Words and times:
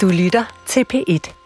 Du 0.00 0.08
lytter 0.08 0.44
til 0.66 0.86
P1. 0.92 1.43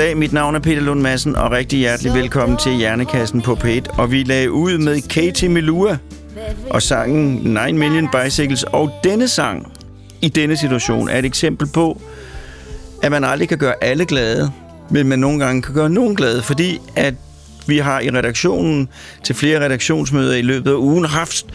Goddag, 0.00 0.16
mit 0.16 0.32
navn 0.32 0.54
er 0.54 0.58
Peter 0.58 0.80
Lund 0.80 1.00
Madsen, 1.00 1.36
og 1.36 1.50
rigtig 1.50 1.78
hjertelig 1.78 2.14
velkommen 2.14 2.58
til 2.58 2.72
Hjernekassen 2.72 3.42
på 3.42 3.52
P1. 3.52 3.98
Og 4.00 4.10
vi 4.10 4.22
lagde 4.22 4.52
ud 4.52 4.78
med 4.78 5.08
Katie 5.08 5.48
Melua 5.48 5.96
og 6.70 6.82
sangen 6.82 7.56
9 7.66 7.72
Million 7.72 8.08
Bicycles. 8.12 8.62
Og 8.62 8.90
denne 9.04 9.28
sang, 9.28 9.72
i 10.20 10.28
denne 10.28 10.56
situation, 10.56 11.08
er 11.08 11.18
et 11.18 11.24
eksempel 11.24 11.66
på, 11.66 12.00
at 13.02 13.10
man 13.10 13.24
aldrig 13.24 13.48
kan 13.48 13.58
gøre 13.58 13.74
alle 13.80 14.04
glade, 14.04 14.52
men 14.90 15.08
man 15.08 15.18
nogle 15.18 15.44
gange 15.44 15.62
kan 15.62 15.74
gøre 15.74 15.90
nogen 15.90 16.16
glade, 16.16 16.42
fordi 16.42 16.78
at 16.96 17.14
vi 17.66 17.78
har 17.78 18.00
i 18.00 18.10
redaktionen 18.10 18.88
til 19.24 19.34
flere 19.34 19.64
redaktionsmøder 19.64 20.36
i 20.36 20.42
løbet 20.42 20.70
af 20.70 20.76
ugen 20.76 21.04
haft 21.04 21.46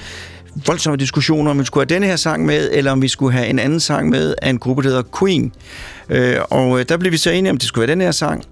voldsomme 0.65 0.97
diskussioner, 0.97 1.51
om 1.51 1.59
vi 1.59 1.65
skulle 1.65 1.81
have 1.81 1.95
denne 1.95 2.07
her 2.07 2.15
sang 2.15 2.45
med, 2.45 2.69
eller 2.71 2.91
om 2.91 3.01
vi 3.01 3.07
skulle 3.07 3.33
have 3.33 3.47
en 3.47 3.59
anden 3.59 3.79
sang 3.79 4.09
med 4.09 4.35
af 4.41 4.49
en 4.49 4.59
gruppe, 4.59 4.83
der 4.83 4.89
hedder 4.89 5.03
Queen. 5.19 5.53
Øh, 6.09 6.37
og 6.49 6.79
øh, 6.79 6.85
der 6.89 6.97
blev 6.97 7.11
vi 7.11 7.17
så 7.17 7.31
enige 7.31 7.49
om, 7.49 7.55
at 7.55 7.61
det 7.61 7.67
skulle 7.67 7.87
være 7.87 7.95
den 7.95 8.01
her 8.01 8.11
sang. 8.11 8.43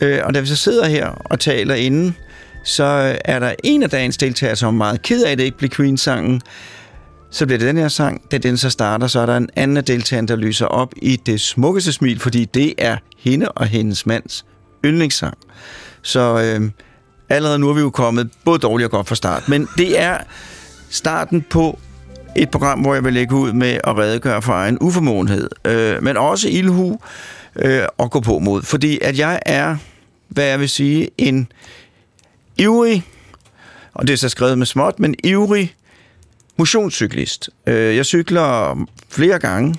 Øh, 0.00 0.20
og 0.24 0.34
da 0.34 0.40
vi 0.40 0.46
så 0.46 0.56
sidder 0.56 0.86
her 0.86 1.08
og 1.08 1.40
taler 1.40 1.74
inden, 1.74 2.16
så 2.64 2.84
øh, 2.84 3.18
er 3.24 3.38
der 3.38 3.54
en 3.64 3.82
af 3.82 3.90
dagens 3.90 4.16
deltagere, 4.16 4.56
som 4.56 4.74
er 4.74 4.78
meget 4.78 5.02
ked 5.02 5.24
af, 5.24 5.32
at 5.32 5.38
det 5.38 5.44
ikke 5.44 5.58
blev 5.58 5.70
Queen-sangen. 5.70 6.40
Så 7.30 7.46
bliver 7.46 7.58
det 7.58 7.68
den 7.68 7.76
her 7.76 7.88
sang. 7.88 8.22
Da 8.30 8.38
den 8.38 8.56
så 8.56 8.70
starter, 8.70 9.06
så 9.06 9.20
er 9.20 9.26
der 9.26 9.36
en 9.36 9.48
anden 9.56 9.84
deltager, 9.84 10.26
der 10.26 10.36
lyser 10.36 10.66
op 10.66 10.92
i 10.96 11.16
det 11.16 11.40
smukkeste 11.40 11.92
smil, 11.92 12.20
fordi 12.20 12.44
det 12.44 12.74
er 12.78 12.96
hende 13.18 13.48
og 13.48 13.66
hendes 13.66 14.06
mands 14.06 14.44
yndlingssang. 14.84 15.38
Så 16.02 16.40
øh, 16.40 16.70
allerede 17.28 17.58
nu 17.58 17.68
er 17.68 17.74
vi 17.74 17.80
jo 17.80 17.90
kommet 17.90 18.30
både 18.44 18.58
dårligt 18.58 18.84
og 18.84 18.90
godt 18.90 19.08
fra 19.08 19.14
start. 19.14 19.48
Men 19.48 19.68
det 19.78 20.00
er 20.00 20.18
starten 20.90 21.42
på 21.50 21.78
et 22.36 22.50
program, 22.50 22.80
hvor 22.80 22.94
jeg 22.94 23.04
vil 23.04 23.12
lægge 23.12 23.34
ud 23.34 23.52
med 23.52 23.80
at 23.84 23.96
redegøre 23.96 24.42
for 24.42 24.52
egen 24.52 24.78
uformåenhed, 24.80 25.50
øh, 25.64 26.02
men 26.02 26.16
også 26.16 26.48
ilhu 26.48 26.98
øh, 27.56 27.82
og 27.98 28.10
gå 28.10 28.20
på 28.20 28.38
mod. 28.38 28.62
Fordi 28.62 28.98
at 29.02 29.18
jeg 29.18 29.40
er, 29.46 29.76
hvad 30.28 30.44
jeg 30.44 30.60
vil 30.60 30.68
sige, 30.68 31.10
en 31.18 31.48
ivrig, 32.58 33.04
og 33.94 34.06
det 34.06 34.12
er 34.12 34.16
så 34.16 34.28
skrevet 34.28 34.58
med 34.58 34.66
småt, 34.66 35.00
men 35.00 35.14
ivrig 35.24 35.74
motionscyklist. 36.56 37.50
Øh, 37.66 37.96
jeg 37.96 38.06
cykler 38.06 38.78
flere 39.08 39.38
gange 39.38 39.74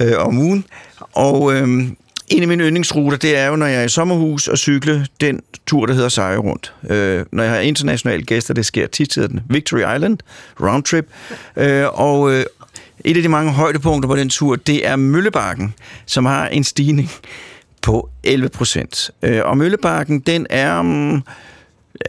øh, 0.00 0.18
om 0.18 0.38
ugen, 0.38 0.64
og 1.12 1.54
øh, 1.54 1.88
en 2.28 2.42
af 2.42 2.48
mine 2.48 2.64
yndlingsruter, 2.64 3.18
det 3.18 3.36
er 3.36 3.46
jo, 3.46 3.56
når 3.56 3.66
jeg 3.66 3.80
er 3.80 3.84
i 3.84 3.88
sommerhus 3.88 4.48
og 4.48 4.58
cykle 4.58 5.06
den 5.20 5.40
tur, 5.66 5.86
der 5.86 5.94
hedder 5.94 6.08
Sejre 6.08 6.38
rundt. 6.38 6.74
Øh, 6.90 7.24
når 7.32 7.42
jeg 7.42 7.52
har 7.52 7.58
internationale 7.58 8.22
gæster, 8.22 8.54
det 8.54 8.66
sker 8.66 8.86
tit, 8.86 9.14
hedder 9.14 9.28
den 9.28 9.40
Victory 9.50 9.94
Island, 9.96 10.18
roundtrip. 10.60 11.06
Øh, 11.56 11.84
og 12.00 12.32
øh, 12.32 12.44
et 13.04 13.16
af 13.16 13.22
de 13.22 13.28
mange 13.28 13.52
højdepunkter 13.52 14.08
på 14.08 14.16
den 14.16 14.28
tur, 14.28 14.56
det 14.56 14.86
er 14.86 14.96
Møllebakken, 14.96 15.74
som 16.06 16.26
har 16.26 16.48
en 16.48 16.64
stigning 16.64 17.10
på 17.82 18.10
11 18.24 18.48
procent. 18.48 19.10
Øh, 19.22 19.40
og 19.44 19.58
Møllebakken, 19.58 20.20
den 20.20 20.46
er... 20.50 20.82
Mm, 20.82 21.10
um, 21.10 21.22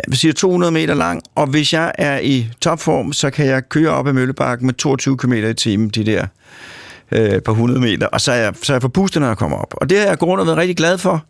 jeg 0.08 0.18
siger 0.18 0.34
200 0.34 0.72
meter 0.72 0.94
lang, 0.94 1.22
og 1.36 1.48
hvis 1.48 1.74
jeg 1.74 1.92
er 1.98 2.20
i 2.20 2.48
topform, 2.62 3.14
så 3.14 3.30
kan 3.30 3.46
jeg 3.46 3.70
køre 3.70 3.90
op 3.90 4.08
ad 4.08 4.14
Møllebakken 4.14 4.66
med 4.66 4.74
22 4.74 5.18
km 5.18 5.34
i 5.34 5.54
timen, 5.54 5.90
de 5.90 6.06
der 6.06 6.28
øh, 7.12 7.42
par 7.42 7.52
100 7.52 7.80
meter, 7.80 8.08
og 8.08 8.22
så 8.22 8.32
er, 8.32 8.36
jeg, 8.36 8.54
så 8.64 8.74
er 8.74 8.76
jeg 8.76 8.82
forpustet, 8.82 9.22
når 9.22 9.28
jeg 9.28 9.38
kommer 9.38 9.58
op. 9.58 9.74
Og 9.78 9.90
det 9.90 10.00
har 10.00 10.06
jeg 10.06 10.18
grundet 10.18 10.48
været 10.48 10.58
rigtig 10.58 10.78
glad 10.78 10.98
for, 10.98 11.26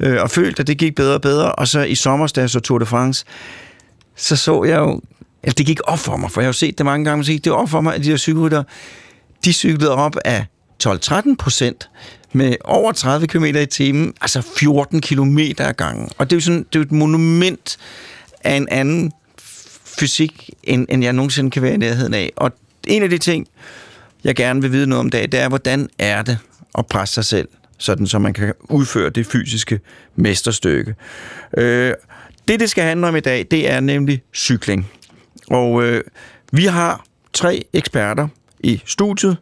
øh, 0.00 0.22
og 0.22 0.30
følt, 0.30 0.60
at 0.60 0.66
det 0.66 0.78
gik 0.78 0.94
bedre 0.94 1.14
og 1.14 1.20
bedre. 1.20 1.52
Og 1.52 1.68
så 1.68 1.80
i 1.80 1.94
sommer, 1.94 2.26
da 2.26 2.40
jeg 2.40 2.50
så 2.50 2.60
Tour 2.60 2.78
de 2.78 2.86
France, 2.86 3.24
så 4.16 4.36
så 4.36 4.64
jeg 4.64 4.78
jo, 4.78 5.00
at 5.42 5.58
det 5.58 5.66
gik 5.66 5.80
op 5.84 5.98
for 5.98 6.16
mig, 6.16 6.30
for 6.30 6.40
jeg 6.40 6.46
har 6.46 6.48
jo 6.48 6.52
set 6.52 6.78
det 6.78 6.86
mange 6.86 7.04
gange, 7.04 7.24
så 7.24 7.32
gik 7.32 7.44
det 7.44 7.52
op 7.52 7.68
for 7.68 7.80
mig, 7.80 7.94
at 7.94 8.04
de 8.04 8.10
der 8.10 8.16
cykelrytter, 8.16 8.62
de 9.44 9.52
cyklede 9.52 9.94
op 9.94 10.16
af 10.24 10.46
12-13 10.84 11.34
procent 11.38 11.90
med 12.32 12.54
over 12.64 12.92
30 12.92 13.26
km 13.26 13.44
i 13.44 13.66
timen, 13.66 14.14
altså 14.20 14.42
14 14.56 15.00
km 15.00 15.38
ad 15.58 15.72
gangen. 15.72 16.10
Og 16.18 16.30
det 16.30 16.36
er 16.36 16.36
jo 16.36 16.40
sådan, 16.40 16.58
det 16.58 16.74
er 16.74 16.78
jo 16.78 16.82
et 16.82 16.92
monument 16.92 17.78
af 18.44 18.54
en 18.54 18.68
anden 18.70 19.12
fysik, 19.98 20.50
end, 20.62 20.86
end 20.90 21.04
jeg 21.04 21.12
nogensinde 21.12 21.50
kan 21.50 21.62
være 21.62 21.74
i 21.74 21.76
nærheden 21.76 22.14
af. 22.14 22.32
Og 22.36 22.52
en 22.86 23.02
af 23.02 23.10
de 23.10 23.18
ting, 23.18 23.46
jeg 24.24 24.34
gerne 24.36 24.60
vil 24.60 24.72
vide 24.72 24.86
noget 24.86 25.00
om 25.00 25.10
dag, 25.10 25.22
det 25.22 25.40
er, 25.40 25.48
hvordan 25.48 25.88
er 25.98 26.22
det 26.22 26.38
at 26.78 26.86
presse 26.86 27.14
sig 27.14 27.24
selv, 27.24 27.48
sådan 27.78 28.06
så 28.06 28.18
man 28.18 28.32
kan 28.32 28.54
udføre 28.60 29.10
det 29.10 29.26
fysiske 29.26 29.80
mesterstykke. 30.16 30.94
Øh, 31.56 31.92
det, 32.48 32.60
det 32.60 32.70
skal 32.70 32.84
handle 32.84 33.06
om 33.06 33.16
i 33.16 33.20
dag, 33.20 33.46
det 33.50 33.70
er 33.70 33.80
nemlig 33.80 34.22
cykling. 34.34 34.90
Og 35.50 35.84
øh, 35.84 36.04
vi 36.52 36.64
har 36.64 37.04
tre 37.32 37.64
eksperter 37.72 38.28
i 38.60 38.82
studiet. 38.86 39.36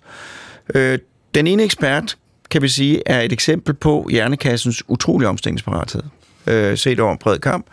Øh, 0.75 0.99
den 1.35 1.47
ene 1.47 1.63
ekspert, 1.63 2.17
kan 2.51 2.63
vi 2.63 2.69
sige, 2.69 3.03
er 3.07 3.21
et 3.21 3.33
eksempel 3.33 3.75
på 3.75 4.09
hjernekassens 4.11 4.83
utrolige 4.89 5.29
omstillingsparathed 5.29 6.03
øh, 6.47 6.79
set 6.79 7.01
over 7.01 7.13
en 7.13 7.19
bred 7.19 7.39
kamp. 7.39 7.67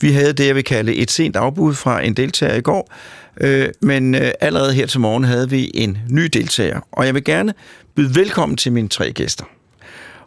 Vi 0.00 0.12
havde 0.12 0.32
det, 0.32 0.46
jeg 0.46 0.54
vil 0.54 0.64
kalde 0.64 0.94
et 0.94 1.10
sent 1.10 1.36
afbud 1.36 1.74
fra 1.74 2.04
en 2.04 2.14
deltager 2.14 2.54
i 2.54 2.60
går, 2.60 2.92
øh, 3.40 3.68
men 3.80 4.14
øh, 4.14 4.30
allerede 4.40 4.74
her 4.74 4.86
til 4.86 5.00
morgen 5.00 5.24
havde 5.24 5.50
vi 5.50 5.70
en 5.74 5.98
ny 6.08 6.22
deltager, 6.24 6.80
og 6.92 7.06
jeg 7.06 7.14
vil 7.14 7.24
gerne 7.24 7.54
byde 7.94 8.14
velkommen 8.14 8.56
til 8.56 8.72
mine 8.72 8.88
tre 8.88 9.12
gæster. 9.12 9.44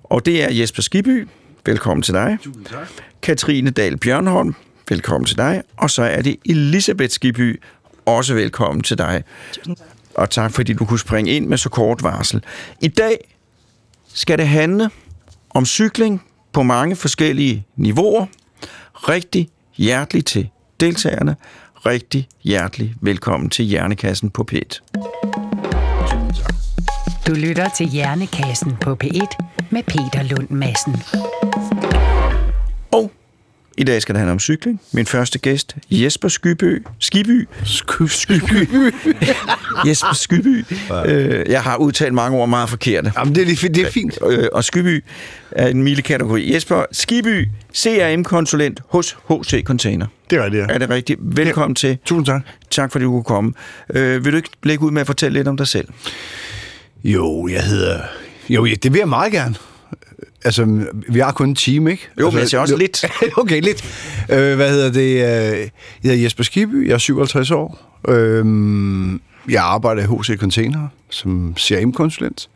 Og 0.04 0.26
det 0.26 0.44
er 0.44 0.54
Jesper 0.54 0.82
Skiby, 0.82 1.28
velkommen 1.66 2.02
til 2.02 2.14
dig. 2.14 2.38
Tusind 2.44 2.66
tak. 2.66 2.88
Katrine 3.22 3.70
Dahl 3.70 3.98
Bjørnholm, 3.98 4.56
velkommen 4.90 5.26
til 5.26 5.38
dig. 5.38 5.62
Og 5.78 5.90
så 5.90 6.04
er 6.04 6.22
det 6.22 6.36
Elisabeth 6.46 7.12
Skiby, 7.12 7.62
også 8.06 8.34
velkommen 8.34 8.84
til 8.84 8.98
dig. 8.98 9.24
Og 10.16 10.30
tak 10.30 10.52
fordi 10.52 10.74
du 10.74 10.86
kunne 10.86 11.00
springe 11.00 11.32
ind 11.32 11.48
med 11.48 11.58
så 11.58 11.70
kort 11.70 12.04
varsel. 12.04 12.44
I 12.82 12.88
dag 12.88 13.36
skal 14.14 14.38
det 14.38 14.48
handle 14.48 14.90
om 15.50 15.66
cykling 15.66 16.24
på 16.56 16.64
mange 16.64 16.96
forskellige 16.96 17.66
niveauer. 17.76 18.26
Rigtig 18.94 19.50
hjertelig 19.78 20.26
til 20.26 20.50
deltagerne. 20.80 21.36
Rigtig 21.86 22.28
hjertelig 22.44 22.96
velkommen 23.02 23.50
til 23.50 23.66
Hjernekassen 23.66 24.30
på 24.30 24.46
P1. 24.52 24.80
Du 27.28 27.34
lytter 27.34 27.70
til 27.70 27.88
Hjernekassen 27.88 28.78
på 28.82 28.98
P1 29.04 29.46
med 29.70 29.84
Peter 29.84 30.24
Lund 30.24 30.50
Madsen. 30.50 30.96
Og 32.92 33.12
i 33.78 33.84
dag 33.84 34.02
skal 34.02 34.16
det 34.16 34.20
handle 34.20 34.32
om 34.32 34.40
cykling. 34.40 34.82
Min 34.92 35.06
første 35.06 35.40
gæst, 35.40 35.76
Jesper 35.92 36.28
Skyby. 36.28 36.86
Skiby. 37.00 37.48
Sky, 37.66 38.04
sky. 38.08 38.34
Jesper 39.88 40.14
Skyby. 40.14 40.66
Øh, 41.06 41.50
jeg 41.50 41.64
har 41.64 41.78
udtalt 41.78 42.14
mange 42.14 42.38
ord 42.38 42.50
meget 42.50 42.70
forkerte. 42.70 43.12
Jamen, 43.18 43.36
det 43.36 43.42
er, 43.42 43.46
lige 43.46 43.70
det 43.70 43.88
er 43.88 43.92
fint. 43.92 44.18
Øh, 44.28 44.48
og 44.52 44.64
Skyby 44.64 45.04
er 45.52 45.68
en 45.68 45.84
milde 45.84 46.02
kategori. 46.02 46.54
Jesper 46.54 46.86
Skiby, 46.92 47.48
CRM-konsulent 47.76 48.82
hos 48.90 49.18
HC 49.30 49.64
Container. 49.64 50.08
Det 50.30 50.38
er 50.38 50.44
rigtigt, 50.44 50.62
ja. 50.70 50.74
Er 50.74 50.78
det 50.78 50.90
rigtigt? 50.90 51.20
Velkommen 51.24 51.76
til. 51.76 51.98
Tusind 52.06 52.26
tak. 52.26 52.42
Tak 52.72 52.92
fordi 52.92 53.06
du 53.06 53.12
kunne 53.12 53.24
komme. 53.24 53.54
Øh, 53.94 54.26
vil 54.26 54.32
du 54.32 54.38
ikke 54.38 54.50
lægge 54.64 54.84
ud 54.86 54.92
med 54.92 55.02
at 55.02 55.08
fortælle 55.08 55.40
lidt 55.40 55.48
om 55.48 55.58
dig 55.58 55.68
selv? 55.68 55.88
Jo, 57.04 57.48
jeg 57.48 57.64
hedder... 57.64 58.00
Jo, 58.50 58.66
ja, 58.66 58.74
det 58.84 58.94
vil 58.94 59.00
jeg 59.00 59.10
meget 59.10 59.32
gerne. 59.32 59.56
Altså, 60.46 60.86
vi 61.10 61.20
har 61.20 61.32
kun 61.32 61.50
en 61.50 61.56
time, 61.56 61.92
ikke? 61.92 62.08
Jo, 62.20 62.26
altså, 62.26 62.36
men 62.36 62.40
jeg 62.42 62.50
siger 62.50 62.62
også 62.62 62.74
jo- 62.74 62.78
lidt. 62.78 63.06
okay, 63.42 63.62
lidt. 63.62 63.84
Øh, 64.30 64.56
hvad 64.56 64.70
hedder 64.72 64.92
det? 64.92 65.02
Øh, 65.12 65.60
Jeg 65.60 65.70
hedder 66.04 66.24
Jesper 66.24 66.44
Skiby, 66.44 66.88
jeg 66.88 66.94
er 66.94 66.98
57 66.98 67.52
år. 67.52 68.00
Øh, 68.08 68.46
Jeg 69.50 69.64
arbejder 69.64 70.02
i 70.02 70.06
HC 70.06 70.40
Container 70.40 70.88
som 71.10 71.56
CRM-konsulent. 71.60 72.50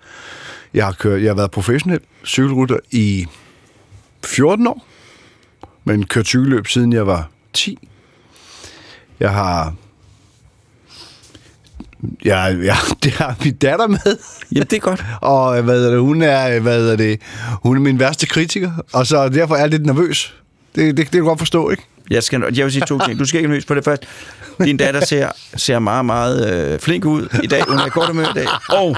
Jeg 0.73 0.85
har, 0.85 0.91
kørt, 0.91 1.21
jeg 1.21 1.29
har 1.29 1.35
været 1.35 1.51
professionel 1.51 1.99
cykelrytter 2.25 2.77
i 2.91 3.25
14 4.25 4.67
år, 4.67 4.85
men 5.83 6.05
kørt 6.05 6.25
cykelløb 6.27 6.67
siden 6.67 6.93
jeg 6.93 7.07
var 7.07 7.29
10. 7.53 7.87
Jeg 9.19 9.31
har... 9.31 9.73
Jeg, 12.25 12.57
jeg, 12.63 12.75
det 13.03 13.11
har 13.11 13.35
min 13.43 13.55
datter 13.55 13.87
med. 13.87 14.17
Jamen, 14.51 14.67
det 14.67 14.73
er 14.73 14.79
godt. 14.79 15.05
Og 15.21 15.61
hvad 15.61 15.85
er 15.85 15.89
det, 15.91 15.99
hun 15.99 16.21
er, 16.21 16.59
hvad 16.59 16.91
er 16.91 16.95
det, 16.95 17.21
hun 17.63 17.77
er 17.77 17.81
min 17.81 17.99
værste 17.99 18.27
kritiker, 18.27 18.71
og 18.93 19.07
så 19.07 19.29
derfor 19.29 19.55
er 19.55 19.59
jeg 19.59 19.69
lidt 19.69 19.85
nervøs. 19.85 20.35
Det, 20.75 20.85
det, 20.85 20.97
det 20.97 21.11
kan 21.11 21.19
du 21.19 21.25
godt 21.25 21.39
forstå, 21.39 21.69
ikke? 21.69 21.83
Jeg, 22.11 22.23
skal, 22.23 22.43
jeg 22.55 22.65
vil 22.65 22.71
sige 22.73 22.85
to 22.85 22.99
ting. 22.99 23.19
Du 23.19 23.25
skal 23.25 23.37
ikke 23.37 23.47
nøjes 23.49 23.65
på 23.65 23.75
det 23.75 23.83
først. 23.85 24.03
Din 24.63 24.77
datter 24.77 25.05
ser, 25.05 25.29
ser 25.55 25.79
meget, 25.79 26.05
meget 26.05 26.53
øh, 26.73 26.79
flink 26.79 27.05
ud 27.05 27.37
i 27.43 27.47
dag. 27.47 27.63
Hun 27.67 27.77
er 27.77 27.89
godt 27.89 28.07
humør 28.07 28.23
i 28.29 28.33
dag. 28.35 28.47
Og 28.69 28.95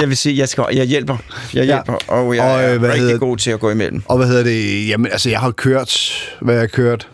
jeg 0.00 0.08
vil 0.08 0.16
sige, 0.16 0.38
jeg, 0.38 0.48
skal, 0.48 0.64
jeg 0.72 0.86
hjælper. 0.86 1.16
Jeg 1.54 1.64
hjælper, 1.64 1.92
ja. 2.08 2.14
og 2.14 2.36
jeg 2.36 2.44
Og, 2.44 2.62
øh, 2.64 2.70
er 2.74 2.78
hvad 2.78 2.88
rigtig 2.88 3.02
hedder- 3.02 3.18
god 3.18 3.36
til 3.36 3.50
at 3.50 3.60
gå 3.60 3.70
imellem. 3.70 4.02
Og 4.08 4.16
hvad 4.16 4.26
hedder 4.26 4.42
det? 4.42 4.88
Jamen, 4.88 5.12
altså, 5.12 5.30
jeg 5.30 5.40
har 5.40 5.50
kørt... 5.50 6.12
Hvad 6.40 6.54
har 6.54 6.60
jeg 6.60 6.70
kørt? 6.70 7.08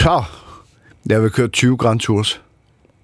Så, 0.00 0.22
jeg 1.06 1.20
har 1.20 1.28
kørt 1.28 1.52
20 1.52 1.76
Grand 1.76 2.00
Tours. 2.00 2.40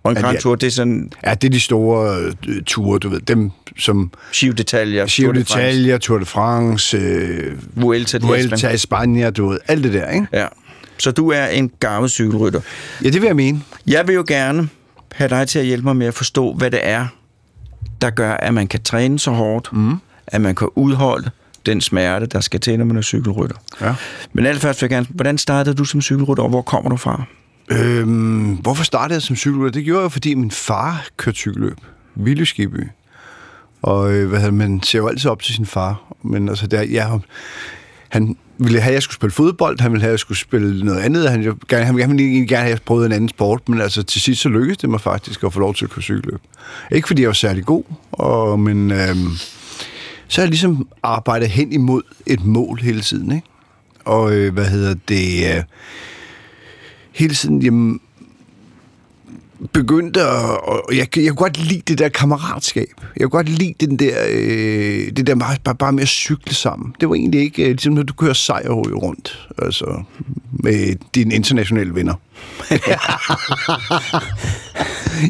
Og 0.03 0.13
en 0.13 0.19
Grand. 0.19 0.39
Tour, 0.39 0.55
det 0.55 0.67
er 0.67 0.71
sådan 0.71 1.13
Ja, 1.27 1.35
det 1.35 1.49
er 1.49 1.51
de 1.51 1.61
store 1.61 2.17
øh, 2.49 2.63
ture, 2.63 2.99
du 2.99 3.09
ved. 3.09 3.21
Dem 3.21 3.51
som 3.79 4.11
Giro 4.35 4.53
d'Italia, 4.53 5.05
Giro 5.07 5.33
Tour 5.33 5.33
de 5.33 5.45
France, 5.45 5.71
d'Italia, 5.71 5.99
Tour 5.99 6.19
de 6.19 6.25
France, 6.25 6.97
øh, 6.97 7.57
Vuelta, 7.75 8.19
Vuelta 8.19 8.69
i 8.69 8.77
Spanien, 8.77 9.33
du 9.33 9.49
ved. 9.49 9.59
Alt 9.69 9.85
det 9.85 9.93
der, 9.93 10.09
ikke? 10.09 10.27
Ja. 10.33 10.47
Så 10.99 11.11
du 11.11 11.31
er 11.31 11.47
en 11.47 11.71
gavet 11.81 12.11
cykelrytter. 12.11 12.61
Ja, 13.05 13.11
det 13.11 13.21
vil 13.21 13.27
jeg 13.27 13.37
mene. 13.37 13.63
Jeg 13.87 14.07
vil 14.07 14.15
jo 14.15 14.25
gerne 14.29 14.69
have 15.13 15.29
dig 15.29 15.49
til 15.49 15.59
at 15.59 15.65
hjælpe 15.65 15.85
mig 15.85 15.97
med 15.97 16.07
at 16.07 16.15
forstå, 16.15 16.53
hvad 16.53 16.71
det 16.71 16.81
er, 16.83 17.07
der 18.01 18.11
gør, 18.11 18.33
at 18.33 18.55
man 18.55 18.69
kan 18.69 18.83
træne 18.83 19.19
så 19.19 19.31
hårdt, 19.31 19.73
mm. 19.73 19.95
at 20.27 20.41
man 20.41 20.55
kan 20.55 20.69
udholde 20.75 21.31
den 21.67 21.81
smerte, 21.81 22.27
der 22.27 22.41
skal 22.41 22.61
til, 22.61 22.79
når 22.79 22.85
man 22.85 22.97
er 22.97 23.03
cykelrytter. 23.03 23.57
Ja. 23.81 23.95
Men 24.33 24.47
allerførst 24.47 24.83
vil 24.83 24.87
jeg 24.87 24.91
gerne, 24.91 25.07
hvordan 25.11 25.39
startede 25.39 25.75
du 25.75 25.85
som 25.85 26.03
cykelrytter, 26.03 26.43
og 26.43 26.49
hvor 26.49 26.63
kommer 26.63 26.91
du 26.91 26.97
fra? 26.97 27.25
Øhm, 27.71 28.55
hvorfor 28.55 28.85
startede 28.85 29.15
jeg 29.15 29.23
som 29.23 29.37
cykelrytter? 29.37 29.71
Det 29.71 29.85
gjorde 29.85 30.03
jeg, 30.03 30.13
fordi 30.13 30.35
min 30.35 30.51
far 30.51 31.07
kørte 31.17 31.37
cykelløb. 31.37 31.77
Ville 32.15 32.47
Skiby. 32.47 32.89
Og 33.83 34.13
øh, 34.13 34.29
hvad 34.29 34.39
hedder, 34.39 34.53
man 34.53 34.83
ser 34.83 34.99
jo 34.99 35.09
altid 35.09 35.31
op 35.31 35.43
til 35.43 35.55
sin 35.55 35.67
far. 35.67 36.15
Men 36.23 36.49
altså, 36.49 36.67
der, 36.67 36.83
ja, 36.83 37.09
han 38.09 38.37
ville 38.59 38.81
have, 38.81 38.91
at 38.91 38.95
jeg 38.95 39.03
skulle 39.03 39.15
spille 39.15 39.33
fodbold. 39.33 39.81
Han 39.81 39.93
ville 39.93 40.01
have, 40.01 40.09
at 40.09 40.13
jeg 40.13 40.19
skulle 40.19 40.39
spille 40.39 40.85
noget 40.85 41.01
andet. 41.01 41.31
Han, 41.31 41.43
jo, 41.43 41.57
gerne, 41.69 41.85
han 41.85 41.97
ville 41.97 42.23
egentlig 42.23 42.49
gerne 42.49 42.63
have, 42.63 42.73
at 42.73 42.79
jeg 42.79 42.83
prøvede 42.85 43.07
en 43.07 43.13
anden 43.13 43.29
sport. 43.29 43.69
Men 43.69 43.81
altså, 43.81 44.03
til 44.03 44.21
sidst 44.21 44.41
så 44.41 44.49
lykkedes 44.49 44.79
det 44.79 44.91
mig 44.91 45.01
faktisk 45.01 45.45
at 45.45 45.53
få 45.53 45.61
lov 45.61 45.75
til 45.75 45.85
at 45.85 45.91
køre 45.91 46.03
cykelløb. 46.03 46.41
Ikke 46.93 47.07
fordi 47.07 47.23
jeg 47.23 47.29
var 47.29 47.35
særlig 47.35 47.65
god, 47.65 47.85
og, 48.13 48.61
men 48.61 48.91
øhm, 48.91 49.31
så 50.29 50.41
har 50.41 50.43
jeg 50.43 50.49
ligesom 50.49 50.89
arbejdet 51.03 51.49
hen 51.49 51.73
imod 51.73 52.03
et 52.27 52.45
mål 52.45 52.81
hele 52.83 53.01
tiden. 53.01 53.33
Ikke? 53.33 53.47
Og 54.05 54.33
øh, 54.33 54.53
hvad 54.55 54.67
hedder 54.67 54.95
det... 55.09 55.57
Øh, 55.57 55.63
hele 57.21 57.35
tiden, 57.35 57.63
jamen, 57.63 58.01
begyndte 59.73 60.21
at... 60.21 60.61
Og 60.69 60.85
jeg, 60.97 61.19
jeg 61.19 61.29
kunne 61.29 61.37
godt 61.37 61.59
lide 61.69 61.83
det 61.89 61.99
der 61.99 62.09
kammeratskab. 62.09 62.89
Jeg 63.17 63.23
kunne 63.23 63.31
godt 63.31 63.49
lide 63.49 63.75
den 63.87 63.97
der, 63.97 64.17
øh, 64.31 65.11
det 65.17 65.27
der 65.27 65.35
bare, 65.35 65.57
bare, 65.65 65.75
bare 65.75 65.93
med 65.93 66.03
at 66.03 66.09
cykle 66.09 66.55
sammen. 66.55 66.95
Det 67.01 67.09
var 67.09 67.15
egentlig 67.15 67.41
ikke, 67.41 67.63
øh, 67.63 67.69
ligesom 67.69 67.93
når 67.93 68.03
du 68.03 68.13
kører 68.13 68.33
sejrhøj 68.33 68.93
rundt, 68.93 69.49
altså 69.59 70.03
med 70.53 70.97
dine 71.15 71.35
internationale 71.35 71.95
venner. 71.95 72.15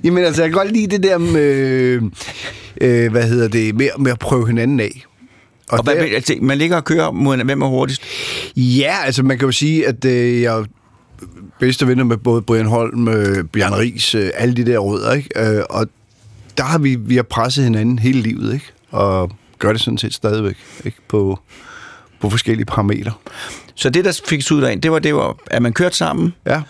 Jamen 0.05 0.25
altså, 0.25 0.43
jeg 0.43 0.51
kan 0.51 0.59
godt 0.59 0.73
lide 0.73 0.87
det 0.87 1.03
der 1.03 1.19
med, 1.19 2.11
øh, 2.81 3.11
hvad 3.11 3.29
hedder 3.29 3.49
det, 3.49 3.75
med, 3.75 3.89
med 3.99 4.13
at 4.13 4.19
prøve 4.19 4.47
hinanden 4.47 4.81
af. 4.81 5.05
Og 5.69 5.83
hvad, 5.83 5.97
der- 5.97 6.03
altså, 6.15 6.35
man 6.43 6.59
ligger 6.59 6.77
og 6.77 6.85
kører 6.85 7.11
mod, 7.11 7.45
hvem 7.45 7.63
er 7.63 7.67
hurtigst? 7.67 8.03
Ja, 8.57 8.97
altså 9.05 9.23
man 9.23 9.39
kan 9.39 9.47
jo 9.47 9.53
sige, 9.53 9.89
at 9.89 10.05
øh, 10.05 10.43
jeg 10.43 10.65
bedste 11.61 11.87
venner 11.87 12.05
med 12.05 12.17
både 12.17 12.43
Brian 12.43 12.67
Holm, 12.67 13.09
øh, 13.09 13.45
Bjørn 13.45 13.73
Ries, 13.75 14.15
øh, 14.15 14.31
alle 14.35 14.55
de 14.55 14.67
der 14.67 14.79
rødder, 14.79 15.13
ikke? 15.13 15.29
Øh, 15.57 15.63
og 15.71 15.87
der 16.59 16.65
har 16.65 16.79
vi, 16.79 16.95
vi 16.95 17.17
har 17.17 17.23
presset 17.23 17.65
hinanden 17.65 17.99
hele 17.99 18.21
livet, 18.21 18.55
ikke? 18.55 18.67
Og 18.91 19.31
gør 19.59 19.73
det 19.73 19.81
sådan 19.81 19.99
set 19.99 20.15
stadigvæk, 20.15 20.57
ikke? 20.85 20.99
På, 21.09 21.39
på 22.21 22.31
forskellige 22.31 22.67
parametre. 22.67 23.13
Så 23.75 23.91
det, 23.91 24.05
der 24.05 24.21
fik 24.29 24.43
ud 24.53 24.63
af, 24.63 24.81
det 24.81 24.93
var, 24.93 24.99
det 24.99 25.15
var, 25.15 25.37
at 25.47 25.63
man 25.63 25.73
kørte 25.73 25.97
sammen, 25.97 26.35
Ja. 26.47 26.63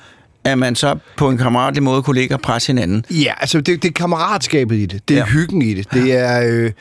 at 0.45 0.59
man 0.59 0.77
så 0.77 0.99
på 1.17 1.29
en 1.29 1.39
kammeratlig 1.39 1.83
måde 1.83 2.03
kunne 2.03 2.21
ligge 2.21 2.35
og 2.35 2.41
presse 2.41 2.67
hinanden. 2.73 3.05
Ja, 3.11 3.33
altså 3.41 3.61
det, 3.61 3.83
det 3.83 3.89
er 3.89 3.93
kammeratskabet 3.93 4.77
i 4.77 4.87
det. 4.87 5.09
Det 5.09 5.15
er 5.15 5.19
Ja. 5.19 5.27
hyggen 5.27 5.63
i 5.63 5.75
det. 5.75 5.93
Det 5.95 6.13
er, 6.13 6.43
øh, 6.53 6.73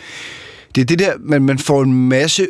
det 0.75 0.81
er 0.81 0.85
det 0.85 0.99
der, 0.99 1.13
man, 1.19 1.41
man 1.41 1.59
får 1.59 1.83
en 1.83 1.93
masse 2.09 2.47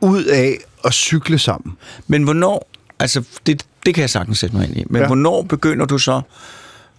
ud 0.00 0.24
af 0.24 0.58
at 0.84 0.92
cykle 0.94 1.38
sammen. 1.38 1.76
Men 2.06 2.22
hvornår, 2.22 2.70
altså 3.00 3.22
det, 3.46 3.66
det 3.86 3.94
kan 3.94 4.00
jeg 4.00 4.10
sagtens 4.10 4.38
sætte 4.38 4.56
mig 4.56 4.68
ind 4.68 4.76
i, 4.76 4.84
men 4.90 5.00
ja. 5.00 5.06
Hvornår 5.06 5.42
begynder 5.42 5.86
du 5.86 5.98
så 5.98 6.20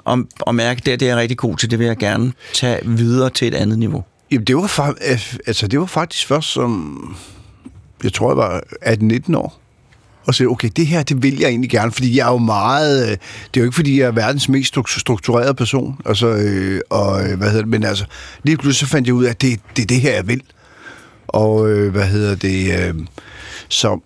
at, 0.07 0.19
at 0.47 0.55
mærke, 0.55 0.77
at 0.77 0.85
det, 0.85 0.99
det 0.99 1.05
er 1.05 1.09
jeg 1.09 1.17
rigtig 1.17 1.37
god 1.37 1.57
til, 1.57 1.71
det 1.71 1.79
vil 1.79 1.87
jeg 1.87 1.97
gerne 1.97 2.33
tage 2.53 2.79
videre 2.83 3.29
til 3.29 3.47
et 3.47 3.53
andet 3.53 3.79
niveau? 3.79 4.03
Jamen, 4.31 4.45
det 4.45 4.55
var, 4.55 4.95
øh, 5.09 5.33
altså, 5.47 5.67
det 5.67 5.79
var 5.79 5.85
faktisk 5.85 6.27
først 6.27 6.47
som, 6.47 7.15
jeg 8.03 8.13
tror, 8.13 8.29
jeg 8.29 8.37
var 8.37 8.61
18-19 8.85 9.37
år. 9.37 9.61
Og 10.27 10.35
så 10.35 10.47
okay, 10.47 10.69
det 10.75 10.87
her, 10.87 11.03
det 11.03 11.23
vil 11.23 11.39
jeg 11.39 11.49
egentlig 11.49 11.69
gerne, 11.69 11.91
fordi 11.91 12.17
jeg 12.17 12.27
er 12.27 12.31
jo 12.31 12.37
meget, 12.37 13.03
øh, 13.05 13.11
det 13.11 13.17
er 13.17 13.61
jo 13.61 13.63
ikke, 13.63 13.75
fordi 13.75 13.99
jeg 13.99 14.07
er 14.07 14.11
verdens 14.11 14.49
mest 14.49 14.77
stru- 14.77 14.99
strukturerede 14.99 15.53
person, 15.53 15.97
altså, 16.05 16.27
øh, 16.27 16.81
og, 16.89 17.29
øh, 17.29 17.37
hvad 17.37 17.47
hedder 17.47 17.61
det, 17.61 17.67
men 17.67 17.83
altså, 17.83 18.05
lige 18.43 18.57
pludselig 18.57 18.87
så 18.87 18.91
fandt 18.91 19.07
jeg 19.07 19.15
ud 19.15 19.25
af, 19.25 19.29
at 19.29 19.41
det, 19.41 19.59
det 19.75 19.81
er 19.81 19.87
det 19.87 20.01
her, 20.01 20.13
jeg 20.13 20.27
vil. 20.27 20.41
Og, 21.27 21.69
øh, 21.69 21.91
hvad 21.91 22.07
hedder 22.07 22.35
det, 22.35 22.87
øh, 22.87 22.93
så, 23.69 23.99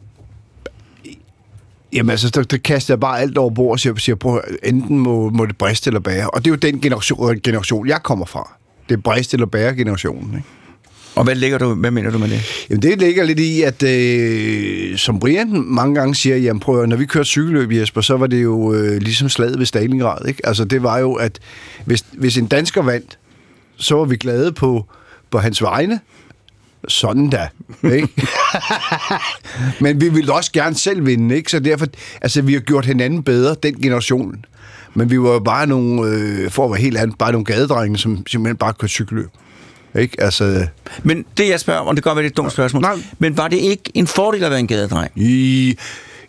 Jamen 1.94 2.09
altså, 2.09 2.30
der, 2.30 2.44
der 2.44 2.57
kaster 2.57 2.94
jeg 2.94 3.00
bare 3.00 3.19
alt 3.19 3.38
over 3.38 3.50
bord 3.50 3.71
og 3.71 3.80
siger, 3.80 3.95
siger 3.95 4.15
prøv, 4.15 4.41
enten 4.63 5.00
må, 5.00 5.30
må 5.30 5.45
det 5.45 5.57
briste 5.57 5.89
eller 5.89 6.00
bære. 6.00 6.30
Og 6.30 6.45
det 6.45 6.51
er 6.51 6.51
jo 6.51 6.71
den 6.71 6.81
generation, 6.81 7.39
generation 7.39 7.88
jeg 7.88 8.03
kommer 8.03 8.25
fra. 8.25 8.57
Det 8.89 8.95
er 8.95 9.01
briste 9.01 9.36
eller 9.36 9.47
bære 9.47 9.75
generationen. 9.75 10.36
Ikke? 10.36 10.47
Og 11.15 11.24
hvad, 11.24 11.36
ligger 11.36 11.57
du, 11.57 11.74
hvad 11.74 11.91
mener 11.91 12.12
du 12.12 12.18
med 12.18 12.30
det? 12.30 12.65
Jamen 12.69 12.81
det 12.81 13.00
ligger 13.00 13.24
lidt 13.24 13.39
i, 13.39 13.62
at 13.62 13.83
øh, 13.83 14.97
som 14.97 15.19
Brian 15.19 15.63
mange 15.65 15.95
gange 15.95 16.15
siger, 16.15 16.38
jamen 16.38 16.59
prøv 16.59 16.83
at, 16.83 16.89
når 16.89 16.95
vi 16.95 17.06
kørte 17.06 17.25
cykelløb, 17.25 17.71
Jesper, 17.71 18.01
så 18.01 18.18
var 18.18 18.27
det 18.27 18.44
jo 18.44 18.74
øh, 18.74 19.01
ligesom 19.01 19.30
slaget 19.30 19.59
ved 19.59 19.65
Stalingrad. 19.65 20.27
Ikke? 20.27 20.45
Altså 20.47 20.65
det 20.65 20.83
var 20.83 20.97
jo, 20.97 21.13
at 21.13 21.39
hvis, 21.85 22.06
hvis 22.13 22.38
en 22.38 22.47
dansker 22.47 22.81
vandt, 22.81 23.18
så 23.77 23.95
var 23.95 24.06
vi 24.06 24.18
glade 24.18 24.51
på, 24.51 24.85
på 25.31 25.39
hans 25.39 25.61
vegne. 25.61 25.99
Sådan 26.88 27.30
da. 27.30 27.48
Ikke? 27.83 28.07
Men 29.83 30.02
vi 30.02 30.09
ville 30.09 30.33
også 30.33 30.52
gerne 30.52 30.76
selv 30.76 31.06
vinde, 31.06 31.36
ikke? 31.36 31.52
Så 31.52 31.59
derfor, 31.59 31.86
altså 32.21 32.42
vi 32.42 32.54
har 32.54 32.59
gjort 32.59 32.86
hinanden 32.86 33.24
bedre, 33.24 33.56
den 33.64 33.81
generation. 33.81 34.45
Men 34.94 35.09
vi 35.12 35.21
var 35.21 35.30
jo 35.33 35.40
bare 35.40 35.68
nogle, 35.68 36.12
øh, 36.12 36.52
for 36.52 36.66
at 36.66 36.71
være 36.71 36.81
helt 36.81 36.98
andet, 36.98 37.18
bare 37.18 37.31
nogle 37.31 37.45
gadedrenge, 37.45 37.98
som 37.98 38.28
simpelthen 38.28 38.57
bare 38.57 38.74
kørte 38.74 38.92
cykelløb. 38.92 39.30
Ikke? 40.00 40.21
Altså, 40.24 40.68
Men 41.04 41.26
det, 41.38 41.50
jeg 41.50 41.59
spørger 41.59 41.80
om, 41.81 41.95
det 41.95 42.04
kan 42.04 42.09
godt 42.09 42.18
være 42.18 42.26
et 42.26 42.38
dumt 42.38 42.52
spørgsmål, 42.52 42.81
Nej. 42.81 42.95
men 43.19 43.38
var 43.38 43.48
det 43.48 43.57
ikke 43.57 43.83
en 43.94 44.07
fordel 44.07 44.44
at 44.44 44.52
være 44.52 44.59
en 44.59 44.68
gadedreng? 44.68 45.12
I, 45.16 45.68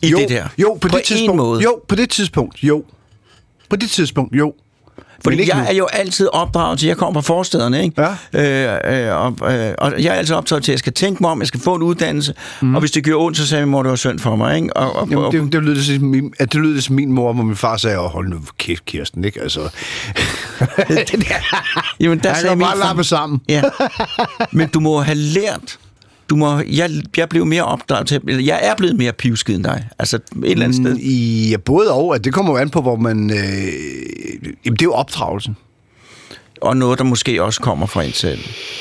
I 0.03 0.09
jo, 0.09 0.19
det 0.19 0.29
der? 0.29 0.49
Jo, 0.59 0.79
på, 0.81 0.89
På 0.89 0.97
det 0.97 1.05
tidspunkt. 1.05 1.37
måde? 1.37 1.63
Jo, 1.63 1.81
på 1.89 1.95
det 1.95 2.11
tidspunkt, 2.11 2.63
jo. 2.63 2.85
På 3.71 3.77
det 3.77 3.91
tidspunkt, 3.91 4.35
jo. 4.35 4.55
Fordi 5.25 5.49
jeg 5.49 5.59
nu. 5.59 5.65
er 5.69 5.73
jo 5.73 5.87
altid 5.93 6.29
opdraget 6.33 6.79
til, 6.79 6.87
jeg 6.87 6.97
kommer 6.97 7.21
fra 7.21 7.35
forstederne, 7.35 7.83
ikke? 7.85 8.03
Ja. 8.33 8.77
Øh, 8.85 9.09
øh, 9.09 9.17
og, 9.17 9.53
øh, 9.55 9.75
og 9.79 9.93
jeg 9.99 10.11
er 10.11 10.13
altid 10.13 10.35
optaget 10.35 10.63
til, 10.65 10.73
at 10.73 10.75
jeg 10.75 10.79
skal 10.79 10.93
tænke 10.93 11.23
mig 11.23 11.31
om, 11.31 11.41
jeg 11.41 11.49
skal 11.49 11.61
få 11.61 11.75
en 11.75 11.83
uddannelse, 11.83 12.35
mm. 12.61 12.75
og 12.75 12.81
hvis 12.81 12.91
det 12.91 13.05
gør 13.05 13.15
ondt, 13.17 13.37
så 13.37 13.47
sagde 13.47 13.67
min 13.67 13.71
mor, 13.71 13.83
det 13.83 13.91
var 13.91 13.97
synd 13.97 14.19
for 14.19 14.37
mig, 14.37 14.57
ikke? 14.57 14.77
Og, 14.77 14.97
og, 14.97 15.09
Jamen, 15.11 15.33
det, 15.33 15.53
det, 15.53 15.63
lød 15.63 15.75
det, 15.75 15.85
som 15.85 16.05
min, 16.05 16.33
det 16.41 16.55
lød 16.55 16.75
det 16.75 16.85
som 16.85 16.95
min 16.95 17.13
mor, 17.13 17.33
hvor 17.33 17.43
min 17.43 17.57
far 17.57 17.77
sagde, 17.77 17.99
hold 17.99 18.29
nu 18.29 18.41
kæft, 18.59 18.85
Kirsten, 18.85 19.25
ikke? 19.25 19.41
Altså, 19.41 19.61
jamen, 22.01 22.19
der 22.19 22.35
sagde 22.35 22.57
min 22.57 22.67
far- 22.67 23.03
sammen. 23.03 23.41
Ja. 23.49 23.63
Men 24.53 24.69
du 24.69 24.81
må 24.81 25.01
have 25.01 25.19
lært, 25.19 25.79
du 26.31 26.37
må, 26.37 26.63
jeg, 26.69 26.91
jeg 27.17 27.29
blev 27.29 27.47
mere 27.47 27.65
opdraget 27.65 28.07
til, 28.07 28.21
eller 28.29 28.43
jeg 28.43 28.61
er 28.63 28.75
blevet 28.75 28.97
mere 28.97 29.13
pivskid 29.13 29.57
end 29.57 29.65
dig, 29.65 29.89
altså 29.99 30.17
et 30.17 30.51
eller 30.51 30.65
andet 30.65 30.77
sted. 30.77 30.95
Mm, 30.95 31.01
I, 31.03 31.49
ja, 31.51 31.57
både 31.57 31.93
og, 31.93 32.15
at 32.15 32.25
det 32.25 32.33
kommer 32.33 32.53
jo 32.53 32.59
an 32.59 32.71
på, 32.71 32.81
hvor 32.81 32.97
man... 32.97 33.31
Øh, 33.31 33.37
jamen, 34.65 34.77
det 34.77 34.83
er 34.83 34.85
jo 34.85 34.93
opdragelsen. 34.93 35.57
Og 36.61 36.77
noget, 36.77 36.99
der 36.99 37.05
måske 37.05 37.43
også 37.43 37.61
kommer 37.61 37.87
fra 37.87 38.03
en 38.03 38.13
selv. 38.13 38.41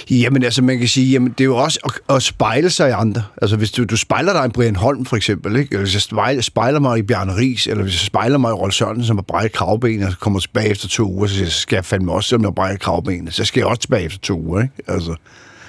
Jamen 0.10 0.44
altså, 0.44 0.62
man 0.62 0.80
kan 0.80 0.88
sige, 0.88 1.12
jamen, 1.12 1.30
det 1.30 1.42
er 1.42 1.46
jo 1.46 1.58
også 1.58 1.80
at, 1.86 2.16
at 2.16 2.24
spejle 2.24 2.70
sig 2.70 2.90
i 2.90 2.92
andre. 2.92 3.24
Altså, 3.42 3.58
hvis 3.58 3.72
du, 3.72 3.84
du 3.84 3.98
spejler 3.98 4.34
dig 4.34 4.46
i 4.46 4.50
Brian 4.50 4.76
Holm, 4.76 5.06
for 5.06 5.16
eksempel, 5.16 5.56
ikke? 5.56 5.70
eller 5.72 5.84
hvis 5.84 5.94
jeg 5.94 6.02
spejler, 6.02 6.42
spejler 6.42 6.80
mig 6.80 7.00
i 7.00 7.02
Bjarne 7.02 7.36
Ries, 7.36 7.68
eller 7.68 7.84
hvis 7.84 7.94
jeg 7.94 8.00
spejler 8.00 8.38
mig 8.38 8.50
i 8.50 8.54
Rolf 8.54 8.74
Sørensen, 8.74 9.06
som 9.06 9.18
har 9.18 9.22
brækket 9.22 9.52
kravbenet, 9.52 10.06
og 10.06 10.12
så 10.12 10.18
kommer 10.18 10.40
tilbage 10.40 10.70
efter 10.70 10.88
to 10.88 11.12
uger, 11.12 11.28
så 11.28 11.50
skal 11.50 11.76
jeg 11.76 11.86
fandme 11.86 12.12
også, 12.12 12.30
som 12.30 12.42
jeg 12.42 12.48
har 12.48 12.52
brækket 12.52 12.82
kravbenet. 12.82 13.34
Så 13.34 13.46
skal 13.46 13.60
jeg 13.62 13.68
også 13.68 13.82
tilbage 13.82 14.04
efter 14.04 14.20
to 14.20 14.40
uger, 14.40 14.62
ikke? 14.62 14.74
Altså, 14.88 15.16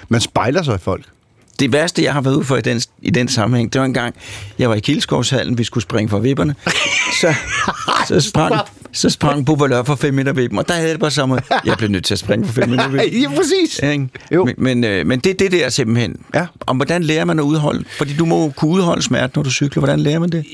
man 0.09 0.21
spejler 0.21 0.63
sig 0.63 0.75
i 0.75 0.77
folk. 0.77 1.05
Det 1.59 1.73
værste, 1.73 2.03
jeg 2.03 2.13
har 2.13 2.21
været 2.21 2.35
ude 2.35 2.45
for 2.45 2.57
i 2.57 2.61
den, 2.61 2.81
i 3.01 3.09
den 3.09 3.27
sammenhæng, 3.27 3.73
det 3.73 3.81
var 3.81 3.85
en 3.85 3.93
gang, 3.93 4.15
jeg 4.59 4.69
var 4.69 4.75
i 4.75 4.79
Kildeskovshallen, 4.79 5.57
vi 5.57 5.63
skulle 5.63 5.81
springe 5.83 6.09
fra 6.09 6.19
vipperne. 6.19 6.55
Så, 7.21 7.33
så 8.07 8.19
sprang, 8.19 8.55
så 8.91 9.09
sprang 9.09 9.45
Bubba 9.45 9.67
Lør 9.67 9.83
for 9.83 9.95
5 9.95 10.13
meter 10.13 10.33
vippen, 10.33 10.59
og 10.59 10.67
der 10.67 10.73
havde 10.73 10.91
det 10.91 10.99
bare 10.99 11.11
sammen. 11.11 11.39
Jeg 11.65 11.77
blev 11.77 11.89
nødt 11.89 12.05
til 12.05 12.13
at 12.13 12.19
springe 12.19 12.45
for 12.45 12.53
5 12.53 12.69
meter 12.69 12.87
vippen. 12.91 13.21
ja, 13.21 13.29
præcis. 13.29 13.79
Ja? 13.83 13.97
Jo. 14.31 14.45
Men, 14.45 14.55
men, 14.57 14.83
øh, 14.83 15.07
men 15.07 15.19
det, 15.19 15.39
det 15.39 15.51
der 15.51 15.69
simpelthen. 15.69 16.15
Ja. 16.33 16.45
Om 16.67 16.75
hvordan 16.75 17.03
lærer 17.03 17.25
man 17.25 17.39
at 17.39 17.43
udholde? 17.43 17.85
Fordi 17.97 18.15
du 18.15 18.25
må 18.25 18.49
kunne 18.49 18.71
udholde 18.71 19.01
smerte, 19.01 19.33
når 19.35 19.43
du 19.43 19.51
cykler. 19.51 19.79
Hvordan 19.79 19.99
lærer 19.99 20.19
man 20.19 20.29
det? 20.29 20.45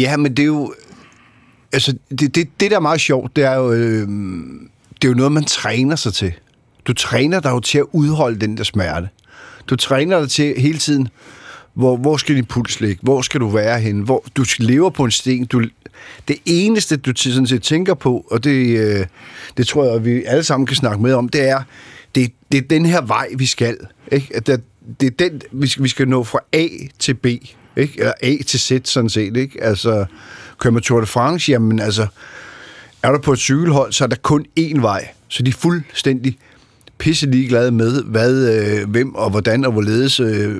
Ja, 0.00 0.16
men 0.16 0.36
det 0.36 0.42
er 0.42 0.46
jo... 0.46 0.74
Altså, 1.72 1.94
det, 2.10 2.34
det, 2.34 2.48
det 2.60 2.70
der 2.70 2.76
er 2.76 2.80
meget 2.80 3.00
sjovt, 3.00 3.36
det 3.36 3.44
er 3.44 3.54
jo... 3.54 3.72
Øh, 3.72 4.08
det 5.02 5.04
er 5.04 5.08
jo 5.08 5.14
noget, 5.14 5.32
man 5.32 5.44
træner 5.44 5.96
sig 5.96 6.14
til. 6.14 6.32
Du 6.86 6.92
træner 6.92 7.40
dig 7.40 7.50
jo 7.50 7.60
til 7.60 7.78
at 7.78 7.84
udholde 7.92 8.40
den 8.40 8.56
der 8.56 8.64
smerte. 8.64 9.08
Du 9.70 9.76
træner 9.76 10.20
dig 10.20 10.30
til 10.30 10.54
hele 10.60 10.78
tiden, 10.78 11.08
hvor, 11.74 11.96
hvor 11.96 12.16
skal 12.16 12.36
din 12.36 12.44
puls 12.44 12.80
ligge? 12.80 12.98
Hvor 13.02 13.22
skal 13.22 13.40
du 13.40 13.48
være 13.48 13.80
henne? 13.80 14.04
Hvor, 14.04 14.24
du 14.36 14.44
lever 14.58 14.90
på 14.90 15.04
en 15.04 15.10
sten. 15.10 15.44
Du, 15.46 15.62
det 16.28 16.36
eneste, 16.44 16.96
du 16.96 17.12
til- 17.12 17.32
sådan 17.32 17.46
set 17.46 17.62
tænker 17.62 17.94
på, 17.94 18.26
og 18.30 18.44
det, 18.44 18.78
øh, 18.78 19.06
det 19.56 19.66
tror 19.66 19.84
jeg, 19.84 19.94
at 19.94 20.04
vi 20.04 20.24
alle 20.24 20.44
sammen 20.44 20.66
kan 20.66 20.76
snakke 20.76 21.02
med 21.02 21.12
om, 21.12 21.28
det 21.28 21.48
er, 21.48 21.62
det, 22.14 22.32
det 22.52 22.58
er 22.58 22.62
den 22.70 22.86
her 22.86 23.00
vej, 23.00 23.28
vi 23.36 23.46
skal. 23.46 23.76
Ikke? 24.12 24.28
At 24.34 24.46
det, 24.46 24.60
det 25.00 25.06
er 25.06 25.28
den, 25.28 25.42
vi 25.52 25.66
skal, 25.68 25.82
vi 25.84 25.88
skal 25.88 26.08
nå 26.08 26.24
fra 26.24 26.38
A 26.52 26.66
til 26.98 27.14
B. 27.14 27.26
Ikke? 27.26 27.92
Eller 27.98 28.12
A 28.22 28.36
til 28.46 28.60
Z, 28.60 28.72
sådan 28.84 29.10
set. 29.10 29.36
Ikke? 29.36 29.64
Altså, 29.64 30.04
kører 30.58 30.72
man 30.72 30.82
Tour 30.82 31.00
de 31.00 31.06
France, 31.06 31.50
jamen 31.52 31.80
altså, 31.80 32.06
er 33.02 33.12
du 33.12 33.18
på 33.18 33.32
et 33.32 33.38
cykelhold, 33.38 33.92
så 33.92 34.04
er 34.04 34.08
der 34.08 34.16
kun 34.16 34.46
én 34.60 34.80
vej. 34.80 35.08
Så 35.28 35.42
de 35.42 35.48
er 35.50 35.54
fuldstændig 35.54 36.38
pisse 36.98 37.26
ligeglade 37.26 37.70
med, 37.70 38.02
hvad, 38.02 38.54
øh, 38.54 38.90
hvem 38.90 39.14
og 39.14 39.30
hvordan 39.30 39.64
og 39.64 39.72
hvorledes 39.72 40.20
øh, 40.20 40.56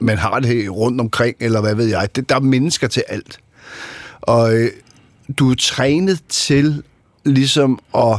man 0.00 0.18
har 0.18 0.40
det 0.40 0.70
rundt 0.70 1.00
omkring, 1.00 1.36
eller 1.40 1.60
hvad 1.60 1.74
ved 1.74 1.86
jeg. 1.86 2.08
Det, 2.16 2.28
der 2.28 2.34
er 2.34 2.40
mennesker 2.40 2.86
til 2.86 3.02
alt. 3.08 3.38
Og 4.20 4.54
øh, 4.54 4.70
du 5.38 5.50
er 5.50 5.54
trænet 5.54 6.20
til 6.28 6.82
ligesom 7.24 7.78
at 7.96 8.18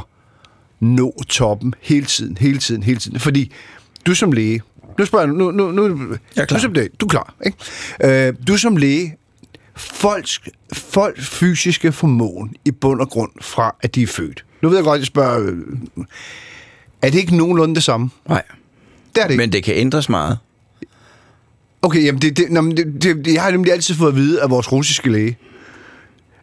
nå 0.79 1.13
toppen 1.29 1.74
hele 1.82 2.05
tiden, 2.05 2.38
hele 2.38 2.58
tiden, 2.58 2.84
hele 2.84 3.00
tiden. 3.00 3.20
Fordi 3.20 3.51
du 4.05 4.15
som 4.15 4.32
læge, 4.32 4.62
nu 5.00 5.05
spørger 5.05 5.25
jeg, 5.25 5.34
nu, 5.36 5.51
nu, 5.51 5.72
nu, 5.72 5.84
Jeg 6.36 6.41
er 6.41 6.46
klar. 6.46 6.58
du 6.58 6.62
som 6.62 6.74
læge, 6.74 6.89
du 7.00 7.05
er 7.05 7.10
klar, 7.10 7.36
ikke? 7.46 8.27
Øh, 8.27 8.34
du 8.48 8.58
som 8.58 8.77
læge, 8.77 9.15
folks, 9.75 10.41
folks 10.74 11.29
fysiske 11.29 11.91
formåen 11.91 12.55
i 12.65 12.72
bund 12.72 13.01
og 13.01 13.10
grund 13.10 13.32
fra, 13.41 13.75
at 13.82 13.96
de 13.96 14.03
er 14.03 14.08
født. 14.08 14.46
Nu 14.62 14.70
ved 14.70 14.77
jeg 14.77 14.84
godt, 14.84 15.00
jeg 15.00 15.08
spørger, 15.08 15.39
øh, 15.41 16.05
er 17.03 17.10
det 17.10 17.19
ikke 17.19 17.36
nogenlunde 17.38 17.75
det 17.75 17.83
samme? 17.83 18.10
Nej. 18.29 18.41
Det 19.15 19.22
er 19.22 19.27
det 19.27 19.31
ikke. 19.33 19.41
Men 19.41 19.51
det 19.53 19.63
kan 19.63 19.75
ændres 19.75 20.10
meget. 20.10 20.38
Okay, 21.81 22.05
jamen 22.05 22.22
det, 22.22 22.38
det, 22.38 22.45
nå, 22.51 22.62
men 22.62 22.77
det, 22.77 23.01
det, 23.25 23.33
jeg 23.33 23.41
har 23.43 23.51
nemlig 23.51 23.74
altid 23.74 23.95
fået 23.95 24.10
at 24.10 24.15
vide 24.15 24.41
af 24.41 24.50
vores 24.50 24.72
russiske 24.72 25.12
læge, 25.12 25.38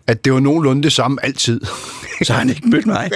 at 0.06 0.24
det 0.24 0.32
var 0.32 0.40
nogenlunde 0.40 0.82
det 0.82 0.92
samme 0.92 1.24
altid. 1.24 1.60
Så 2.24 2.32
har 2.32 2.38
han 2.40 2.48
ikke 2.50 2.68
mødt 2.68 2.86
mig. 2.86 3.10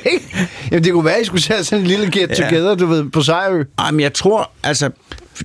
jamen 0.70 0.84
det 0.84 0.92
kunne 0.92 1.04
være, 1.04 1.14
at 1.16 1.22
I 1.22 1.24
skulle 1.24 1.42
tage 1.42 1.64
sådan 1.64 1.82
en 1.84 1.86
lille 1.88 2.06
get 2.10 2.30
Ja. 2.30 2.34
together, 2.34 2.74
du 2.74 2.86
ved, 2.86 3.10
på 3.10 3.22
Sejrø. 3.22 3.64
Jamen, 3.80 4.00
jeg 4.00 4.12
tror, 4.14 4.50
altså, 4.62 4.90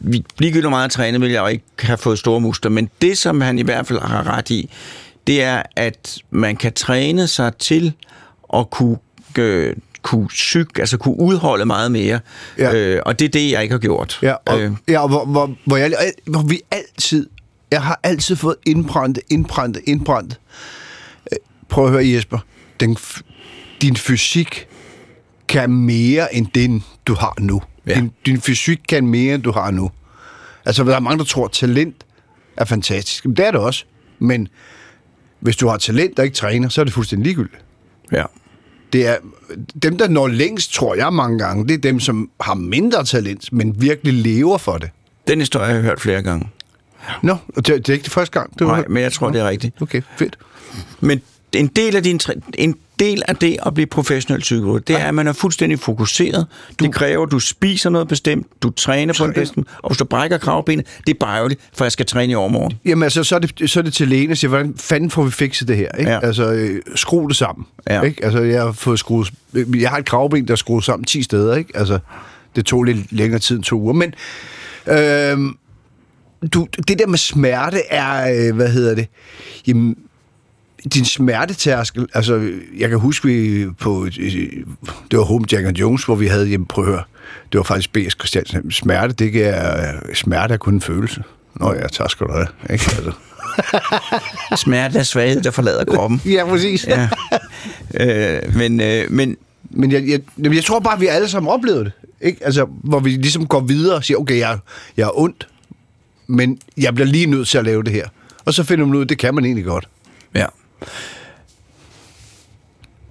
vi- 0.01 0.24
ligegyldigt 0.38 0.63
hvor 0.63 0.69
meget 0.69 0.86
at 0.86 0.91
træne, 0.91 1.19
vil 1.19 1.31
jeg 1.31 1.41
jo 1.41 1.48
ikke 1.48 1.63
have 1.79 1.98
fået 1.98 2.19
store 2.19 2.41
muskler, 2.41 2.71
men 2.71 2.89
det, 3.01 3.17
som 3.17 3.41
han 3.41 3.60
i 3.60 3.62
hvert 3.62 3.88
fald 3.88 4.00
har 4.00 4.27
ret 4.38 4.50
i, 4.50 4.69
det 5.27 5.43
er, 5.43 5.63
at 5.75 6.17
man 6.31 6.55
kan 6.55 6.74
træne 6.74 7.27
sig 7.27 7.55
til 7.55 7.93
at 8.53 8.69
kunne, 8.69 8.98
øh, 9.38 9.75
kunne 10.01 10.31
syg, 10.31 10.79
altså 10.79 10.98
kunne 10.98 11.20
udholde 11.20 11.65
meget 11.65 11.91
mere. 11.91 12.20
Ja. 12.58 12.75
Øh, 12.75 13.01
og 13.05 13.20
det 13.20 13.25
er 13.25 13.29
det, 13.29 13.51
jeg 13.51 13.62
ikke 13.63 13.74
har 13.74 13.79
gjort. 13.79 14.20
Ja, 14.22 14.34
og, 14.46 14.62
øh, 14.62 14.72
ja, 14.88 15.00
og 15.00 15.10
hvor, 15.10 15.25
hvor, 15.25 15.55
hvor, 15.65 15.77
jeg, 15.77 15.93
hvor 16.25 16.41
vi 16.41 16.62
altid, 16.72 17.29
jeg 17.72 17.81
har 17.81 18.00
altid 18.03 18.36
fået 18.36 18.55
indbrændt, 18.65 19.20
indbrændt, 19.29 19.77
indbrændt. 19.86 20.39
Øh, 21.31 21.38
Prøv 21.70 21.86
at 21.86 21.91
høre, 21.91 22.08
Jesper. 22.08 22.39
Den, 22.79 22.98
din 23.81 23.96
fysik 23.96 24.67
kan 25.48 25.72
mere 25.72 26.36
end 26.36 26.48
den, 26.55 26.84
du 27.05 27.13
har 27.13 27.34
nu. 27.39 27.62
Ja. 27.88 27.96
Din, 27.96 28.12
din 28.25 28.41
fysik 28.41 28.79
kan 28.89 29.08
mere, 29.08 29.36
end 29.36 29.43
du 29.43 29.51
har 29.51 29.72
nu. 29.72 29.91
Altså, 30.65 30.84
der 30.84 30.96
er 30.96 31.00
mange, 31.00 31.17
der 31.17 31.24
tror, 31.24 31.46
at 31.46 31.51
talent 31.51 31.96
er 32.58 32.65
fantastisk. 32.65 33.25
Men 33.25 33.38
det 33.38 33.48
er 33.48 33.51
det 33.51 33.60
også. 33.60 33.86
Men 34.20 34.48
hvis 35.39 35.55
du 35.55 35.67
har 35.67 35.77
talent 35.77 36.20
og 36.20 36.25
ikke 36.25 36.36
træner, 36.36 36.70
så 36.70 36.81
er 36.81 36.86
det 36.86 36.93
fuldstændig 36.93 37.25
ligegyldigt. 37.25 37.63
ja. 38.12 38.24
Det 38.93 39.07
er 39.07 39.17
dem, 39.83 39.98
der 39.98 40.07
når 40.07 40.27
længst, 40.27 40.74
tror 40.74 40.95
jeg 40.95 41.13
mange 41.13 41.39
gange, 41.39 41.67
det 41.67 41.74
er 41.74 41.77
dem, 41.77 42.00
som 42.00 42.29
har 42.41 42.53
mindre 42.53 43.05
talent, 43.05 43.53
men 43.53 43.81
virkelig 43.81 44.13
lever 44.13 44.57
for 44.57 44.77
det. 44.77 44.89
Den 45.27 45.39
historie 45.39 45.65
har 45.65 45.74
jeg 45.74 45.83
hørt 45.83 46.01
flere 46.01 46.21
gange. 46.21 46.50
Nå, 47.21 47.36
det, 47.55 47.65
det 47.67 47.89
er 47.89 47.93
ikke 47.93 48.03
det 48.03 48.12
første 48.12 48.39
gang. 48.39 48.60
Det 48.60 48.67
var 48.67 48.75
Nej, 48.75 48.86
men 48.88 49.03
jeg 49.03 49.13
tror, 49.13 49.29
det 49.29 49.41
er 49.41 49.50
rigtigt. 49.50 49.81
Okay, 49.81 50.01
fedt. 50.17 50.38
Men 51.00 51.21
en 51.53 51.67
del 51.67 51.95
af 51.95 52.03
din 52.03 52.19
en 52.53 52.75
del 53.01 53.24
af 53.27 53.36
det 53.36 53.58
at 53.65 53.74
blive 53.74 53.88
professionel 53.88 54.43
cykelrytter, 54.43 54.93
det 54.93 55.01
er, 55.01 55.08
at 55.08 55.15
man 55.15 55.27
er 55.27 55.34
fuldstændig 55.34 55.79
fokuseret. 55.79 56.48
Du, 56.79 56.86
det 56.86 56.93
kræver, 56.93 57.25
at 57.25 57.31
du 57.31 57.39
spiser 57.39 57.89
noget 57.89 58.08
bestemt, 58.08 58.48
du 58.63 58.70
træner 58.70 59.13
på 59.17 59.25
en 59.25 59.34
bestemt, 59.34 59.67
og 59.77 59.89
hvis 59.89 59.98
du 59.98 60.05
brækker 60.05 60.38
kravbenet, 60.38 60.86
det 61.08 61.13
er 61.13 61.20
bare 61.20 61.50
for 61.74 61.86
jeg 61.86 61.91
skal 61.91 62.05
træne 62.05 62.31
i 62.31 62.36
overmorgen. 62.36 62.79
Jamen 62.86 63.03
altså, 63.03 63.24
så 63.24 63.36
er 63.36 63.39
det, 63.39 63.70
så 63.70 63.79
er 63.79 63.84
det 63.84 63.93
til 63.93 64.08
lægen 64.08 64.31
og 64.31 64.38
siger, 64.38 64.50
hvordan 64.50 64.74
fanden 64.77 65.10
får 65.10 65.24
vi 65.24 65.31
fikset 65.31 65.67
det 65.67 65.77
her? 65.77 65.91
Ikke? 66.00 66.12
Ja. 66.12 66.20
Altså, 66.24 66.51
øh, 66.51 66.81
skru 66.96 67.27
det 67.27 67.36
sammen. 67.36 67.65
Ja. 67.89 68.01
Ikke? 68.01 68.25
Altså, 68.25 68.41
jeg 68.41 68.62
har 68.62 68.72
fået 68.72 69.00
skruet, 69.00 69.31
jeg 69.53 69.89
har 69.89 69.98
et 69.98 70.05
kravben, 70.05 70.48
der 70.48 70.51
er 70.51 70.55
skruet 70.55 70.84
sammen 70.84 71.05
10 71.05 71.24
steder. 71.24 71.55
Ikke? 71.55 71.77
Altså, 71.77 72.00
det 72.55 72.65
tog 72.65 72.84
lidt 72.84 73.12
længere 73.12 73.39
tid 73.39 73.55
end 73.55 73.63
to 73.63 73.79
uger. 73.79 73.93
Men 73.93 74.13
øh, 74.88 75.53
du, 76.53 76.67
det 76.88 77.00
der 77.00 77.08
med 77.08 77.17
smerte 77.17 77.81
er, 77.89 78.48
øh, 78.48 78.55
hvad 78.55 78.70
hedder 78.70 78.96
det? 78.96 79.08
Jamen, 79.67 79.96
din 80.94 81.06
smertetærskel, 81.06 82.08
altså, 82.14 82.52
jeg 82.78 82.90
kan 82.90 83.00
huske, 83.00 83.28
vi 83.28 83.66
på, 83.80 84.08
det 85.12 85.20
var 85.20 85.24
Home 85.24 85.46
Jack 85.52 85.66
and 85.66 85.78
Jones, 85.78 86.04
hvor 86.04 86.16
vi 86.16 86.28
havde, 86.28 86.48
jamen 86.48 86.66
prøv 86.66 86.86
høre, 86.86 87.04
det 87.52 87.58
var 87.58 87.64
faktisk 87.64 87.94
B.S. 87.94 88.14
Christiansen. 88.14 88.72
Smerte, 88.72 89.14
det 89.14 89.48
er, 89.48 89.94
smerte 90.14 90.54
er 90.54 90.58
kun 90.58 90.74
en 90.74 90.82
følelse. 90.82 91.24
Nå 91.56 91.74
ja, 91.74 91.88
tak 91.88 92.10
skal 92.10 92.28
du 92.28 92.32
have. 92.32 92.48
Ikke? 92.70 92.86
Altså. 92.96 93.12
Smerte 94.66 95.00
er 95.00 95.04
svaghed, 95.04 95.42
der 95.42 95.52
forlader 95.52 95.86
kroppen. 95.86 96.22
Ja, 96.34 96.46
præcis. 96.46 96.88
Ja. 96.88 97.10
Øh, 97.94 98.56
men, 98.56 98.82
øh, 98.82 99.12
men 99.12 99.38
Men 99.70 99.92
jeg, 99.92 100.08
jeg, 100.08 100.54
jeg 100.54 100.64
tror 100.64 100.80
bare, 100.80 100.94
at 100.94 101.02
vi 101.02 101.08
alle 101.08 101.30
sammen 101.30 101.52
oplevede 101.52 101.84
det. 101.84 101.92
Ikke? 102.22 102.46
Altså, 102.46 102.66
hvor 102.66 103.00
vi 103.00 103.10
ligesom 103.10 103.48
går 103.48 103.60
videre 103.60 103.96
og 103.96 104.04
siger, 104.04 104.18
okay, 104.18 104.38
jeg, 104.38 104.58
jeg 104.98 105.04
er 105.04 105.20
ondt, 105.20 105.48
men 106.28 106.60
jeg 106.78 106.96
bliver 106.96 107.08
lige 107.08 107.26
nødt 107.26 107.48
til 107.48 107.58
at 107.58 107.66
lave 107.66 107.84
det 107.84 107.94
her. 107.94 108.08
Og 108.46 108.54
så 108.54 108.64
finder 108.64 108.86
man 108.86 108.96
ud 108.96 109.00
af, 109.00 109.06
at 109.06 109.10
det 109.10 109.18
kan 109.18 109.36
man 109.36 109.46
egentlig 109.46 109.66
godt. 109.66 109.88
Ja. 110.36 110.46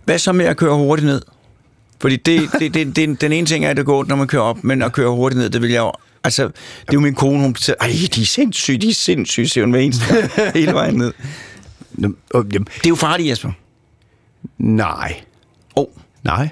Hvad 0.04 0.18
så 0.18 0.32
med 0.32 0.44
at 0.44 0.56
køre 0.56 0.74
hurtigt 0.76 1.06
ned? 1.06 1.22
Fordi 2.00 2.16
det, 2.16 2.50
det, 2.58 2.74
det, 2.74 2.96
det, 2.96 3.20
den 3.20 3.32
ene 3.32 3.46
ting 3.46 3.64
er, 3.64 3.70
at 3.70 3.76
det 3.76 3.86
går 3.86 4.04
når 4.04 4.16
man 4.16 4.26
kører 4.26 4.42
op, 4.42 4.64
men 4.64 4.82
at 4.82 4.92
køre 4.92 5.10
hurtigt 5.10 5.38
ned, 5.38 5.50
det 5.50 5.62
vil 5.62 5.70
jeg 5.70 5.80
jo... 5.80 5.92
Altså, 6.24 6.42
det 6.44 6.52
er 6.88 6.92
jo 6.92 7.00
min 7.00 7.14
kone, 7.14 7.40
hun 7.42 7.56
siger, 7.56 7.76
ej, 7.80 7.88
de 8.14 8.22
er 8.22 8.26
sindssyge, 8.26 8.78
de 8.78 8.88
er 8.88 8.94
sindssyge, 8.94 9.48
siger 9.48 9.64
hun 9.64 9.70
hver 9.70 9.80
eneste 9.80 10.04
hele 10.54 10.72
vejen 10.72 10.94
ned. 10.94 11.12
Det 11.96 12.84
er 12.84 12.88
jo 12.88 12.94
farligt, 12.94 13.28
Jesper. 13.28 13.52
nej. 14.58 15.20
Åh, 15.76 15.82
oh, 15.82 15.88
Nej. 16.24 16.48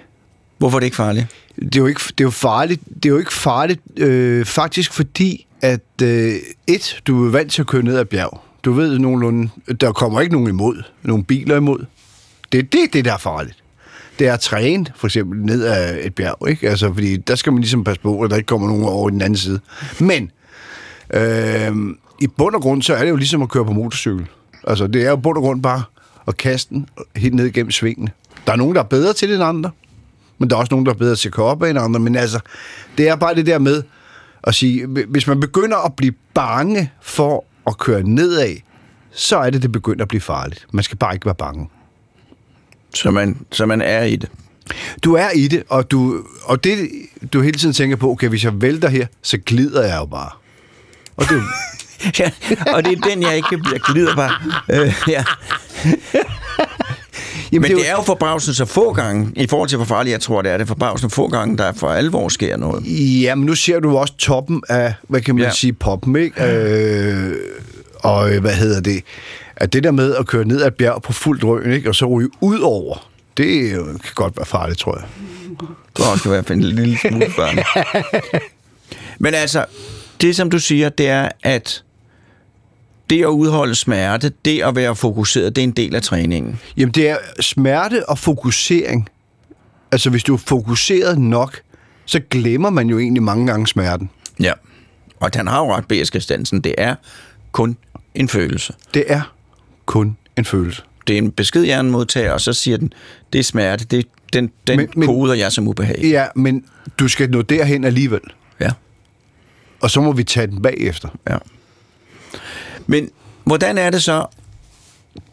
hvorfor 0.59 0.77
er 0.77 0.81
det 0.81 0.87
ikke 0.87 0.97
farligt? 0.97 1.27
Det 1.57 1.77
er 1.77 1.81
jo 1.81 1.87
ikke, 1.87 2.01
det 2.09 2.21
er 2.21 2.25
jo 2.25 2.31
farligt. 2.31 2.83
Det 2.95 3.05
er 3.05 3.09
jo 3.11 3.19
ikke 3.19 3.33
farligt, 3.33 3.81
øh, 3.97 4.47
faktisk 4.47 4.93
fordi, 4.93 5.47
at 5.63 6.03
øh, 6.03 6.35
et, 6.67 7.01
du 7.07 7.27
er 7.27 7.31
vant 7.31 7.53
til 7.53 7.63
at 7.63 7.67
køre 7.67 7.83
ned 7.83 7.99
ad 7.99 8.05
bjerg. 8.05 8.41
Du 8.65 8.73
ved 8.73 8.99
nogenlunde, 8.99 9.51
der 9.81 9.93
kommer 9.93 10.21
ikke 10.21 10.33
nogen 10.33 10.49
imod, 10.49 10.83
nogen 11.03 11.25
biler 11.25 11.57
imod. 11.57 11.85
Det 12.53 12.59
er 12.59 12.63
det, 12.63 12.93
det 12.93 13.05
der 13.05 13.13
er 13.13 13.19
farligt. 13.19 13.57
Det 14.19 14.27
er 14.27 14.33
at 14.33 14.41
træne, 14.41 14.87
for 14.97 15.07
eksempel, 15.07 15.39
ned 15.39 15.65
ad 15.65 15.99
et 16.03 16.15
bjerg, 16.15 16.49
ikke? 16.49 16.71
Altså, 16.71 16.93
fordi 16.93 17.17
der 17.17 17.35
skal 17.35 17.53
man 17.53 17.61
ligesom 17.61 17.85
passe 17.85 18.01
på, 18.03 18.21
at 18.21 18.31
der 18.31 18.37
ikke 18.37 18.47
kommer 18.47 18.69
nogen 18.69 18.85
over 18.85 19.09
i 19.09 19.13
den 19.13 19.23
anden 19.23 19.37
side. 19.37 19.61
Men, 20.01 20.31
øh, 21.15 21.77
i 22.21 22.27
bund 22.27 22.55
og 22.55 22.63
grund, 22.63 22.83
så 22.83 22.95
er 22.95 23.03
det 23.03 23.11
jo 23.11 23.17
ligesom 23.17 23.43
at 23.43 23.49
køre 23.49 23.65
på 23.65 23.73
motorcykel. 23.73 24.27
Altså, 24.67 24.87
det 24.87 25.05
er 25.07 25.11
jo 25.11 25.17
bund 25.17 25.37
og 25.37 25.43
grund 25.43 25.63
bare 25.63 25.83
at 26.29 26.37
kaste 26.37 26.75
den 26.75 26.89
helt 27.17 27.35
ned 27.35 27.51
gennem 27.51 27.71
svingene. 27.71 28.11
Der 28.47 28.53
er 28.53 28.57
nogen, 28.57 28.75
der 28.75 28.81
er 28.81 28.87
bedre 28.87 29.13
til 29.13 29.29
det 29.29 29.35
end 29.35 29.45
andre. 29.45 29.71
Men 30.39 30.51
der 30.51 30.57
er 30.57 30.61
også 30.61 30.75
nogen, 30.75 30.87
der 30.87 30.93
er 30.93 30.97
bedre 30.97 31.17
til 31.17 31.29
at 31.29 31.35
køre 31.35 31.47
op 31.47 31.63
end 31.63 31.79
andre. 31.79 32.01
Men 32.01 32.17
altså, 32.17 32.41
det 32.99 33.09
er 33.09 33.17
bare 33.17 33.35
det 33.35 33.47
der 33.47 33.59
med 33.59 33.83
at 34.45 34.55
sige, 34.55 34.87
hvis 34.87 35.27
man 35.27 35.41
begynder 35.41 35.77
at 35.77 35.95
blive 35.97 36.15
bange 36.35 36.93
for 37.03 37.45
at 37.69 37.79
køre 37.79 38.03
nedad, 38.03 38.57
så 39.13 39.37
er 39.39 39.51
det, 39.51 39.63
det 39.63 39.73
begynder 39.73 40.03
at 40.03 40.09
blive 40.09 40.21
farligt. 40.21 40.67
Man 40.73 40.85
skal 40.85 40.99
bare 40.99 41.15
ikke 41.15 41.27
være 41.27 41.35
bange. 41.35 41.69
Så 42.95 43.11
man, 43.11 43.39
så 43.53 43.67
man 43.67 43.83
er 43.83 44.03
i 44.03 44.17
det. 44.17 44.29
Du 45.05 45.15
er 45.15 45.31
i 45.31 45.49
det, 45.49 45.63
og, 45.69 45.91
du, 45.91 46.25
og 46.45 46.65
det, 46.65 46.89
du 47.33 47.41
hele 47.41 47.59
tiden 47.59 47.75
tænker 47.75 47.97
på, 47.97 48.11
okay, 48.11 48.29
hvis 48.29 48.45
jeg 48.45 48.63
vælter 48.63 48.89
her, 48.89 49.07
så 49.23 49.39
glider 49.39 49.87
jeg 49.87 49.97
jo 49.97 50.07
bare. 50.07 50.31
Og 51.17 51.25
det, 51.29 51.37
er 51.37 51.43
Ja, 52.19 52.31
og 52.75 52.85
det 52.85 52.93
er 52.93 53.01
den, 53.11 53.23
jeg 53.23 53.37
ikke 53.37 53.49
kan 53.49 53.61
blive. 53.61 53.73
Jeg 53.73 53.81
glider 53.81 54.17
bare. 54.17 54.33
Øh, 54.71 54.95
ja. 55.09 55.25
Jamen, 57.53 57.63
Men 57.63 57.71
det, 57.71 57.77
det 57.85 57.91
er 57.91 57.93
jo 57.93 58.03
forbavsende 58.03 58.55
så 58.55 58.65
få 58.65 58.93
gange, 58.93 59.33
i 59.37 59.47
forhold 59.47 59.69
til 59.69 59.77
hvor 59.77 59.85
farligt 59.85 60.13
jeg 60.13 60.21
tror, 60.21 60.43
det 60.43 60.53
er 60.53 60.57
det 60.57 60.69
forbavsende 60.69 61.15
få 61.15 61.29
gange, 61.29 61.57
der 61.57 61.73
for 61.73 61.89
alvor 61.89 62.29
sker 62.29 62.57
noget. 62.57 62.85
Jamen, 63.23 63.47
nu 63.47 63.55
ser 63.55 63.81
du 63.81 63.97
også 63.97 64.15
toppen 64.17 64.63
af, 64.69 64.95
hvad 65.09 65.21
kan 65.21 65.35
man 65.35 65.45
ja. 65.45 65.51
sige, 65.51 65.73
poppen, 65.73 66.17
ikke? 66.17 66.45
Øh, 66.45 67.35
og 67.95 68.35
øh, 68.35 68.41
hvad 68.41 68.55
hedder 68.55 68.81
det? 68.81 69.03
At 69.57 69.73
det 69.73 69.85
der 69.85 69.91
med 69.91 70.15
at 70.15 70.27
køre 70.27 70.45
ned 70.45 70.63
ad 70.63 70.67
et 70.67 70.75
bjerg 70.75 71.03
på 71.03 71.13
fuld 71.13 71.41
drøn, 71.41 71.73
ikke? 71.73 71.89
Og 71.89 71.95
så 71.95 72.07
ryge 72.07 72.31
ud 72.41 72.59
over, 72.59 73.09
det 73.37 73.71
kan 74.05 74.13
godt 74.15 74.37
være 74.37 74.47
farligt, 74.47 74.79
tror 74.79 74.99
jeg. 74.99 75.07
Det 75.97 76.07
også 76.13 76.23
kan 76.23 76.33
være 76.33 76.45
en 76.53 76.63
lille 76.63 76.99
smule 76.99 77.27
børn. 77.37 77.59
Men 79.19 79.35
altså, 79.35 79.65
det 80.21 80.37
som 80.37 80.51
du 80.51 80.59
siger, 80.59 80.89
det 80.89 81.09
er, 81.09 81.29
at 81.43 81.83
det 83.11 83.23
at 83.23 83.27
udholde 83.27 83.75
smerte, 83.75 84.33
det 84.45 84.63
at 84.63 84.77
være 84.77 84.97
fokuseret, 84.97 85.57
det 85.57 85.63
er 85.63 85.67
en 85.67 85.73
del 85.73 85.95
af 85.95 86.03
træningen. 86.03 86.61
Jamen, 86.77 86.93
det 86.93 87.09
er 87.09 87.17
smerte 87.41 88.09
og 88.09 88.19
fokusering. 88.19 89.09
Altså, 89.93 90.11
hvis 90.11 90.25
du 90.25 90.35
er 90.35 90.39
fokuseret 90.39 91.19
nok, 91.19 91.61
så 92.05 92.21
glemmer 92.31 92.71
man 92.71 92.89
jo 92.89 92.99
egentlig 92.99 93.23
mange 93.23 93.47
gange 93.47 93.67
smerten. 93.67 94.11
Ja, 94.41 94.53
og 95.21 95.31
han 95.35 95.47
har 95.47 95.59
jo 95.59 95.75
ret, 95.75 95.87
B.S. 95.89 96.23
Stansen. 96.23 96.61
Det 96.61 96.75
er 96.79 96.95
kun 97.53 97.77
en 98.15 98.29
følelse. 98.29 98.73
Det 98.95 99.05
er 99.07 99.35
kun 99.87 100.17
en 100.37 100.45
følelse. 100.45 100.83
Det 101.07 101.15
er 101.15 101.19
en 101.19 101.31
besked, 101.31 101.65
hjernen 101.65 101.93
modtager, 101.93 102.33
og 102.33 102.41
så 102.41 102.53
siger 102.53 102.77
den, 102.77 102.93
det 103.33 103.39
er 103.39 103.43
smerte, 103.43 103.85
det, 103.85 104.07
den, 104.33 104.51
den 104.67 104.77
men, 104.77 104.89
men, 104.97 105.09
koder 105.09 105.35
jeg 105.35 105.53
som 105.53 105.69
ubehag. 105.69 106.01
Ja, 106.03 106.27
men 106.37 106.65
du 106.99 107.09
skal 107.09 107.31
nå 107.31 107.43
derhen 107.43 107.85
alligevel. 107.85 108.21
Ja. 108.61 108.71
Og 109.81 109.91
så 109.91 110.01
må 110.01 110.13
vi 110.13 110.25
tage 110.25 110.47
den 110.47 110.63
bagefter. 110.63 111.09
Ja. 111.31 111.37
Men 112.89 113.11
hvordan 113.45 113.79
er 113.79 113.91
det 113.91 114.03
så 114.03 114.27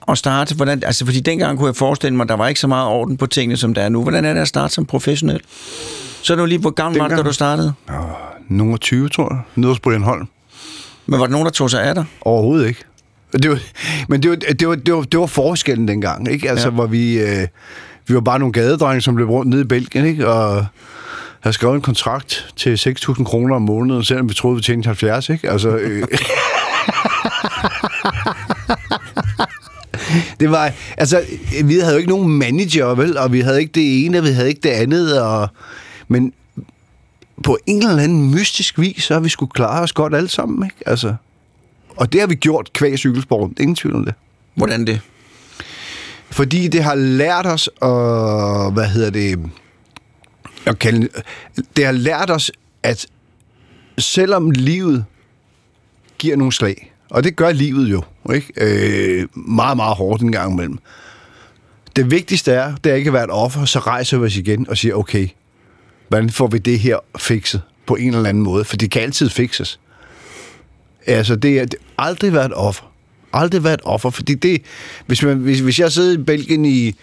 at 0.08 0.18
starte? 0.18 0.56
Hvordan, 0.56 0.84
altså, 0.86 1.06
fordi 1.06 1.20
dengang 1.20 1.58
kunne 1.58 1.68
jeg 1.68 1.76
forestille 1.76 2.16
mig, 2.16 2.24
at 2.24 2.30
der 2.30 2.36
var 2.36 2.48
ikke 2.48 2.60
så 2.60 2.68
meget 2.68 2.88
orden 2.88 3.18
på 3.18 3.26
tingene, 3.26 3.58
som 3.58 3.74
der 3.74 3.82
er 3.82 3.90
nu. 3.90 4.02
Hvordan 4.02 4.26
er 4.26 4.34
det 4.34 4.42
at 4.42 4.48
starte 4.48 4.74
som 4.74 4.86
professionel? 4.86 5.42
Så 6.22 6.34
er 6.34 6.38
du 6.38 6.46
lige, 6.46 6.60
hvor 6.60 6.70
gammel 6.70 7.00
var 7.00 7.08
du, 7.08 7.16
da 7.16 7.22
du 7.22 7.34
startede? 7.34 7.74
Ja, 7.90 7.94
nogle 8.50 8.78
20, 8.78 9.10
tror 9.10 9.34
jeg. 9.34 9.42
Nede 9.56 9.72
hos 9.72 9.80
Brian 9.80 10.04
Holm. 10.04 10.28
Men 11.06 11.20
var 11.20 11.26
der 11.26 11.32
nogen, 11.32 11.46
der 11.46 11.52
tog 11.52 11.70
sig 11.70 11.84
af 11.84 11.96
dig? 11.96 12.06
Overhovedet 12.22 12.68
ikke. 12.68 12.84
Det 13.34 13.50
var, 13.50 13.60
men 14.08 14.24
det 14.24 14.30
var, 14.30 14.36
det, 14.36 14.68
var, 14.68 14.76
det, 14.76 14.94
var, 14.94 15.02
det 15.02 15.20
var 15.20 15.26
forskellen 15.26 15.88
dengang, 15.88 16.32
ikke? 16.32 16.50
Altså, 16.50 16.68
ja. 16.68 16.74
hvor 16.74 16.86
vi, 16.86 17.20
øh, 17.20 17.48
vi 18.08 18.14
var 18.14 18.22
bare 18.22 18.40
nogle 18.40 18.54
gadedrenge, 18.54 19.02
som 19.02 19.16
blev 19.16 19.30
rundt 19.30 19.50
nede 19.50 19.62
i 19.62 19.66
Belgien, 19.66 20.06
ikke? 20.06 20.28
Og 20.28 20.66
havde 21.40 21.54
skrevet 21.54 21.76
en 21.76 21.82
kontrakt 21.82 22.54
til 22.56 22.76
6.000 22.76 23.24
kroner 23.24 23.56
om 23.56 23.62
måneden, 23.62 24.04
selvom 24.04 24.30
vi 24.30 24.34
troede, 24.34 24.56
vi 24.56 24.62
tjente 24.62 24.88
70, 24.88 25.30
ikke? 25.30 25.50
Altså... 25.50 25.70
Øh, 25.70 26.04
det 30.40 30.52
var, 30.52 30.72
altså, 30.98 31.22
vi 31.64 31.80
havde 31.80 31.92
jo 31.92 31.98
ikke 31.98 32.10
nogen 32.10 32.38
manager, 32.38 32.96
vel? 32.96 33.18
Og 33.18 33.34
vi 33.34 33.40
havde 33.40 33.60
ikke 33.62 33.72
det 33.72 34.06
ene, 34.06 34.24
vi 34.24 34.30
havde 34.30 34.50
ikke 34.50 34.62
det 34.62 34.70
andet, 34.70 35.22
og, 35.22 35.48
men 36.08 36.34
på 37.44 37.58
en 37.66 37.78
eller 37.78 38.04
anden 38.04 38.32
mystisk 38.32 38.80
vis, 38.80 39.04
så 39.04 39.14
har 39.14 39.22
vi 39.22 39.30
skulle 39.30 39.52
klare 39.52 39.82
os 39.82 39.94
godt 39.94 40.16
alle 40.16 40.30
sammen, 40.30 40.66
ikke? 40.66 40.76
Altså, 40.86 41.16
og 41.96 42.14
det 42.14 42.22
har 42.22 42.28
vi 42.28 42.36
gjort 42.36 42.74
kvæg 42.74 42.98
cykelsport. 42.98 43.52
Ingen 43.60 43.76
tvivl 43.76 43.96
om 43.96 44.06
det. 44.06 44.14
Hvordan 44.56 44.88
det? 44.88 45.02
Fordi 46.32 46.68
det 46.68 46.84
har 46.84 46.96
lært 46.96 47.46
os 47.46 47.70
at, 47.82 48.74
hvad 48.74 48.90
hedder 48.90 49.10
det, 49.10 49.40
at 50.66 50.80
kalde, 50.80 51.10
det 51.76 51.86
har 51.86 51.92
lært 51.92 52.30
os, 52.30 52.52
at 52.84 53.08
selvom 53.98 54.52
livet 54.52 55.06
giver 56.18 56.36
nogle 56.36 56.54
slag, 56.54 56.94
og 57.16 57.24
det 57.24 57.36
gør 57.36 57.52
livet 57.52 57.92
jo, 57.92 58.04
ikke? 58.34 58.54
Øh, 58.58 59.28
meget, 59.36 59.78
meget 59.78 59.96
hårdt 59.96 60.22
en 60.22 60.32
gang 60.32 60.54
imellem. 60.54 60.78
Det 61.96 62.12
vigtigste 62.12 62.52
er, 62.52 62.76
det 62.84 62.92
er 62.92 62.96
ikke 62.96 63.08
at 63.08 63.14
være 63.14 63.24
et 63.24 63.30
offer, 63.30 63.66
så 63.66 63.80
rejser 63.80 64.18
vi 64.18 64.26
os 64.26 64.38
igen 64.38 64.70
og 64.70 64.78
siger, 64.78 64.96
okay, 64.96 65.28
hvordan 66.08 66.30
får 66.30 66.48
vi 66.48 66.58
det 66.58 66.80
her 66.80 66.98
fikset 67.18 67.62
på 67.88 67.96
en 67.96 68.16
eller 68.16 68.30
anden 68.30 68.44
måde? 68.44 68.66
For 68.66 68.78
det 68.78 68.92
kan 68.92 69.02
altid 69.02 69.30
fikses. 69.30 69.80
Altså, 71.06 71.36
det 71.36 71.60
er 71.60 71.66
aldrig 71.98 72.34
været 72.34 72.46
et 72.46 72.54
offer. 72.54 72.92
Aldrig 73.34 73.64
været 73.64 73.74
et 73.74 73.82
offer, 73.84 74.10
fordi 74.10 74.34
det... 74.34 74.62
Hvis, 75.06 75.24
man, 75.24 75.38
hvis, 75.38 75.60
hvis 75.60 75.80
jeg 75.80 75.92
sidder 75.92 76.14
i 76.14 76.24
Belgien 76.24 76.66
i 76.66 76.96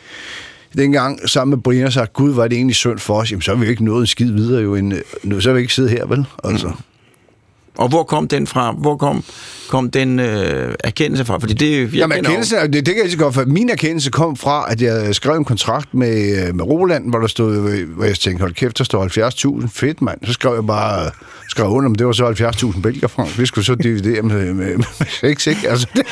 dengang 0.77 1.29
sammen 1.29 1.51
med 1.57 1.63
Brian 1.63 1.87
og 1.87 1.93
sagt, 1.93 2.13
gud, 2.13 2.33
var 2.33 2.49
det 2.49 2.57
egentlig 2.57 2.77
synd 2.77 2.99
for 2.99 3.21
os, 3.21 3.31
jamen 3.31 3.43
så 3.43 3.51
har 3.51 3.59
vi 3.59 3.65
jo 3.65 3.71
ikke 3.71 3.85
nået 3.85 4.01
en 4.01 4.07
skid 4.07 4.33
videre 4.33 4.63
jo, 4.63 4.75
end, 4.75 4.93
nu, 5.23 5.41
så 5.41 5.49
har 5.49 5.55
vi 5.55 5.61
ikke 5.61 5.75
siddet 5.75 5.91
her, 5.91 6.07
vel? 6.07 6.25
Altså. 6.45 6.69
Mm. 6.69 6.75
Og 7.77 7.89
hvor 7.89 8.03
kom 8.03 8.29
den 8.29 8.47
fra? 8.47 8.73
Hvor 8.73 8.97
kom, 8.97 9.25
kom 9.69 9.91
den 9.91 10.21
øh, 10.21 10.75
erkendelse 10.85 11.25
fra? 11.25 11.39
Fordi 11.39 11.55
det, 11.55 11.81
jeg 11.81 11.95
Jamen, 11.95 12.19
erkendelse, 12.19 12.57
det, 12.57 12.73
det 12.73 12.85
kan 12.85 12.97
jeg 12.97 13.05
ikke 13.05 13.17
godt, 13.17 13.35
for 13.35 13.45
min 13.45 13.71
erkendelse 13.71 14.11
kom 14.11 14.37
fra, 14.37 14.73
at 14.73 14.83
jeg 14.83 15.15
skrev 15.15 15.37
en 15.37 15.45
kontrakt 15.45 15.95
med, 15.95 16.47
øh, 16.47 16.55
med 16.55 16.65
Roland, 16.65 17.11
hvor 17.11 17.19
der 17.19 17.27
stod, 17.27 17.85
hvor 17.85 18.05
jeg 18.05 18.19
tænkte, 18.19 18.41
hold 18.41 18.55
kæft, 18.55 18.79
der 18.79 18.85
står 18.85 19.61
70.000, 19.63 19.69
fedt 19.73 20.03
mand. 20.03 20.19
Så 20.27 20.33
skrev 20.33 20.55
jeg 20.55 20.67
bare, 20.67 21.11
skrev 21.49 21.67
under, 21.67 21.89
men 21.89 21.99
det 21.99 22.07
var 22.07 22.13
så 22.13 22.31
70.000 22.31 22.81
belgier 22.81 23.09
fra. 23.09 23.27
Vi 23.39 23.47
skulle 23.47 23.65
så 23.65 23.75
dividere 23.75 24.23
med, 24.23 24.55
med, 24.55 24.77
med 24.77 25.07
6, 25.21 25.47
ikke? 25.47 25.69
Altså, 25.69 25.87
det. 25.97 26.07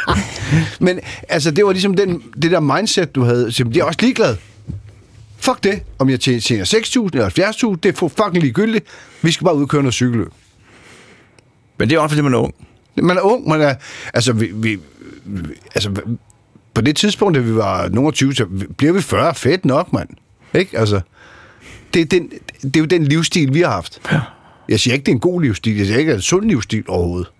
men 0.86 1.00
altså, 1.28 1.50
det 1.50 1.64
var 1.64 1.72
ligesom 1.72 1.94
den, 1.94 2.22
det 2.42 2.50
der 2.50 2.60
mindset, 2.60 3.14
du 3.14 3.22
havde. 3.22 3.52
Så 3.52 3.64
jeg 3.74 3.80
er 3.80 3.84
også 3.84 3.98
ligeglad. 4.02 4.36
Fuck 5.38 5.64
det, 5.64 5.82
om 5.98 6.10
jeg 6.10 6.20
tjener 6.20 6.64
6.000 6.64 7.08
eller 7.12 7.28
70.000, 7.72 7.76
det 7.82 8.02
er 8.02 8.08
fucking 8.08 8.42
ligegyldigt. 8.42 8.84
Vi 9.22 9.30
skal 9.30 9.44
bare 9.44 9.56
ud 9.56 9.62
og 9.62 9.68
køre 9.68 9.82
noget 9.82 9.94
cykelløb. 9.94 10.32
Men 11.80 11.90
det 11.90 11.96
er 11.96 12.00
også, 12.00 12.14
fordi 12.14 12.22
man 12.22 12.34
er 12.34 12.38
ung. 12.38 12.54
Man 12.96 13.16
er 13.16 13.20
ung, 13.20 13.48
man 13.48 13.60
er... 13.60 13.74
Altså, 14.14 14.32
vi, 14.32 14.50
vi, 14.54 14.78
altså 15.74 15.90
på 16.74 16.80
det 16.80 16.96
tidspunkt, 16.96 17.34
da 17.34 17.40
vi 17.40 17.54
var 17.54 17.88
nogle 17.88 18.12
20, 18.12 18.34
så 18.34 18.46
bliver 18.76 18.92
vi 18.92 19.00
40. 19.02 19.34
Fedt 19.34 19.64
nok, 19.64 19.92
mand. 19.92 20.08
Ikke? 20.54 20.78
Altså, 20.78 21.00
det, 21.94 22.02
er 22.02 22.06
den, 22.06 22.30
det 22.62 22.76
er 22.76 22.80
jo 22.80 22.86
den 22.86 23.04
livsstil, 23.04 23.54
vi 23.54 23.60
har 23.60 23.70
haft. 23.70 24.00
Ja. 24.12 24.20
Jeg 24.68 24.80
siger 24.80 24.94
ikke, 24.94 25.04
det 25.04 25.12
er 25.12 25.14
en 25.14 25.20
god 25.20 25.42
livsstil. 25.42 25.76
Jeg 25.76 25.86
siger 25.86 25.98
ikke, 25.98 26.08
det 26.08 26.14
er 26.14 26.18
en 26.18 26.22
sund 26.22 26.44
livsstil 26.44 26.84
overhovedet. 26.88 27.30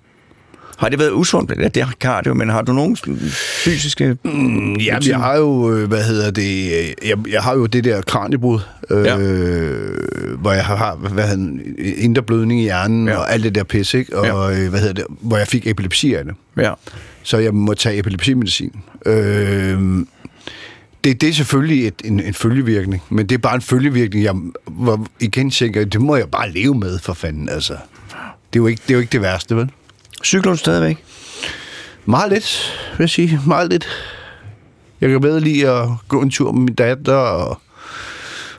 Har 0.81 0.89
det 0.89 0.99
været 0.99 1.13
usundt? 1.13 1.53
Ja, 1.59 1.69
det 1.69 1.83
har 1.83 1.93
cardio, 1.93 2.35
men 2.35 2.49
har 2.49 2.63
du 2.63 2.73
nogen 2.73 2.97
fysiske... 3.65 4.17
Mm, 4.25 4.75
ja, 4.75 4.99
jeg 5.07 5.19
har 5.19 5.37
jo, 5.37 5.73
øh, 5.73 5.89
hvad 5.89 6.05
hedder 6.05 6.31
det, 6.31 6.71
jeg, 7.05 7.17
jeg 7.29 7.43
har 7.43 7.55
jo 7.55 7.67
det 7.67 7.85
der 7.85 8.03
kraniebrud, 8.03 8.61
øh, 8.91 9.05
ja. 9.05 9.17
hvor 10.37 10.53
jeg 10.53 10.65
har, 10.65 10.97
hvad 10.97 11.29
hedder 11.29 11.47
det, 11.47 11.95
indre 11.97 12.23
blødning 12.23 12.61
i 12.61 12.63
hjernen 12.63 13.09
ja. 13.09 13.17
og 13.17 13.33
alt 13.33 13.45
det 13.45 13.55
der 13.55 13.65
pis, 13.65 13.95
ikke? 13.95 14.19
Og, 14.19 14.27
ja. 14.27 14.63
Øh, 14.63 14.71
hvad 14.71 14.81
hedder 14.81 14.95
det, 14.95 15.05
hvor 15.09 15.37
jeg 15.37 15.49
fik 15.49 15.67
epilepsi 15.67 16.15
af 16.15 16.25
det. 16.25 16.35
Ja. 16.57 16.73
Så 17.23 17.39
jeg 17.39 17.55
må 17.55 17.75
tage 17.75 17.99
epilepsimedicin. 17.99 18.73
Øh, 19.07 19.79
det, 21.05 21.21
det 21.21 21.29
er 21.29 21.33
selvfølgelig 21.33 21.87
et, 21.87 22.03
en, 22.05 22.21
en 22.21 22.35
følgevirkning, 22.35 23.03
men 23.09 23.27
det 23.27 23.35
er 23.35 23.39
bare 23.39 23.55
en 23.55 23.63
følgevirkning, 23.63 24.25
jeg 24.25 24.35
hvor 24.67 25.07
igen 25.21 25.51
tænker, 25.51 25.85
det 25.85 26.01
må 26.01 26.17
jeg 26.17 26.29
bare 26.29 26.51
leve 26.51 26.75
med, 26.75 26.99
for 26.99 27.13
fanden, 27.13 27.49
altså. 27.49 27.73
Det 28.53 28.59
er 28.59 28.63
jo 28.63 28.67
ikke 28.67 28.83
det, 28.83 28.91
er 28.91 28.95
jo 28.95 29.01
ikke 29.01 29.13
det 29.13 29.23
værste, 29.23 29.57
vel? 29.57 29.71
Cykler 30.25 30.53
du 30.53 30.59
stadigvæk? 30.59 31.05
Meget 32.05 32.33
lidt, 32.33 32.73
vil 32.99 33.05
jeg 33.05 33.11
sige. 33.11 33.41
Meget 33.47 33.71
lidt. 33.71 33.89
Jeg 35.01 35.11
kan 35.11 35.21
bedre 35.21 35.41
lide 35.41 35.69
at 35.69 35.89
gå 36.09 36.23
en 36.23 36.31
tur 36.31 36.53
med 36.53 36.61
min 36.61 36.75
datter 36.75 37.15
og, 37.15 37.61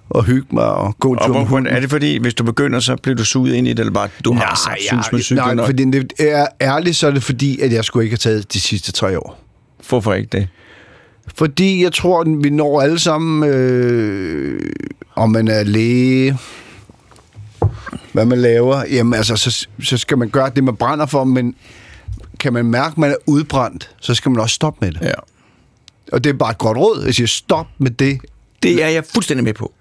og 0.09 0.23
hygge 0.23 0.47
mig 0.51 0.65
og 0.65 0.95
gå 0.99 1.11
en 1.11 1.19
og 1.19 1.25
tur 1.25 1.33
med 1.33 1.45
hunden. 1.45 1.73
Er 1.73 1.79
det 1.79 1.89
fordi, 1.89 2.17
hvis 2.17 2.33
du 2.33 2.43
begynder, 2.43 2.79
så 2.79 2.95
bliver 2.95 3.15
du 3.15 3.25
suget 3.25 3.53
ind 3.53 3.67
i 3.67 3.69
det, 3.69 3.79
eller 3.79 3.93
bare, 3.93 4.09
du 4.25 4.33
nej, 4.33 4.45
har 4.45 4.55
sagt, 4.55 4.79
ja, 4.91 4.95
med 5.11 5.21
cyklen? 5.21 5.55
Nej, 5.55 5.65
fordi 5.65 5.91
det 5.91 6.13
er 6.19 6.47
ærligt, 6.61 6.95
så 6.95 7.07
er 7.07 7.11
det 7.11 7.23
fordi, 7.23 7.59
at 7.59 7.73
jeg 7.73 7.83
skulle 7.83 8.03
ikke 8.03 8.13
have 8.13 8.17
taget 8.17 8.53
de 8.53 8.59
sidste 8.59 8.91
tre 8.91 9.19
år. 9.19 9.43
Hvorfor 9.89 10.13
ikke 10.13 10.29
det? 10.37 10.47
Fordi 11.35 11.83
jeg 11.83 11.93
tror, 11.93 12.21
at 12.21 12.27
vi 12.43 12.49
når 12.49 12.81
alle 12.81 12.99
sammen, 12.99 13.49
øh, 13.49 14.71
om 15.15 15.29
man 15.29 15.47
er 15.47 15.63
læge, 15.63 16.37
hvad 18.13 18.25
man 18.25 18.41
laver, 18.41 18.85
jamen 18.91 19.13
altså, 19.13 19.35
så, 19.35 19.67
så 19.83 19.97
skal 19.97 20.17
man 20.17 20.29
gøre 20.29 20.51
det, 20.55 20.63
man 20.63 20.75
brænder 20.75 21.05
for, 21.05 21.23
men 21.23 21.55
kan 22.39 22.53
man 22.53 22.65
mærke, 22.65 22.91
at 22.91 22.97
man 22.97 23.11
er 23.11 23.15
udbrændt, 23.25 23.95
så 23.99 24.15
skal 24.15 24.31
man 24.31 24.39
også 24.41 24.53
stoppe 24.53 24.85
med 24.85 24.93
det. 24.93 25.01
Ja. 25.01 25.13
Og 26.11 26.23
det 26.23 26.29
er 26.29 26.33
bare 26.33 26.51
et 26.51 26.57
godt 26.57 26.77
råd. 26.77 27.03
Jeg 27.05 27.15
siger, 27.15 27.27
stop 27.27 27.67
med 27.77 27.91
det. 27.91 28.19
Det 28.63 28.83
er 28.83 28.87
jeg 28.87 29.03
fuldstændig 29.13 29.43
med 29.43 29.53
på. 29.53 29.73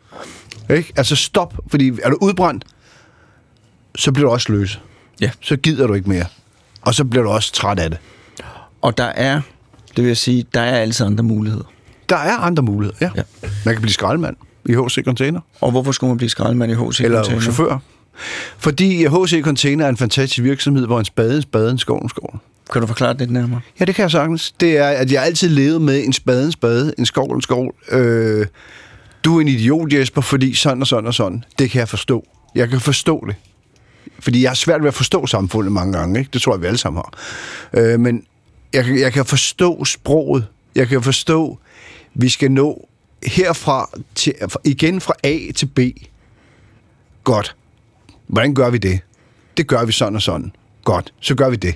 Ikke? 0.71 0.93
Altså 0.97 1.17
stop, 1.17 1.55
fordi 1.67 1.93
er 2.03 2.11
du 2.11 2.19
udbrændt, 2.21 2.65
så 3.97 4.13
bliver 4.13 4.29
du 4.29 4.33
også 4.33 4.53
løs. 4.53 4.81
Ja. 5.21 5.31
Så 5.41 5.57
gider 5.57 5.87
du 5.87 5.95
ikke 5.95 6.09
mere. 6.09 6.25
Og 6.83 6.95
så 6.95 7.05
bliver 7.05 7.23
du 7.23 7.31
også 7.31 7.53
træt 7.53 7.79
af 7.79 7.91
det. 7.91 7.99
Og 8.83 8.99
der 8.99 9.05
er, 9.05 9.41
det 9.97 10.05
vil 10.05 10.07
jeg 10.07 10.17
sige, 10.17 10.47
der 10.55 10.61
er 10.61 10.79
altid 10.79 11.07
andre 11.07 11.25
muligheder. 11.25 11.65
Der 12.09 12.17
er 12.17 12.37
andre 12.37 12.63
muligheder, 12.63 12.97
ja. 13.01 13.11
ja. 13.17 13.23
Man 13.65 13.75
kan 13.75 13.83
blive 13.83 13.93
skraldemand 13.93 14.37
i 14.65 14.73
HC 14.73 15.05
Container. 15.05 15.41
Og 15.61 15.71
hvorfor 15.71 15.93
skulle 15.93 16.09
man 16.09 16.17
blive 16.17 16.31
skraldemand 16.31 16.73
i 16.73 16.75
HC 16.75 16.81
Container? 16.81 17.21
Eller 17.23 17.41
chauffør. 17.41 17.79
Fordi 18.59 19.07
HC 19.07 19.41
Container 19.43 19.85
er 19.85 19.89
en 19.89 19.97
fantastisk 19.97 20.43
virksomhed, 20.43 20.87
hvor 20.87 20.99
en 20.99 21.05
spade 21.05 21.37
en 21.37 21.43
spade, 21.43 21.71
en 21.71 21.79
skov 21.79 21.99
en 21.99 22.09
skov. 22.09 22.41
Kan 22.73 22.81
du 22.81 22.87
forklare 22.87 23.13
det 23.13 23.21
lidt 23.21 23.31
nærmere? 23.31 23.61
Ja, 23.81 23.85
det 23.85 23.95
kan 23.95 24.03
jeg 24.03 24.11
sagtens. 24.11 24.53
Det 24.61 24.79
er, 24.79 24.89
at 24.89 25.13
jeg 25.13 25.25
altid 25.25 25.49
levet 25.49 25.83
med 25.83 26.05
en 26.05 26.13
spade 26.13 26.45
en 26.47 26.53
spade, 26.53 26.95
en 26.99 27.07
skov 27.07 27.31
en 27.31 27.43
skov. 27.43 27.75
Øh, 27.91 28.47
du 29.25 29.37
er 29.37 29.41
en 29.41 29.49
idiot, 29.49 29.93
Jesper, 29.93 30.21
fordi 30.21 30.55
sådan 30.55 30.81
og 30.81 30.87
sådan 30.87 31.07
og 31.07 31.15
sådan. 31.15 31.45
Det 31.59 31.71
kan 31.71 31.79
jeg 31.79 31.89
forstå. 31.89 32.27
Jeg 32.55 32.69
kan 32.69 32.81
forstå 32.81 33.25
det. 33.27 33.35
Fordi 34.21 34.43
jeg 34.43 34.51
har 34.51 34.55
svært 34.55 34.81
ved 34.81 34.89
at 34.89 34.95
forstå 34.95 35.27
samfundet 35.27 35.73
mange 35.73 35.99
gange. 35.99 36.19
Ikke? 36.19 36.31
Det 36.33 36.43
tror 36.43 36.55
jeg, 36.55 36.63
vi 36.63 36.67
alle 36.67 36.79
sammen 36.79 37.03
har. 37.03 37.13
Øh, 37.81 38.01
men 38.01 38.25
jeg, 38.73 38.85
jeg 39.01 39.13
kan 39.13 39.25
forstå 39.25 39.85
sproget. 39.85 40.47
Jeg 40.75 40.89
kan 40.89 41.03
forstå 41.03 41.59
vi 42.15 42.29
skal 42.29 42.53
nå 42.53 42.89
herfra 43.27 43.91
til, 44.15 44.35
igen 44.65 45.01
fra 45.01 45.15
A 45.25 45.39
til 45.57 45.67
B. 45.67 45.79
Godt. 47.25 47.57
Hvordan 48.33 48.55
gør 48.55 48.71
vi 48.71 48.79
det? 48.79 49.01
Det 49.57 49.67
gør 49.67 49.85
vi 49.85 49.93
sådan 49.93 50.15
og 50.17 50.23
sådan. 50.23 50.53
Godt, 50.85 51.13
så 51.21 51.35
gør 51.35 51.51
vi 51.51 51.57
det. 51.57 51.75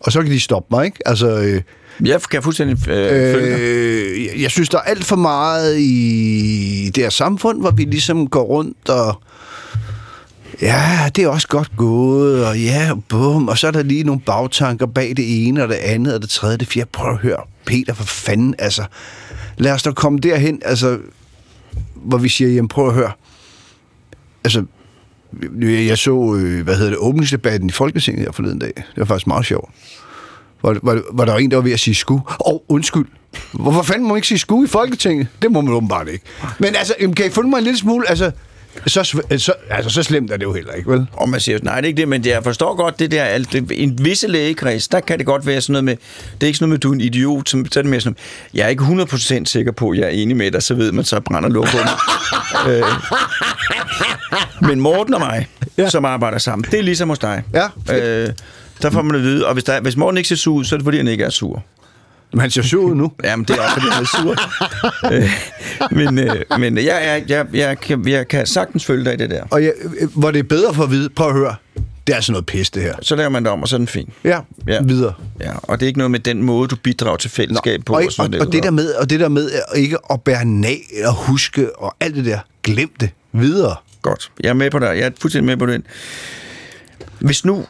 Og 0.00 0.12
så 0.12 0.22
kan 0.22 0.30
de 0.30 0.40
stoppe 0.40 0.66
mig, 0.76 0.84
ikke? 0.86 1.08
Altså, 1.08 1.28
øh, 1.40 1.62
Jeg 2.08 2.20
kan 2.22 2.42
fuldstændig 2.42 2.88
øh, 2.88 3.34
øh, 3.34 4.24
jeg- 4.24 4.40
jeg 4.42 4.50
synes, 4.50 4.68
der 4.68 4.78
er 4.78 4.82
alt 4.82 5.04
for 5.04 5.16
meget 5.16 5.78
i 5.78 6.90
det 6.94 7.02
her 7.02 7.10
samfund, 7.10 7.60
hvor 7.60 7.70
vi 7.70 7.82
ligesom 7.84 8.26
går 8.28 8.42
rundt 8.42 8.88
og... 8.88 9.22
Ja, 10.62 11.10
det 11.16 11.24
er 11.24 11.28
også 11.28 11.48
godt 11.48 11.70
gået, 11.76 12.46
og 12.46 12.60
ja, 12.60 12.90
bum, 13.08 13.48
og 13.48 13.58
så 13.58 13.66
er 13.66 13.70
der 13.70 13.82
lige 13.82 14.02
nogle 14.04 14.20
bagtanker 14.20 14.86
bag 14.86 15.08
det 15.16 15.46
ene, 15.48 15.62
og 15.62 15.68
det 15.68 15.74
andet, 15.74 16.14
og 16.14 16.22
det 16.22 16.30
tredje, 16.30 16.56
det 16.56 16.68
fjerde. 16.68 16.88
Prøv 16.92 17.10
at 17.12 17.18
høre, 17.18 17.42
Peter, 17.66 17.94
for 17.94 18.04
fanden, 18.04 18.54
altså. 18.58 18.84
Lad 19.58 19.72
os 19.72 19.82
da 19.82 19.90
komme 19.92 20.18
derhen, 20.18 20.62
altså, 20.64 20.98
hvor 21.94 22.18
vi 22.18 22.28
siger, 22.28 22.50
jamen 22.50 22.68
prøv 22.68 22.88
at 22.88 22.94
høre. 22.94 23.12
Altså, 24.44 24.64
jeg 25.62 25.98
så, 25.98 26.34
øh, 26.34 26.64
hvad 26.64 26.76
hedder 26.76 26.90
det, 26.90 26.98
åbningsdebatten 26.98 27.68
i 27.68 27.72
Folketinget 27.72 28.24
her 28.24 28.32
forleden 28.32 28.58
dag. 28.58 28.72
Det 28.76 28.84
var 28.96 29.04
faktisk 29.04 29.26
meget 29.26 29.46
sjovt. 29.46 29.70
Hvor, 30.60 30.72
hvor, 30.82 31.02
hvor 31.12 31.24
der 31.24 31.32
var 31.32 31.38
en, 31.38 31.50
der 31.50 31.56
var 31.56 31.64
ved 31.64 31.72
at 31.72 31.80
sige 31.80 31.94
sku. 31.94 32.14
Åh, 32.14 32.20
oh, 32.40 32.60
undskyld. 32.68 33.06
Hvorfor 33.52 33.82
fanden 33.82 34.02
må 34.02 34.08
man 34.08 34.16
ikke 34.16 34.28
sige 34.28 34.38
sku 34.38 34.64
i 34.64 34.66
Folketinget? 34.66 35.26
Det 35.42 35.52
må 35.52 35.60
man 35.60 35.74
åbenbart 35.74 36.08
ikke. 36.08 36.24
Men 36.58 36.76
altså, 36.76 36.94
kan 37.16 37.26
I 37.26 37.30
følge 37.30 37.50
mig 37.50 37.58
en 37.58 37.64
lille 37.64 37.78
smule? 37.78 38.08
Altså, 38.08 38.30
så, 38.86 39.04
så, 39.38 39.52
altså, 39.70 39.90
så 39.90 40.02
slemt 40.02 40.30
er 40.30 40.36
det 40.36 40.44
jo 40.44 40.52
heller 40.52 40.72
ikke, 40.72 40.90
vel? 40.90 41.06
Og 41.12 41.28
man 41.28 41.40
siger, 41.40 41.58
nej, 41.62 41.74
det 41.74 41.84
er 41.84 41.88
ikke 41.88 42.00
det, 42.00 42.08
men 42.08 42.26
jeg 42.26 42.44
forstår 42.44 42.76
godt 42.76 42.98
det 42.98 43.10
der, 43.10 43.24
alt 43.24 43.52
det, 43.52 43.72
en 43.74 44.04
visse 44.04 44.28
lægekreds, 44.28 44.88
der 44.88 45.00
kan 45.00 45.18
det 45.18 45.26
godt 45.26 45.46
være 45.46 45.60
sådan 45.60 45.72
noget 45.72 45.84
med, 45.84 45.96
det 46.34 46.42
er 46.42 46.46
ikke 46.46 46.58
sådan 46.58 46.68
noget 46.68 46.78
med, 46.78 46.78
du 46.78 46.90
er 46.90 46.94
en 46.94 47.00
idiot, 47.00 47.48
som, 47.48 47.66
så 47.66 47.80
er 47.80 47.82
det 47.82 47.90
mere 47.90 48.00
sådan, 48.00 48.16
jeg 48.54 48.64
er 48.64 48.68
ikke 48.68 48.84
100% 48.84 49.44
sikker 49.44 49.72
på, 49.72 49.90
at 49.90 49.98
jeg 49.98 50.04
er 50.04 50.10
enig 50.10 50.36
med 50.36 50.50
dig, 50.50 50.62
så 50.62 50.74
ved 50.74 50.92
man, 50.92 51.04
så 51.04 51.20
brænder 51.20 51.48
mig. 51.48 51.68
øh, 52.74 52.82
men 54.62 54.80
Morten 54.80 55.14
og 55.14 55.20
mig, 55.20 55.48
Ja. 55.78 55.88
som 55.90 56.04
arbejder 56.04 56.38
sammen, 56.38 56.66
det 56.70 56.78
er 56.78 56.82
ligesom 56.82 57.08
hos 57.08 57.18
dig. 57.18 57.42
Ja, 57.54 57.66
fedt. 57.86 58.28
øh, 58.28 58.34
der 58.82 58.90
får 58.90 59.02
man 59.02 59.16
at 59.16 59.22
vide, 59.22 59.46
og 59.46 59.52
hvis, 59.52 59.64
der, 59.64 59.80
hvis 59.80 59.96
Morten 59.96 60.16
ikke 60.18 60.28
ser 60.28 60.36
sur 60.36 60.54
ud, 60.54 60.64
så 60.64 60.74
er 60.74 60.78
det 60.78 60.84
fordi, 60.84 60.96
han 60.96 61.08
ikke 61.08 61.24
er 61.24 61.30
sur. 61.30 61.62
Men 62.32 62.40
han 62.40 62.50
ser 62.50 62.62
sur 62.62 62.82
ud 62.82 62.94
nu. 62.94 63.12
Jamen, 63.24 63.44
det 63.44 63.56
er 63.56 63.62
også, 63.62 63.74
fordi 63.74 63.86
han 63.90 64.02
er 64.02 64.06
sur. 64.06 64.36
øh, 65.12 65.30
men 65.90 66.18
øh, 66.18 66.60
men 66.60 66.76
jeg, 66.76 66.84
jeg, 66.86 67.22
jeg, 67.28 67.46
jeg, 67.54 67.80
kan, 67.80 68.08
jeg 68.08 68.28
kan 68.28 68.46
sagtens 68.46 68.84
følge 68.84 69.04
dig 69.04 69.14
i 69.14 69.16
det 69.16 69.30
der. 69.30 69.42
Og 69.50 69.62
jeg, 69.64 69.72
øh, 70.00 70.08
hvor 70.14 70.30
det 70.30 70.38
er 70.38 70.42
bedre 70.42 70.74
for 70.74 70.82
at 70.82 70.90
vide, 70.90 71.08
prøv 71.08 71.28
at 71.28 71.34
høre, 71.34 71.54
det 72.06 72.12
er 72.12 72.16
altså 72.16 72.32
noget 72.32 72.46
pis, 72.46 72.70
det 72.70 72.82
her. 72.82 72.94
Så 73.02 73.16
laver 73.16 73.28
man 73.30 73.44
det 73.44 73.52
om, 73.52 73.62
og 73.62 73.68
så 73.68 73.76
er 73.76 73.78
den 73.78 73.86
fin. 73.88 74.10
Ja, 74.24 74.38
Ja. 74.68 74.82
videre. 74.82 75.12
Ja, 75.40 75.50
og 75.62 75.80
det 75.80 75.86
er 75.86 75.88
ikke 75.88 75.98
noget 75.98 76.10
med 76.10 76.20
den 76.20 76.42
måde, 76.42 76.68
du 76.68 76.76
bidrager 76.76 77.16
til 77.16 77.30
fællesskab 77.30 77.80
på. 77.86 77.92
og, 77.94 78.02
og, 78.06 78.12
sådan 78.12 78.34
og, 78.34 78.40
og, 78.40 78.46
noget. 78.46 78.52
det 78.52 78.62
der 78.62 78.70
med, 78.70 78.94
og 78.94 79.10
det 79.10 79.20
der 79.20 79.28
med 79.28 79.50
at 79.50 79.78
ikke 79.78 79.96
at 80.10 80.22
bære 80.22 80.44
nag 80.44 80.80
og 81.06 81.14
huske 81.14 81.78
og 81.82 81.94
alt 82.00 82.14
det 82.16 82.24
der, 82.24 82.38
glem 82.64 82.90
det 83.00 83.10
videre. 83.32 83.74
Godt. 84.02 84.30
Jeg 84.40 84.48
er 84.48 84.54
med 84.54 84.70
på 84.70 84.78
dig. 84.78 84.86
Jeg 84.86 85.06
er 85.06 85.10
fuldstændig 85.20 85.46
med 85.46 85.56
på 85.56 85.66
den. 85.66 85.84
Hvis 87.18 87.44
nu, 87.44 87.64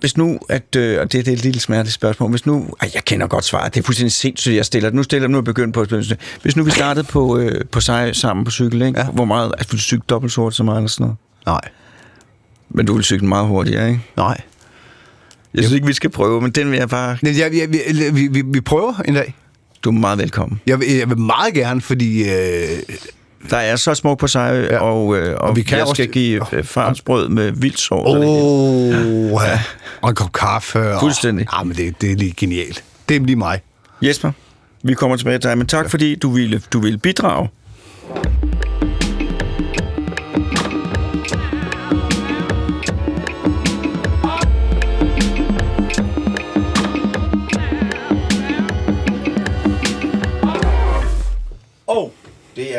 hvis 0.00 0.16
nu, 0.16 0.38
at, 0.48 0.76
øh, 0.76 1.00
og 1.00 1.12
det, 1.12 1.26
det 1.26 1.32
er 1.32 1.36
et 1.36 1.42
lille 1.42 1.60
smerteligt 1.60 1.94
spørgsmål, 1.94 2.30
hvis 2.30 2.46
nu, 2.46 2.68
ej, 2.80 2.90
jeg 2.94 3.04
kender 3.04 3.26
godt 3.26 3.44
svaret, 3.44 3.74
det 3.74 3.80
er 3.80 3.84
fuldstændig 3.84 4.12
sindssygt, 4.12 4.56
jeg 4.56 4.64
stiller 4.64 4.88
det. 4.88 4.96
Nu 4.96 5.02
stiller 5.02 5.22
jeg 5.22 5.30
nu 5.30 5.36
er 5.36 5.40
jeg 5.40 5.44
begyndt 5.44 5.74
på 5.74 5.80
at. 5.80 6.18
Hvis 6.42 6.56
nu 6.56 6.64
vi 6.64 6.70
startede 6.70 7.04
på, 7.04 7.38
øh, 7.38 7.64
på 7.70 7.80
sej 7.80 8.12
sammen 8.12 8.44
på 8.44 8.50
cykel, 8.50 8.82
ikke? 8.82 9.00
Ja. 9.00 9.06
Hvor 9.06 9.24
meget, 9.24 9.52
altså, 9.58 9.72
vil 9.72 9.78
du 9.78 9.82
cykle 9.82 10.02
dobbelt 10.08 10.32
så 10.32 10.40
hurtigt 10.40 10.56
så 10.56 10.62
meget 10.62 10.78
eller 10.78 10.88
sådan 10.88 11.04
noget? 11.04 11.16
Nej. 11.46 11.60
Men 12.70 12.86
du 12.86 12.94
vil 12.94 13.04
cykle 13.04 13.26
meget 13.26 13.46
hurtigere, 13.46 13.88
ikke? 13.88 14.00
Nej. 14.16 14.40
Jeg 15.54 15.62
synes 15.62 15.72
ikke, 15.72 15.86
vi 15.86 15.92
skal 15.92 16.10
prøve, 16.10 16.40
men 16.40 16.50
den 16.50 16.70
vil 16.70 16.78
jeg 16.78 16.88
bare... 16.88 17.18
Men 17.22 17.38
jeg, 17.38 17.54
jeg, 17.54 17.68
vi, 17.72 17.78
vi, 18.12 18.26
vi, 18.26 18.42
vi 18.46 18.60
prøver 18.60 18.94
en 19.08 19.14
dag. 19.14 19.34
Du 19.84 19.88
er 19.90 19.94
meget 19.94 20.18
velkommen. 20.18 20.60
Jeg 20.66 20.80
vil, 20.80 20.88
jeg 20.88 21.08
vil 21.08 21.18
meget 21.18 21.54
gerne, 21.54 21.80
fordi... 21.80 22.30
Øh, 22.30 22.78
Der 23.50 23.56
er 23.56 23.76
så 23.76 23.94
smuk 23.94 24.18
på 24.18 24.26
Sejø, 24.26 24.62
Ja. 24.70 24.78
og, 24.78 25.16
øh, 25.16 25.34
og, 25.34 25.38
Og 25.48 25.56
vi 25.56 25.62
kan 25.62 25.78
jeg 25.78 25.86
skal 25.86 26.02
også- 26.04 26.12
give 26.12 26.46
øh, 26.52 26.64
farnsbrød 26.64 27.28
med 27.28 27.50
vildt 27.52 27.78
sovs. 27.80 28.08
Åh, 28.08 28.16
oh, 28.16 29.42
ja. 29.46 29.60
og 30.02 30.08
en 30.08 30.14
kop 30.14 30.32
kaffe. 30.32 30.94
Og, 30.94 31.00
Fuldstændig. 31.00 31.46
Ja, 31.58 31.62
men 31.62 31.76
det, 31.76 32.00
det 32.00 32.12
er 32.12 32.16
lige 32.16 32.34
genialt. 32.36 32.84
Det 33.08 33.16
er 33.16 33.20
lige 33.20 33.36
mig. 33.36 33.60
Jesper, 34.02 34.32
vi 34.82 34.94
kommer 34.94 35.16
tilbage 35.16 35.38
til 35.38 35.48
dig, 35.50 35.58
men 35.58 35.66
tak 35.66 35.90
fordi 35.90 36.14
du 36.14 36.30
ville, 36.30 36.62
du 36.72 36.80
ville 36.80 36.98
bidrage. 36.98 37.48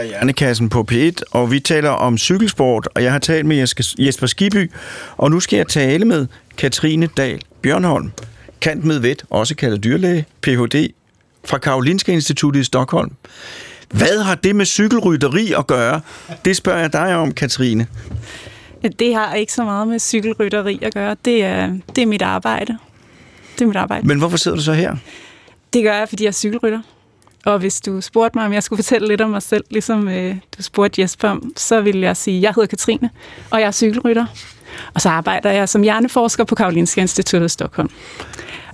Er 0.03 0.07
Hjernekassen 0.07 0.69
på 0.69 0.85
P1, 0.91 1.11
og 1.31 1.51
vi 1.51 1.59
taler 1.59 1.89
om 1.89 2.17
cykelsport, 2.17 2.87
og 2.95 3.03
jeg 3.03 3.11
har 3.11 3.19
talt 3.19 3.45
med 3.45 3.63
Jes- 3.63 3.95
Jesper 3.99 4.27
Skiby, 4.27 4.71
og 5.17 5.31
nu 5.31 5.39
skal 5.39 5.57
jeg 5.57 5.67
tale 5.67 6.05
med 6.05 6.27
Katrine 6.57 7.09
Dahl 7.17 7.41
Bjørnholm, 7.61 8.11
kant 8.61 8.83
med 8.85 8.99
vet, 8.99 9.23
også 9.29 9.55
kaldet 9.55 9.83
dyrlæge, 9.83 10.25
Ph.D. 10.41 10.93
fra 11.45 11.57
Karolinska 11.57 12.11
Instituttet 12.11 12.61
i 12.61 12.63
Stockholm. 12.63 13.11
Hvad 13.91 14.23
har 14.23 14.35
det 14.35 14.55
med 14.55 14.65
cykelrytteri 14.65 15.53
at 15.57 15.67
gøre? 15.67 16.01
Det 16.45 16.55
spørger 16.55 16.79
jeg 16.79 16.93
dig 16.93 17.15
om, 17.15 17.31
Katrine. 17.33 17.87
Det 18.99 19.15
har 19.15 19.33
ikke 19.33 19.53
så 19.53 19.63
meget 19.63 19.87
med 19.87 19.99
cykelrytteri 19.99 20.79
at 20.81 20.93
gøre. 20.93 21.15
Det 21.25 21.43
er, 21.43 21.73
det 21.95 22.01
er 22.01 22.05
mit 22.05 22.21
arbejde. 22.21 22.77
Det 23.55 23.61
er 23.61 23.67
mit 23.67 23.75
arbejde. 23.75 24.07
Men 24.07 24.17
hvorfor 24.17 24.37
sidder 24.37 24.57
du 24.57 24.63
så 24.63 24.73
her? 24.73 24.95
Det 25.73 25.83
gør 25.83 25.93
jeg, 25.93 26.09
fordi 26.09 26.23
jeg 26.23 26.27
er 26.27 26.33
cykelrytter. 26.33 26.81
Og 27.45 27.59
hvis 27.59 27.81
du 27.81 28.01
spurgte 28.01 28.37
mig, 28.37 28.45
om 28.45 28.53
jeg 28.53 28.63
skulle 28.63 28.77
fortælle 28.77 29.07
lidt 29.07 29.21
om 29.21 29.29
mig 29.29 29.41
selv, 29.41 29.63
ligesom 29.69 30.07
øh, 30.07 30.35
du 30.57 30.63
spurgte 30.63 31.01
Jesper 31.01 31.29
om, 31.29 31.53
så 31.57 31.81
ville 31.81 32.01
jeg 32.01 32.17
sige, 32.17 32.37
at 32.37 32.43
jeg 32.43 32.53
hedder 32.55 32.67
Katrine, 32.67 33.09
og 33.49 33.59
jeg 33.59 33.67
er 33.67 33.71
cykelrytter. 33.71 34.25
Og 34.93 35.01
så 35.01 35.09
arbejder 35.09 35.51
jeg 35.51 35.69
som 35.69 35.81
hjerneforsker 35.81 36.43
på 36.43 36.55
Karolinska 36.55 37.01
Instituttet 37.01 37.45
i 37.45 37.49
Stockholm. 37.49 37.89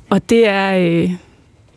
Og 0.10 0.29
det 0.29 0.47
er, 0.47 0.77
øh, 0.77 1.12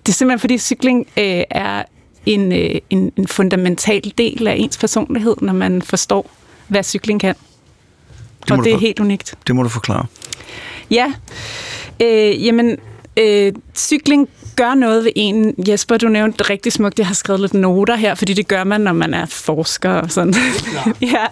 det 0.06 0.08
er 0.08 0.12
simpelthen, 0.12 0.38
fordi 0.38 0.58
cykling 0.58 1.06
øh, 1.16 1.42
er 1.50 1.82
en, 2.26 2.52
øh, 2.52 2.74
en, 2.90 3.12
en 3.16 3.26
fundamental 3.26 4.12
del 4.18 4.46
af 4.46 4.54
ens 4.54 4.78
personlighed, 4.78 5.36
når 5.40 5.52
man 5.52 5.82
forstår, 5.82 6.30
hvad 6.68 6.82
cykling 6.82 7.20
kan. 7.20 7.34
må 8.50 8.56
og 8.56 8.64
det 8.64 8.72
er 8.72 8.78
helt 8.78 9.00
unikt. 9.00 9.34
Det 9.46 9.56
må 9.56 9.62
du 9.62 9.68
forklare. 9.68 10.06
Ja, 10.90 11.12
øh, 12.02 12.46
jamen, 12.46 12.76
øh, 13.16 13.52
cykling 13.74 14.28
gør 14.56 14.74
noget 14.74 15.04
ved 15.04 15.12
en. 15.16 15.54
Jesper, 15.68 15.96
du 15.96 16.08
nævnte 16.08 16.38
det 16.38 16.50
rigtig 16.50 16.72
smukt. 16.72 16.98
Jeg 16.98 17.06
har 17.06 17.14
skrevet 17.14 17.40
lidt 17.40 17.54
noter 17.54 17.96
her, 17.96 18.14
fordi 18.14 18.34
det 18.34 18.48
gør 18.48 18.64
man, 18.64 18.80
når 18.80 18.92
man 18.92 19.14
er 19.14 19.26
forsker 19.26 19.90
og 19.90 20.10
sådan. 20.10 20.34
ja, 21.14 21.26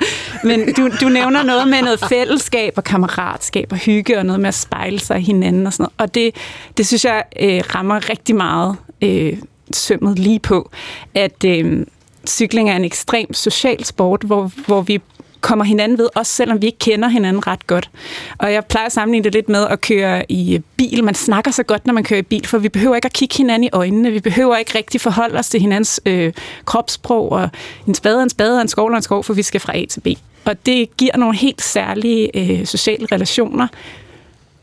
men 0.45 0.75
du, 0.75 0.89
du 1.01 1.09
nævner 1.09 1.43
noget 1.43 1.69
med 1.69 1.83
noget 1.83 2.01
fællesskab 2.09 2.73
og 2.77 2.85
kammeratskab 2.85 3.73
og 3.73 3.79
hygge 3.79 4.19
og 4.19 4.27
noget 4.27 4.41
med 4.41 4.49
at 4.49 4.55
spejle 4.55 4.99
sig 4.99 5.19
i 5.19 5.23
hinanden 5.23 5.67
og 5.67 5.73
sådan 5.73 5.83
noget. 5.83 5.93
Og 5.99 6.15
det, 6.15 6.35
det 6.77 6.87
synes 6.87 7.05
jeg 7.05 7.25
øh, 7.41 7.63
rammer 7.75 8.11
rigtig 8.11 8.37
meget 8.37 8.77
øh, 9.03 9.39
sømmet 9.73 10.19
lige 10.19 10.39
på, 10.39 10.71
at 11.15 11.45
øh, 11.45 11.87
cykling 12.27 12.71
er 12.71 12.77
en 12.77 12.85
ekstrem 12.85 13.35
social 13.35 13.85
sport, 13.85 14.23
hvor, 14.23 14.51
hvor 14.67 14.83
vi 14.83 15.01
kommer 15.41 15.65
hinanden 15.65 15.99
ved, 15.99 16.09
også 16.15 16.33
selvom 16.33 16.63
vi 16.63 16.67
ikke 16.67 16.79
kender 16.79 17.09
hinanden 17.09 17.47
ret 17.47 17.67
godt. 17.67 17.91
Og 18.39 18.53
jeg 18.53 18.65
plejer 18.65 18.87
at 18.87 18.93
sammenligne 18.93 19.25
det 19.25 19.33
lidt 19.33 19.49
med 19.49 19.67
at 19.67 19.81
køre 19.81 20.33
i 20.33 20.63
bil. 20.77 21.05
Man 21.05 21.15
snakker 21.15 21.51
så 21.51 21.63
godt, 21.63 21.87
når 21.87 21.95
man 21.95 22.05
kører 22.05 22.21
i 22.21 22.23
bil, 22.23 22.47
for 22.47 22.59
vi 22.59 22.69
behøver 22.69 22.97
ikke 22.97 23.07
at 23.07 23.13
kigge 23.13 23.37
hinanden 23.37 23.65
i 23.65 23.71
øjnene. 23.73 24.11
Vi 24.11 24.21
behøver 24.21 24.57
ikke 24.57 24.79
rigtig 24.79 25.01
forholde 25.01 25.39
os 25.39 25.49
til 25.49 25.61
hinandens 25.61 26.01
øh, 26.07 26.33
kropssprog, 26.65 27.33
og 27.33 27.49
en 27.87 27.95
spade 27.95 28.19
er 28.19 28.23
en 28.23 28.31
spade, 28.31 28.57
og 28.57 28.63
en 28.63 28.69
skov 28.69 28.89
er 28.89 28.97
en 28.97 29.03
skov, 29.03 29.25
for 29.25 29.35
vi 29.35 29.43
skal 29.43 29.61
fra 29.61 29.77
A 29.77 29.85
til 29.85 30.01
B. 30.01 30.07
Og 30.45 30.67
det 30.67 30.97
giver 30.97 31.17
nogle 31.17 31.37
helt 31.37 31.63
særlige 31.63 32.31
øh, 32.35 32.67
sociale 32.67 33.07
relationer, 33.13 33.69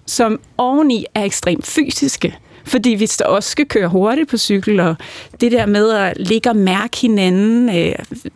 som 0.06 0.40
oveni 0.58 1.06
er 1.16 1.24
ekstremt 1.24 1.68
fysiske. 1.68 2.38
Fordi 2.68 2.90
vi 2.90 3.08
så 3.08 3.24
også 3.28 3.50
skal 3.50 3.66
køre 3.66 3.88
hurtigt 3.88 4.30
på 4.30 4.38
cykel, 4.38 4.80
og 4.80 4.96
det 5.42 5.52
der 5.52 5.66
med 5.66 5.92
at 5.92 6.14
ligge 6.18 6.50
og 6.50 6.56
mærke 6.56 6.98
hinanden, 6.98 7.78
øh, 7.78 7.96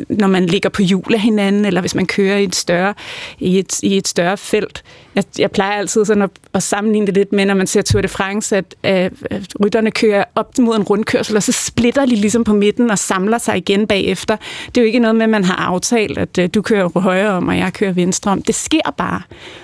når 0.10 0.28
man 0.28 0.46
ligger 0.46 0.70
på 0.70 0.82
hjul 0.82 1.14
af 1.14 1.20
hinanden, 1.20 1.66
eller 1.66 1.82
hvis 1.82 1.96
man 1.96 2.06
kører 2.06 2.38
i 2.38 2.44
et 2.44 2.56
større, 2.56 2.94
i 3.40 3.60
et, 3.60 3.84
i 3.84 3.98
et 3.98 4.08
større 4.08 4.38
felt. 4.38 4.84
Jeg, 5.16 5.24
jeg 5.40 5.52
plejer 5.52 5.72
altid 5.72 6.06
sådan 6.06 6.24
at, 6.24 6.30
at 6.54 6.64
sammenligne 6.64 7.08
det 7.08 7.16
lidt 7.16 7.34
med, 7.34 7.46
når 7.46 7.54
man 7.54 7.68
ser 7.68 7.82
Tour 7.82 8.02
de 8.02 8.08
France, 8.08 8.58
at, 8.58 8.76
øh, 8.84 9.12
at 9.32 9.48
rytterne 9.64 9.92
kører 9.92 10.24
op 10.36 10.58
mod 10.60 10.76
en 10.76 10.84
rundkørsel, 10.84 11.36
og 11.36 11.44
så 11.44 11.52
splitter 11.52 12.06
de 12.06 12.16
ligesom 12.16 12.44
på 12.44 12.54
midten 12.54 12.92
og 12.92 13.00
samler 13.00 13.38
sig 13.38 13.58
igen 13.58 13.88
bagefter. 13.88 14.36
Det 14.66 14.78
er 14.78 14.82
jo 14.82 14.88
ikke 14.88 15.00
noget 15.00 15.16
med, 15.16 15.24
at 15.24 15.30
man 15.30 15.44
har 15.44 15.56
aftalt, 15.56 16.18
at 16.18 16.38
øh, 16.38 16.50
du 16.54 16.62
kører 16.62 17.00
højre 17.00 17.30
om, 17.30 17.48
og 17.48 17.58
jeg 17.58 17.74
kører 17.74 17.92
venstre 17.92 18.32
om. 18.32 18.42
Det 18.42 18.56
sker 18.56 18.94
bare. 18.98 19.22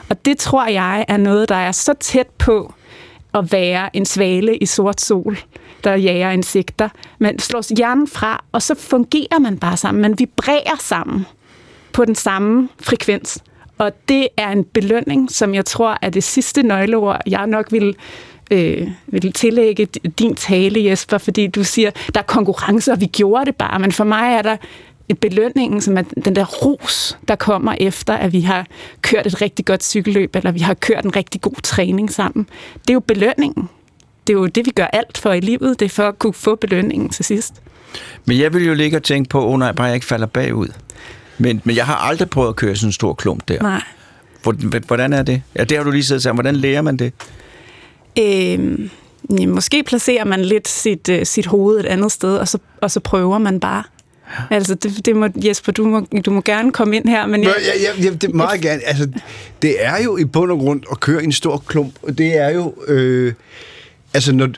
Og 0.10 0.26
det 0.26 0.38
tror 0.38 0.68
jeg 0.68 1.06
er 1.08 1.18
noget, 1.18 1.50
der 1.50 1.56
er 1.56 1.72
så 1.72 1.94
tæt 2.00 2.28
på, 2.28 2.74
at 3.34 3.52
være 3.52 3.96
en 3.96 4.06
svale 4.06 4.58
i 4.58 4.66
sort 4.66 5.02
sol, 5.02 5.38
der 5.84 5.96
jager 5.96 6.32
insekter. 6.32 6.90
Man 7.20 7.40
slår 7.40 7.76
hjernen 7.78 8.08
fra, 8.08 8.44
og 8.52 8.62
så 8.62 8.76
fungerer 8.76 9.40
man 9.40 9.58
bare 9.58 9.78
sammen. 9.78 10.02
Man 10.02 10.20
vibrerer 10.20 10.78
sammen 10.80 11.26
på 11.94 12.06
den 12.06 12.16
samme 12.16 12.70
frekvens. 12.82 13.44
Og 13.78 13.92
det 14.10 14.28
er 14.38 14.52
en 14.52 14.64
belønning, 14.64 15.32
som 15.32 15.56
jeg 15.56 15.66
tror 15.66 15.98
er 16.02 16.10
det 16.10 16.24
sidste 16.24 16.64
nøgleord, 16.64 17.22
jeg 17.28 17.48
nok 17.48 17.72
vil 17.72 17.96
øh, 18.52 18.88
vil 19.08 19.34
tillægge 19.34 19.86
din 20.20 20.36
tale, 20.36 20.86
Jesper, 20.86 21.18
fordi 21.18 21.48
du 21.48 21.64
siger, 21.64 21.92
der 22.14 22.20
er 22.20 22.24
konkurrence, 22.24 22.92
og 22.92 23.02
vi 23.02 23.06
gjorde 23.06 23.46
det 23.46 23.56
bare. 23.56 23.80
Men 23.80 23.92
for 23.92 24.04
mig 24.04 24.34
er 24.34 24.42
der 24.42 24.58
belønningen, 25.16 25.82
som 25.82 25.98
er 25.98 26.02
den 26.26 26.36
der 26.36 26.46
ros, 26.46 27.18
der 27.28 27.36
kommer 27.36 27.76
efter, 27.80 28.14
at 28.14 28.34
vi 28.34 28.42
har 28.42 28.68
kørt 29.02 29.28
et 29.28 29.42
rigtig 29.42 29.66
godt 29.66 29.84
cykelløb, 29.84 30.36
eller 30.36 30.52
vi 30.52 30.60
har 30.60 30.74
kørt 30.74 31.06
en 31.06 31.16
rigtig 31.16 31.42
god 31.42 31.62
træning 31.64 32.12
sammen. 32.12 32.50
Det 32.82 32.90
er 32.90 32.94
jo 32.94 33.00
belønningen. 33.00 33.70
Det 34.28 34.34
er 34.34 34.38
jo 34.38 34.46
det, 34.46 34.66
vi 34.66 34.72
gør 34.72 34.86
alt 34.86 35.18
for 35.18 35.34
i 35.34 35.40
livet. 35.40 35.80
Det 35.80 35.86
er 35.86 35.90
for 35.90 36.08
at 36.08 36.20
kunne 36.20 36.34
få 36.34 36.56
belønningen 36.56 37.10
til 37.10 37.26
sidst. 37.26 37.54
Men 38.26 38.40
jeg 38.40 38.54
vil 38.54 38.66
jo 38.66 38.74
ligge 38.74 38.98
og 38.98 39.04
tænke 39.04 39.30
på, 39.30 39.48
oh 39.48 39.60
nej, 39.60 39.72
bare 39.72 39.88
jeg 39.88 39.96
ikke 39.96 40.08
falder 40.08 40.28
bagud. 40.28 40.68
Men, 41.38 41.62
men 41.64 41.76
jeg 41.76 41.86
har 41.86 41.96
aldrig 41.96 42.30
prøvet 42.30 42.50
at 42.50 42.56
køre 42.56 42.76
sådan 42.76 42.88
en 42.88 42.94
stor 42.94 43.14
klump 43.14 43.48
der. 43.48 43.62
Nej. 43.62 43.82
Hvordan 44.88 45.14
er 45.14 45.24
det? 45.24 45.42
Ja, 45.56 45.64
det 45.64 45.78
har 45.78 45.84
du 45.84 45.92
lige 45.92 46.04
siddet 46.04 46.24
sammen. 46.24 46.38
Hvordan 46.38 46.56
lærer 46.56 46.82
man 46.82 46.98
det? 46.98 47.14
Øhm, 48.20 48.90
ja, 49.40 49.46
måske 49.46 49.84
placerer 49.84 50.26
man 50.26 50.46
lidt 50.46 50.68
sit, 50.68 51.10
uh, 51.10 51.16
sit 51.24 51.46
hoved 51.46 51.80
et 51.80 51.86
andet 51.86 52.12
sted, 52.12 52.38
og 52.38 52.48
så, 52.48 52.58
og 52.82 52.92
så 52.92 53.00
prøver 53.00 53.38
man 53.38 53.60
bare. 53.60 53.84
Altså, 54.50 54.76
det, 54.76 55.06
det 55.06 55.16
må, 55.16 55.30
Jesper, 55.36 55.72
du 55.72 55.86
må, 55.86 56.08
du 56.26 56.32
må 56.32 56.42
gerne 56.42 56.72
komme 56.72 56.96
ind 56.96 57.08
her. 57.08 57.26
Men 57.26 57.44
jeg, 57.44 57.54
ja, 57.84 57.94
ja, 58.04 58.10
det 58.10 58.24
er 58.24 58.34
meget 58.34 58.62
gerne. 58.62 58.82
Altså, 58.86 59.10
det 59.62 59.86
er 59.86 60.04
jo 60.04 60.18
i 60.18 60.26
bund 60.26 60.52
og 60.52 60.58
grund 60.58 60.82
at 60.92 61.00
køre 61.00 61.22
i 61.22 61.26
en 61.26 61.32
stor 61.32 61.64
klump, 61.68 61.94
og 62.04 62.18
det 62.18 62.38
er 62.38 62.50
jo... 62.50 62.74
Øh, 62.88 63.34
altså, 64.14 64.34
når, 64.34 64.50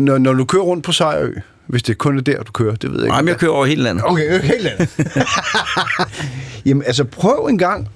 når, 0.00 0.18
når 0.18 0.32
du 0.32 0.44
kører 0.44 0.62
rundt 0.62 0.84
på 0.84 0.92
Sejrø, 0.92 1.32
hvis 1.66 1.82
det 1.82 1.98
kun 1.98 2.18
er 2.18 2.22
der, 2.22 2.42
du 2.42 2.52
kører, 2.52 2.74
det 2.74 2.90
ved 2.90 2.98
jeg 2.98 3.04
ikke. 3.04 3.12
Nej, 3.12 3.22
men 3.22 3.28
jeg 3.28 3.36
kører 3.36 3.52
over 3.52 3.66
hele 3.66 3.82
landet. 3.82 4.04
Okay, 4.06 4.40
hele 4.42 4.62
landet. 4.62 4.88
Jamen, 6.66 6.82
altså, 6.86 7.04
prøv 7.04 7.46
en 7.46 7.58
gang 7.58 7.88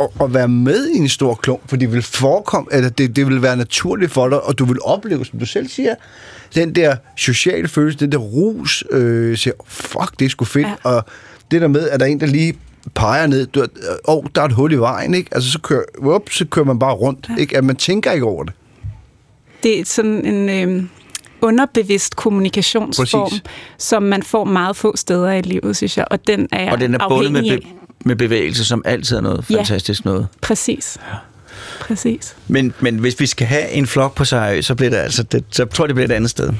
at, 0.00 0.24
at 0.24 0.34
være 0.34 0.48
med 0.48 0.88
i 0.88 0.96
en 0.96 1.08
stor 1.08 1.34
klump, 1.34 1.68
for 1.68 1.76
det 1.76 1.92
vil 1.92 2.02
forekomme, 2.02 2.68
eller 2.72 2.88
det, 2.88 3.16
det 3.16 3.26
vil 3.26 3.42
være 3.42 3.56
naturligt 3.56 4.12
for 4.12 4.28
dig, 4.28 4.42
og 4.42 4.58
du 4.58 4.64
vil 4.64 4.78
opleve, 4.82 5.24
som 5.24 5.38
du 5.38 5.46
selv 5.46 5.68
siger, 5.68 5.94
den 6.54 6.74
der 6.74 6.96
sociale 7.16 7.68
følelse, 7.68 7.98
den 7.98 8.12
der 8.12 8.18
rus, 8.18 8.84
øh, 8.90 9.36
siger, 9.36 9.54
fuck, 9.66 10.18
det 10.18 10.24
er 10.24 10.28
sgu 10.28 10.44
fedt, 10.44 10.66
ja. 10.66 10.74
og 10.82 11.04
det 11.50 11.60
der 11.60 11.68
med, 11.68 11.88
at 11.88 12.00
der 12.00 12.06
er 12.06 12.10
en, 12.10 12.20
der 12.20 12.26
lige 12.26 12.58
peger 12.94 13.26
ned, 13.26 13.46
du, 13.46 13.66
oh, 14.04 14.24
der 14.34 14.40
er 14.40 14.44
et 14.46 14.52
hul 14.52 14.72
i 14.72 14.76
vejen, 14.76 15.14
ikke? 15.14 15.30
Altså, 15.32 15.50
så 15.50 15.58
kører, 15.60 15.82
whoop, 16.02 16.30
så 16.30 16.44
kører 16.44 16.66
man 16.66 16.78
bare 16.78 16.94
rundt, 16.94 17.26
ja. 17.28 17.36
ikke? 17.36 17.56
At 17.56 17.64
man 17.64 17.76
tænker 17.76 18.12
ikke 18.12 18.26
over 18.26 18.44
det. 18.44 18.52
Det 19.62 19.80
er 19.80 19.84
sådan 19.84 20.24
en... 20.24 20.48
Øh 20.48 20.84
underbevidst 21.46 22.16
kommunikationsform, 22.16 23.28
Præcis. 23.30 23.42
som 23.78 24.02
man 24.02 24.22
får 24.22 24.44
meget 24.44 24.76
få 24.76 24.96
steder 24.96 25.32
i 25.32 25.42
livet, 25.42 25.76
synes 25.76 25.96
jeg. 25.98 26.04
Og 26.10 26.26
den 26.26 26.48
er 26.52 26.72
Og 26.72 26.80
den 26.80 26.94
er 26.94 27.08
bundet 27.08 27.32
med, 27.32 27.42
be- 27.58 27.66
med 28.04 28.16
bevægelse, 28.16 28.64
som 28.64 28.82
altid 28.84 29.16
er 29.16 29.20
noget 29.20 29.44
ja, 29.50 29.56
fantastisk 29.58 30.04
noget. 30.04 30.26
præcis. 30.42 30.96
Ja. 31.12 31.16
Præcis. 31.80 32.36
Men, 32.48 32.74
men 32.80 32.98
hvis 32.98 33.20
vi 33.20 33.26
skal 33.26 33.46
have 33.46 33.70
en 33.70 33.86
flok 33.86 34.14
på 34.14 34.24
sig, 34.24 34.64
så 34.64 34.74
bliver 34.74 34.90
det 34.90 34.96
altså, 34.96 35.22
det, 35.22 35.44
så 35.50 35.64
tror 35.64 35.84
jeg, 35.84 35.88
det 35.88 35.94
bliver 35.94 36.08
et 36.08 36.12
andet 36.12 36.30
sted. 36.30 36.52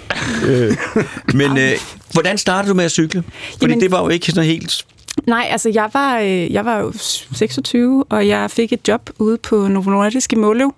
øh, 0.46 0.76
men 1.40 1.58
øh, 1.58 1.72
hvordan 2.12 2.38
startede 2.38 2.70
du 2.70 2.76
med 2.76 2.84
at 2.84 2.90
cykle? 2.90 3.22
Fordi 3.52 3.64
Jamen, 3.66 3.80
det 3.80 3.90
var 3.90 4.02
jo 4.02 4.08
ikke 4.08 4.26
sådan 4.26 4.44
helt 4.44 4.84
Nej, 5.26 5.48
altså 5.50 5.68
jeg 5.68 5.90
var, 5.92 6.18
øh, 6.18 6.52
jeg 6.52 6.64
var 6.64 6.78
jo 6.78 6.92
26, 6.92 8.04
og 8.08 8.28
jeg 8.28 8.50
fik 8.50 8.72
et 8.72 8.88
job 8.88 9.10
ude 9.18 9.38
på 9.38 9.68
Novo 9.68 9.90
Nordisk 9.90 10.32
i 10.32 10.36
Måløv. 10.36 10.74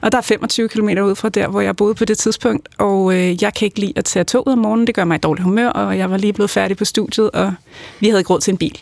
Og 0.00 0.12
der 0.12 0.18
er 0.18 0.22
25 0.22 0.68
km 0.68 0.88
ud 0.88 1.14
fra 1.14 1.28
der, 1.28 1.48
hvor 1.48 1.60
jeg 1.60 1.76
boede 1.76 1.94
på 1.94 2.04
det 2.04 2.18
tidspunkt. 2.18 2.68
Og 2.78 3.14
øh, 3.14 3.42
jeg 3.42 3.54
kan 3.54 3.66
ikke 3.66 3.80
lide 3.80 3.92
at 3.96 4.04
tage 4.04 4.24
toget 4.24 4.52
om 4.52 4.58
morgenen. 4.58 4.86
Det 4.86 4.94
gør 4.94 5.04
mig 5.04 5.14
i 5.14 5.18
dårlig 5.18 5.44
humør, 5.44 5.68
og 5.68 5.98
jeg 5.98 6.10
var 6.10 6.16
lige 6.16 6.32
blevet 6.32 6.50
færdig 6.50 6.76
på 6.76 6.84
studiet, 6.84 7.30
og 7.30 7.54
vi 8.00 8.08
havde 8.08 8.20
ikke 8.20 8.32
råd 8.32 8.40
til 8.40 8.52
en 8.52 8.58
bil. 8.58 8.80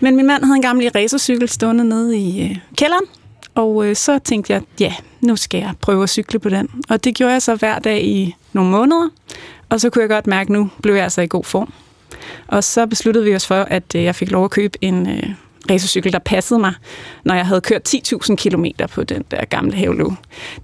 Men 0.00 0.16
min 0.16 0.26
mand 0.26 0.44
havde 0.44 0.56
en 0.56 0.62
gammel 0.62 0.90
racercykel 0.94 1.48
stående 1.48 1.84
nede 1.84 2.18
i 2.18 2.44
øh, 2.44 2.56
kælderen, 2.76 3.04
og 3.54 3.86
øh, 3.86 3.96
så 3.96 4.18
tænkte 4.18 4.52
jeg, 4.52 4.62
ja, 4.80 4.94
nu 5.20 5.36
skal 5.36 5.58
jeg 5.60 5.72
prøve 5.80 6.02
at 6.02 6.10
cykle 6.10 6.38
på 6.38 6.48
den. 6.48 6.68
Og 6.88 7.04
det 7.04 7.14
gjorde 7.14 7.32
jeg 7.32 7.42
så 7.42 7.54
hver 7.54 7.78
dag 7.78 8.04
i 8.04 8.36
nogle 8.52 8.70
måneder, 8.70 9.08
og 9.68 9.80
så 9.80 9.90
kunne 9.90 10.02
jeg 10.02 10.08
godt 10.08 10.26
mærke, 10.26 10.46
at 10.46 10.52
nu 10.52 10.70
blev 10.82 10.94
jeg 10.94 11.02
altså 11.02 11.20
i 11.20 11.26
god 11.26 11.44
form. 11.44 11.72
Og 12.46 12.64
så 12.64 12.86
besluttede 12.86 13.24
vi 13.24 13.34
os 13.34 13.46
for, 13.46 13.54
at 13.54 13.94
øh, 13.96 14.04
jeg 14.04 14.14
fik 14.14 14.30
lov 14.30 14.44
at 14.44 14.50
købe 14.50 14.78
en 14.80 15.08
øh, 15.08 15.22
racercykel, 15.70 16.12
der 16.12 16.18
passede 16.18 16.60
mig, 16.60 16.74
når 17.24 17.34
jeg 17.34 17.46
havde 17.46 17.60
kørt 17.60 17.94
10.000 17.94 18.34
km 18.34 18.64
på 18.94 19.04
den 19.04 19.24
der 19.30 19.44
gamle 19.44 19.76
havelåg. 19.76 20.14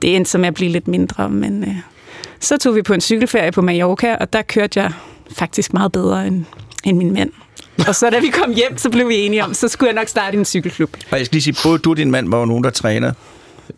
Det 0.03 0.17
endte 0.17 0.31
som 0.31 0.45
at 0.45 0.55
blive 0.55 0.71
lidt 0.71 0.89
mindre, 0.89 1.31
men 1.31 1.65
øh, 1.65 1.77
så 2.41 2.57
tog 2.57 2.77
vi 2.77 2.83
på 2.83 2.93
en 2.93 3.01
cykelferie 3.01 3.53
på 3.53 3.63
Mallorca, 3.63 4.17
og 4.21 4.33
der 4.33 4.43
kørte 4.43 4.81
jeg 4.81 4.93
faktisk 5.33 5.73
meget 5.73 5.93
bedre 5.93 6.27
end, 6.27 6.45
end 6.85 6.99
min 6.99 7.13
mand. 7.13 7.31
Og 7.89 7.95
så 7.95 8.11
da 8.11 8.19
vi 8.19 8.29
kom 8.29 8.55
hjem, 8.55 8.79
så 8.79 8.91
blev 8.91 9.09
vi 9.09 9.17
enige 9.17 9.45
om, 9.45 9.55
så 9.55 9.69
skulle 9.69 9.89
jeg 9.89 9.95
nok 9.95 10.09
starte 10.09 10.39
en 10.39 10.45
cykelklub. 10.45 10.97
Og 11.11 11.19
jeg 11.19 11.27
skal 11.27 11.35
lige 11.35 11.43
sige, 11.43 11.57
både 11.65 11.79
du 11.79 11.91
og 11.91 11.97
din 11.97 12.11
mand 12.11 12.31
var 12.31 12.39
jo 12.39 12.45
nogen, 12.45 12.65
der 12.65 12.71
træner 12.71 13.13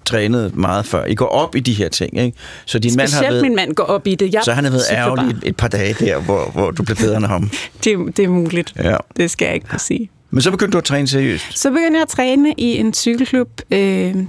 trænet 0.04 0.57
meget 0.57 0.87
før. 0.87 1.04
I 1.04 1.14
går 1.14 1.26
op 1.26 1.57
i 1.57 1.61
de 1.61 1.72
her 1.72 1.88
ting, 1.88 2.18
ikke? 2.18 2.38
Så 2.66 2.78
din 2.78 2.92
Specielt 2.92 3.12
mand 3.14 3.24
har 3.24 3.33
været, 3.33 3.42
min 3.42 3.57
mand 3.57 3.74
går 3.74 3.85
op 3.85 4.07
i 4.07 4.14
det. 4.14 4.35
Jeg 4.35 4.42
så 4.44 4.52
han 4.52 4.64
har 4.64 4.70
været 4.70 4.85
ærgerlig 4.90 5.37
et, 5.37 5.40
et 5.42 5.57
par 5.57 5.68
dage 5.68 5.94
der, 6.00 6.20
hvor, 6.20 6.50
hvor 6.50 6.70
du 6.70 6.83
blev 6.83 6.96
bedre 6.96 7.16
end 7.16 7.24
ham. 7.24 7.50
det, 7.85 8.16
det 8.16 8.24
er 8.24 8.28
muligt. 8.28 8.72
Ja. 8.76 8.96
Det 9.16 9.30
skal 9.30 9.46
jeg 9.46 9.54
ikke 9.54 9.68
kunne 9.68 9.80
sige. 9.80 10.11
Men 10.30 10.42
så 10.42 10.50
begyndte 10.50 10.72
du 10.72 10.78
at 10.78 10.85
træne 10.85 11.09
seriøst? 11.09 11.59
Så 11.59 11.70
begyndte 11.70 11.94
jeg 11.94 12.02
at 12.02 12.09
træne 12.09 12.54
i 12.57 12.78
en 12.78 12.94
cykelklub, 12.94 13.48
øh, 13.70 13.78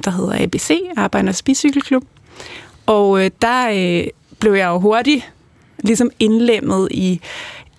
der 0.03 0.09
hedder 0.11 0.43
ABC, 0.43 0.71
Arbejdernes 0.97 1.43
Bicykelklub. 1.43 2.03
Og 2.85 3.25
øh, 3.25 3.31
der 3.41 3.69
øh, 3.69 4.07
blev 4.39 4.53
jeg 4.53 4.67
jo 4.67 4.79
hurtigt 4.79 5.31
ligesom 5.83 6.09
indlemmet 6.19 6.87
i, 6.91 7.21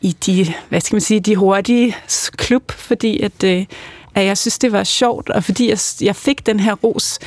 i 0.01 0.17
de, 0.27 0.47
hvad 0.69 0.81
skal 0.81 0.95
man 0.95 1.01
sige, 1.01 1.21
de 1.21 1.37
hurtige 1.37 1.97
klub, 2.37 2.73
fordi 2.73 3.21
at, 3.21 3.45
øh, 3.45 3.65
at 4.17 4.27
jeg 4.27 4.39
synes, 4.39 4.59
det 4.59 4.73
var 4.73 4.85
sjovt, 4.85 5.31
og 5.31 5.45
fordi 5.45 5.69
jeg, 5.69 5.79
jeg 6.01 6.17
fik 6.17 6.47
den 6.47 6.61
her 6.61 6.73
ros. 6.75 7.19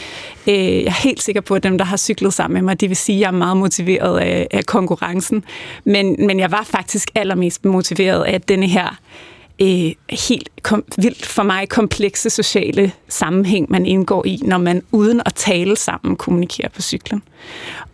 Øh, 0.48 0.56
jeg 0.56 0.84
er 0.84 1.02
helt 1.04 1.24
sikker 1.24 1.42
på, 1.42 1.56
at 1.56 1.64
dem, 1.64 1.78
der 1.78 1.86
har 1.86 1.98
cyklet 1.98 2.34
sammen 2.34 2.54
med 2.54 2.62
mig, 2.62 2.82
de 2.82 2.88
vil 2.88 2.98
sige, 2.98 3.16
at 3.16 3.22
jeg 3.22 3.28
er 3.28 3.32
meget 3.32 3.58
motiveret 3.58 4.20
af, 4.20 4.48
af 4.52 4.66
konkurrencen. 4.66 5.44
Men, 5.84 6.16
men 6.28 6.40
jeg 6.40 6.52
var 6.52 6.64
faktisk 6.64 7.12
allermest 7.16 7.66
motiveret 7.66 8.24
af 8.24 8.42
denne 8.42 8.68
her 8.68 9.00
øh, 9.62 9.92
helt 10.30 10.50
kom, 10.62 10.84
vildt 10.98 11.26
for 11.26 11.44
mig 11.44 11.70
komplekse 11.70 12.30
sociale 12.30 12.92
sammenhæng, 13.08 13.68
man 13.70 13.86
indgår 13.86 14.26
i, 14.26 14.40
når 14.44 14.58
man 14.58 14.84
uden 14.92 15.22
at 15.26 15.34
tale 15.34 15.76
sammen 15.76 16.16
kommunikerer 16.16 16.70
på 16.70 16.82
cyklen. 16.82 17.22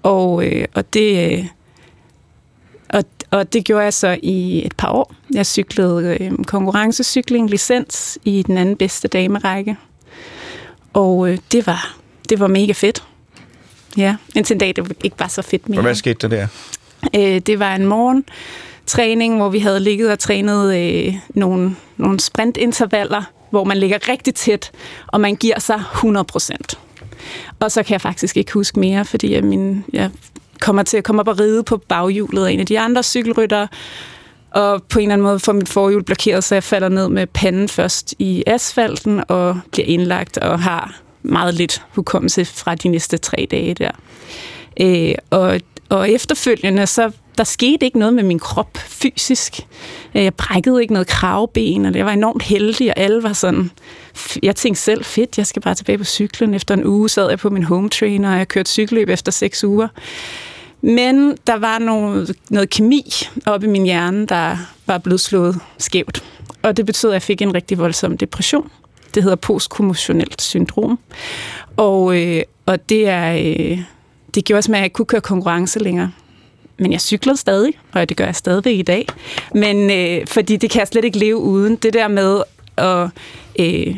Og, 0.04 0.46
øh, 0.46 0.66
og 0.74 0.94
det... 0.94 1.32
Øh, 1.32 1.46
og, 2.96 3.04
og 3.32 3.54
det 3.54 3.66
gjorde 3.66 3.84
jeg 3.84 3.94
så 3.94 4.18
i 4.24 4.66
et 4.66 4.76
par 4.78 4.92
år. 4.92 5.14
Jeg 5.34 5.46
cyklede 5.46 6.18
øh, 6.20 6.32
konkurrencecykling, 6.48 7.50
licens 7.50 8.18
i 8.24 8.44
den 8.48 8.58
anden 8.58 8.78
bedste 8.78 9.08
damerække. 9.08 9.78
Og 10.94 11.30
øh, 11.30 11.38
det, 11.52 11.68
var, 11.68 11.98
det 12.30 12.40
var 12.40 12.48
mega 12.48 12.72
fedt. 12.72 13.04
Ja, 13.98 14.16
indtil 14.36 14.54
en 14.54 14.60
dag, 14.60 14.76
det 14.76 14.98
ikke 15.04 15.20
var 15.20 15.28
så 15.28 15.42
fedt 15.42 15.70
mere. 15.70 15.80
Og 15.80 15.84
hvad 15.84 15.96
skete 15.96 16.28
der 16.28 16.28
der? 16.28 16.48
Øh, 17.16 17.40
det 17.40 17.60
var 17.60 17.76
en 17.76 17.86
morgen 17.86 18.26
træning, 18.86 19.38
hvor 19.38 19.50
vi 19.50 19.60
havde 19.60 19.80
ligget 19.80 20.12
og 20.12 20.20
trænet 20.20 20.76
øh, 20.76 21.16
nogle, 21.30 21.76
nogle 21.98 22.20
sprintintervaller, 22.20 23.24
hvor 23.50 23.64
man 23.64 23.78
ligger 23.78 24.10
rigtig 24.10 24.36
tæt, 24.36 24.72
og 25.08 25.22
man 25.22 25.36
giver 25.36 25.60
sig 25.60 25.76
100 25.76 26.24
procent. 26.24 26.80
Og 27.60 27.72
så 27.72 27.84
kan 27.84 27.94
jeg 27.94 28.02
faktisk 28.02 28.38
ikke 28.38 28.54
huske 28.54 28.80
mere, 28.80 29.06
fordi 29.06 29.34
jeg, 29.34 29.44
min, 29.44 29.84
jeg 29.94 30.10
kommer 30.60 30.84
til 30.84 30.98
at 30.98 31.04
komme 31.04 31.20
op 31.20 31.28
og 31.28 31.40
ride 31.40 31.64
på 31.64 31.78
baghjulet 31.78 32.46
af 32.46 32.52
en 32.52 32.60
af 32.60 32.66
de 32.66 32.80
andre 32.80 33.04
cykelryttere, 33.04 33.68
og 34.52 34.84
på 34.84 35.00
en 35.00 35.04
eller 35.04 35.14
anden 35.14 35.28
måde 35.28 35.40
får 35.40 35.54
mit 35.54 35.70
forhjul 35.70 36.04
blokeret, 36.04 36.44
så 36.44 36.56
jeg 36.56 36.64
falder 36.64 36.90
ned 36.90 37.10
med 37.10 37.28
panden 37.28 37.70
først 37.70 38.16
i 38.20 38.44
asfalten 38.48 39.24
og 39.28 39.60
bliver 39.72 39.88
indlagt 39.88 40.38
og 40.38 40.60
har 40.60 41.02
meget 41.24 41.54
lidt 41.54 41.82
hukommelse 41.96 42.46
fra 42.46 42.76
de 42.76 42.88
næste 42.88 43.18
tre 43.18 43.48
dage 43.52 43.74
der. 43.74 43.92
Øh, 44.82 45.16
og, 45.30 45.60
og 45.90 46.12
efterfølgende, 46.12 46.88
så 46.88 47.12
der 47.38 47.44
skete 47.44 47.86
ikke 47.86 48.00
noget 48.00 48.14
med 48.14 48.24
min 48.24 48.40
krop 48.40 48.78
fysisk. 48.78 49.68
Øh, 50.16 50.24
jeg 50.24 50.34
brækkede 50.34 50.82
ikke 50.82 50.94
noget 50.94 51.08
kravben, 51.08 51.86
og 51.86 51.96
jeg 51.96 52.06
var 52.06 52.12
enormt 52.12 52.44
heldig, 52.44 52.90
og 52.90 52.98
alle 52.98 53.24
var 53.24 53.34
sådan... 53.34 53.72
Jeg 54.44 54.56
tænkte 54.56 54.82
selv, 54.82 55.06
fedt, 55.06 55.38
jeg 55.38 55.48
skal 55.48 55.62
bare 55.62 55.76
tilbage 55.76 55.98
på 55.98 56.04
cyklen. 56.04 56.54
Efter 56.54 56.74
en 56.74 56.86
uge 56.86 57.10
sad 57.10 57.30
jeg 57.30 57.40
på 57.40 57.50
min 57.50 57.64
home 57.64 57.90
trainer, 57.90 58.32
og 58.32 58.38
jeg 58.38 58.48
kørte 58.48 58.72
cykelløb 58.72 59.10
efter 59.10 59.32
seks 59.32 59.64
uger. 59.64 59.88
Men 60.82 61.38
der 61.48 61.56
var 61.56 61.80
noget, 61.80 62.36
noget 62.50 62.70
kemi 62.70 63.04
oppe 63.46 63.68
i 63.68 63.70
min 63.70 63.84
hjerne, 63.84 64.26
der 64.26 64.58
var 64.86 64.98
blevet 64.98 65.20
slået 65.20 65.60
skævt. 65.78 66.24
Og 66.62 66.78
det 66.78 66.86
betød, 66.86 67.10
at 67.10 67.14
jeg 67.14 67.22
fik 67.22 67.42
en 67.42 67.54
rigtig 67.54 67.78
voldsom 67.78 68.18
depression. 68.18 68.72
Det 69.16 69.24
hedder 69.24 69.36
postkommotionelt 69.36 70.42
syndrom. 70.42 71.00
Og, 71.78 72.22
øh, 72.22 72.44
og 72.66 72.90
det, 72.90 73.08
er, 73.08 73.34
øh, 73.34 73.80
det 74.36 74.46
gjorde 74.46 74.58
også, 74.58 74.72
at 74.72 74.78
jeg 74.78 74.84
ikke 74.84 74.94
kunne 74.94 75.06
køre 75.06 75.22
konkurrence 75.22 75.80
længere. 75.80 76.12
Men 76.78 76.92
jeg 76.92 77.02
cyklede 77.02 77.38
stadig, 77.38 77.74
og 77.92 78.10
det 78.10 78.18
gør 78.18 78.26
jeg 78.26 78.36
stadigvæk 78.36 78.80
i 78.80 78.82
dag. 78.82 79.08
Men 79.54 79.92
øh, 79.92 80.28
fordi 80.28 80.58
det 80.58 80.70
kan 80.70 80.80
jeg 80.80 80.88
slet 80.88 81.06
ikke 81.06 81.18
leve 81.18 81.38
uden. 81.38 81.76
Det 81.76 81.94
der 81.94 82.08
med 82.08 82.42
at, 82.78 83.10
øh, 83.60 83.96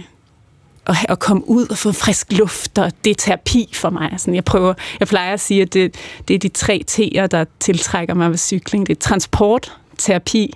at, 0.85 0.95
at 1.09 1.19
komme 1.19 1.49
ud 1.49 1.67
og 1.67 1.77
få 1.77 1.91
frisk 1.91 2.27
luft, 2.31 2.77
og 2.77 2.91
det 3.03 3.11
er 3.11 3.15
terapi 3.15 3.69
for 3.73 3.89
mig. 3.89 4.13
Sådan, 4.17 4.35
jeg, 4.35 4.45
prøver, 4.45 4.73
jeg 4.99 5.07
plejer 5.07 5.33
at 5.33 5.39
sige, 5.39 5.61
at 5.61 5.73
det, 5.73 5.95
det 6.27 6.33
er 6.33 6.39
de 6.39 6.49
tre 6.49 6.83
T'er, 6.91 7.27
der 7.27 7.45
tiltrækker 7.59 8.13
mig 8.13 8.29
ved 8.29 8.37
cykling. 8.37 8.87
Det 8.87 8.95
er 8.95 8.99
transport, 8.99 9.73
terapi 9.97 10.53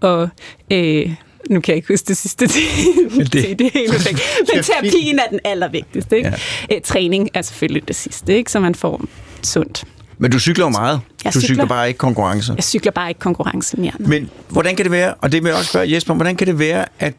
og... 0.00 0.28
Øh, 0.70 1.14
nu 1.50 1.60
kan 1.60 1.72
jeg 1.72 1.76
ikke 1.76 1.92
huske 1.92 2.08
det 2.08 2.16
sidste 2.16 2.46
til 2.46 2.62
det, 3.18 3.32
det, 3.32 3.58
det 3.58 3.70
hele 3.72 3.92
væk. 3.92 4.18
Men 4.54 4.62
terapien 4.62 5.18
er 5.18 5.28
den 5.30 5.40
allervigtigste. 5.44 6.16
Ikke? 6.16 6.32
Ja. 6.70 6.76
Æ, 6.76 6.80
træning 6.80 7.28
er 7.34 7.42
selvfølgelig 7.42 7.88
det 7.88 7.96
sidste, 7.96 8.36
ikke? 8.36 8.52
så 8.52 8.60
man 8.60 8.74
får 8.74 9.04
sundt 9.42 9.84
Men 10.22 10.30
du 10.30 10.38
cykler 10.38 10.64
jo 10.64 10.68
meget. 10.68 11.00
Jeg 11.24 11.34
du 11.34 11.40
cykler. 11.40 11.54
cykler. 11.54 11.66
bare 11.66 11.88
ikke 11.88 11.98
konkurrence. 11.98 12.52
Jeg 12.56 12.64
cykler 12.64 12.92
bare 12.92 13.08
ikke 13.08 13.20
konkurrencen 13.20 13.80
mere. 13.80 13.92
Men 13.98 14.30
hvordan 14.48 14.76
kan 14.76 14.84
det 14.84 14.92
være, 14.92 15.14
og 15.14 15.32
det 15.32 15.42
vil 15.42 15.48
jeg 15.48 15.58
også 15.58 15.68
spørge 15.68 15.92
Jesper, 15.92 16.14
hvordan 16.14 16.36
kan 16.36 16.46
det 16.46 16.58
være, 16.58 16.84
at, 16.98 17.14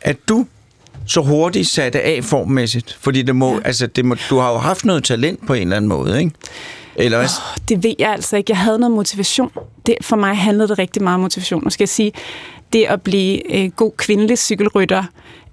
at 0.00 0.16
du 0.28 0.46
så 1.06 1.20
hurtigt 1.20 1.68
satte 1.68 2.02
af 2.02 2.24
formmæssigt? 2.24 2.98
Fordi 3.00 3.22
det 3.22 3.36
må, 3.36 3.54
ja. 3.54 3.60
altså, 3.64 3.86
det 3.86 4.04
må, 4.04 4.16
du 4.30 4.38
har 4.38 4.52
jo 4.52 4.58
haft 4.58 4.84
noget 4.84 5.04
talent 5.04 5.46
på 5.46 5.54
en 5.54 5.62
eller 5.62 5.76
anden 5.76 5.88
måde, 5.88 6.18
ikke? 6.18 6.30
Eller 6.96 7.18
hvad? 7.18 7.28
Det 7.68 7.82
ved 7.82 7.94
jeg 7.98 8.12
altså 8.12 8.36
ikke. 8.36 8.50
Jeg 8.50 8.58
havde 8.58 8.78
noget 8.78 8.94
motivation. 8.94 9.50
Det, 9.86 9.94
for 10.02 10.16
mig 10.16 10.36
handlede 10.36 10.68
det 10.68 10.78
rigtig 10.78 11.02
meget 11.02 11.14
om 11.14 11.20
motivation. 11.20 11.64
Nu 11.64 11.70
skal 11.70 11.82
jeg 11.82 11.88
sige, 11.88 12.12
det 12.72 12.84
at 12.84 13.02
blive 13.02 13.56
øh, 13.56 13.70
god 13.70 13.92
kvindelig 13.96 14.38
cykelrytter 14.38 15.04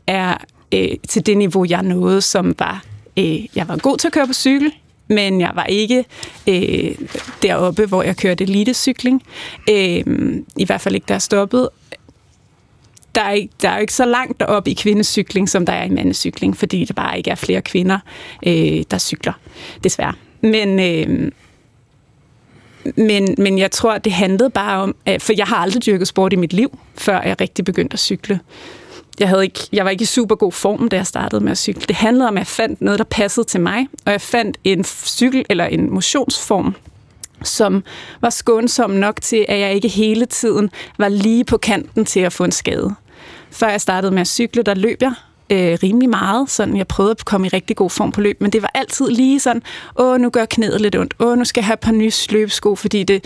er 0.07 0.37
øh, 0.73 0.89
til 1.09 1.25
det 1.25 1.37
niveau, 1.37 1.65
jeg 1.69 1.83
nåede, 1.83 2.21
som 2.21 2.55
var, 2.59 2.83
øh, 3.17 3.57
jeg 3.57 3.67
var 3.67 3.77
god 3.77 3.97
til 3.97 4.07
at 4.07 4.13
køre 4.13 4.27
på 4.27 4.33
cykel, 4.33 4.71
men 5.07 5.41
jeg 5.41 5.51
var 5.55 5.63
ikke 5.63 6.05
øh, 6.47 6.95
deroppe, 7.41 7.85
hvor 7.85 8.03
jeg 8.03 8.17
kørte 8.17 8.43
elitecykling. 8.43 9.23
Øh, 9.69 10.03
I 10.57 10.65
hvert 10.65 10.81
fald 10.81 10.95
ikke, 10.95 11.05
der 11.07 11.13
jeg 11.13 11.21
stoppede. 11.21 11.69
Der 13.15 13.21
er, 13.23 13.31
ikke, 13.31 13.53
der 13.61 13.69
er 13.69 13.75
jo 13.75 13.81
ikke 13.81 13.93
så 13.93 14.05
langt 14.05 14.39
deroppe 14.39 14.71
i 14.71 14.73
kvindecykling, 14.73 15.49
som 15.49 15.65
der 15.65 15.73
er 15.73 15.83
i 15.83 15.89
mandecykling, 15.89 16.57
fordi 16.57 16.85
der 16.85 16.93
bare 16.93 17.17
ikke 17.17 17.31
er 17.31 17.35
flere 17.35 17.61
kvinder, 17.61 17.99
øh, 18.47 18.83
der 18.91 18.97
cykler, 18.97 19.33
desværre. 19.83 20.13
Men, 20.41 20.79
øh, 20.79 21.31
men, 22.95 23.35
men 23.37 23.59
jeg 23.59 23.71
tror, 23.71 23.97
det 23.97 24.11
handlede 24.11 24.49
bare 24.49 24.81
om, 24.81 24.95
at, 25.05 25.21
for 25.21 25.33
jeg 25.37 25.45
har 25.45 25.55
aldrig 25.55 25.85
dyrket 25.85 26.07
sport 26.07 26.33
i 26.33 26.35
mit 26.35 26.53
liv, 26.53 26.79
før 26.95 27.21
jeg 27.21 27.41
rigtig 27.41 27.65
begyndte 27.65 27.93
at 27.93 27.99
cykle. 27.99 28.39
Jeg, 29.19 29.29
havde 29.29 29.43
ikke, 29.43 29.59
jeg 29.73 29.85
var 29.85 29.91
ikke 29.91 30.01
i 30.01 30.05
super 30.05 30.35
god 30.35 30.51
form, 30.51 30.89
da 30.89 30.95
jeg 30.95 31.07
startede 31.07 31.43
med 31.43 31.51
at 31.51 31.57
cykle. 31.57 31.81
Det 31.87 31.95
handlede 31.95 32.27
om, 32.27 32.37
at 32.37 32.41
jeg 32.41 32.47
fandt 32.47 32.81
noget, 32.81 32.99
der 32.99 33.05
passede 33.05 33.45
til 33.45 33.61
mig, 33.61 33.87
og 34.05 34.11
jeg 34.11 34.21
fandt 34.21 34.57
en 34.63 34.83
cykel 34.83 35.45
eller 35.49 35.65
en 35.65 35.93
motionsform, 35.93 36.75
som 37.43 37.83
var 38.21 38.29
skånsom 38.29 38.91
nok 38.91 39.21
til, 39.21 39.45
at 39.47 39.59
jeg 39.59 39.73
ikke 39.73 39.87
hele 39.87 40.25
tiden 40.25 40.69
var 40.97 41.09
lige 41.09 41.43
på 41.43 41.57
kanten 41.57 42.05
til 42.05 42.19
at 42.19 42.33
få 42.33 42.43
en 42.43 42.51
skade. 42.51 42.95
Før 43.51 43.69
jeg 43.69 43.81
startede 43.81 44.11
med 44.11 44.21
at 44.21 44.27
cykle, 44.27 44.63
der 44.63 44.73
løb 44.73 45.01
jeg 45.01 45.13
øh, 45.49 45.77
rimelig 45.83 46.09
meget. 46.09 46.49
Sådan, 46.49 46.77
jeg 46.77 46.87
prøvede 46.87 47.11
at 47.11 47.25
komme 47.25 47.47
i 47.47 47.49
rigtig 47.49 47.75
god 47.75 47.89
form 47.89 48.11
på 48.11 48.21
løb, 48.21 48.41
men 48.41 48.51
det 48.51 48.61
var 48.61 48.71
altid 48.73 49.07
lige 49.09 49.39
sådan, 49.39 49.61
åh, 49.95 50.19
nu 50.21 50.29
gør 50.29 50.45
knæet 50.45 50.81
lidt 50.81 50.95
ondt, 50.95 51.13
åh, 51.19 51.37
nu 51.37 51.45
skal 51.45 51.61
jeg 51.61 51.65
have 51.65 51.73
et 51.73 51.79
par 51.79 51.91
nye 51.91 52.11
løbesko, 52.29 52.75
fordi 52.75 53.03
det, 53.03 53.25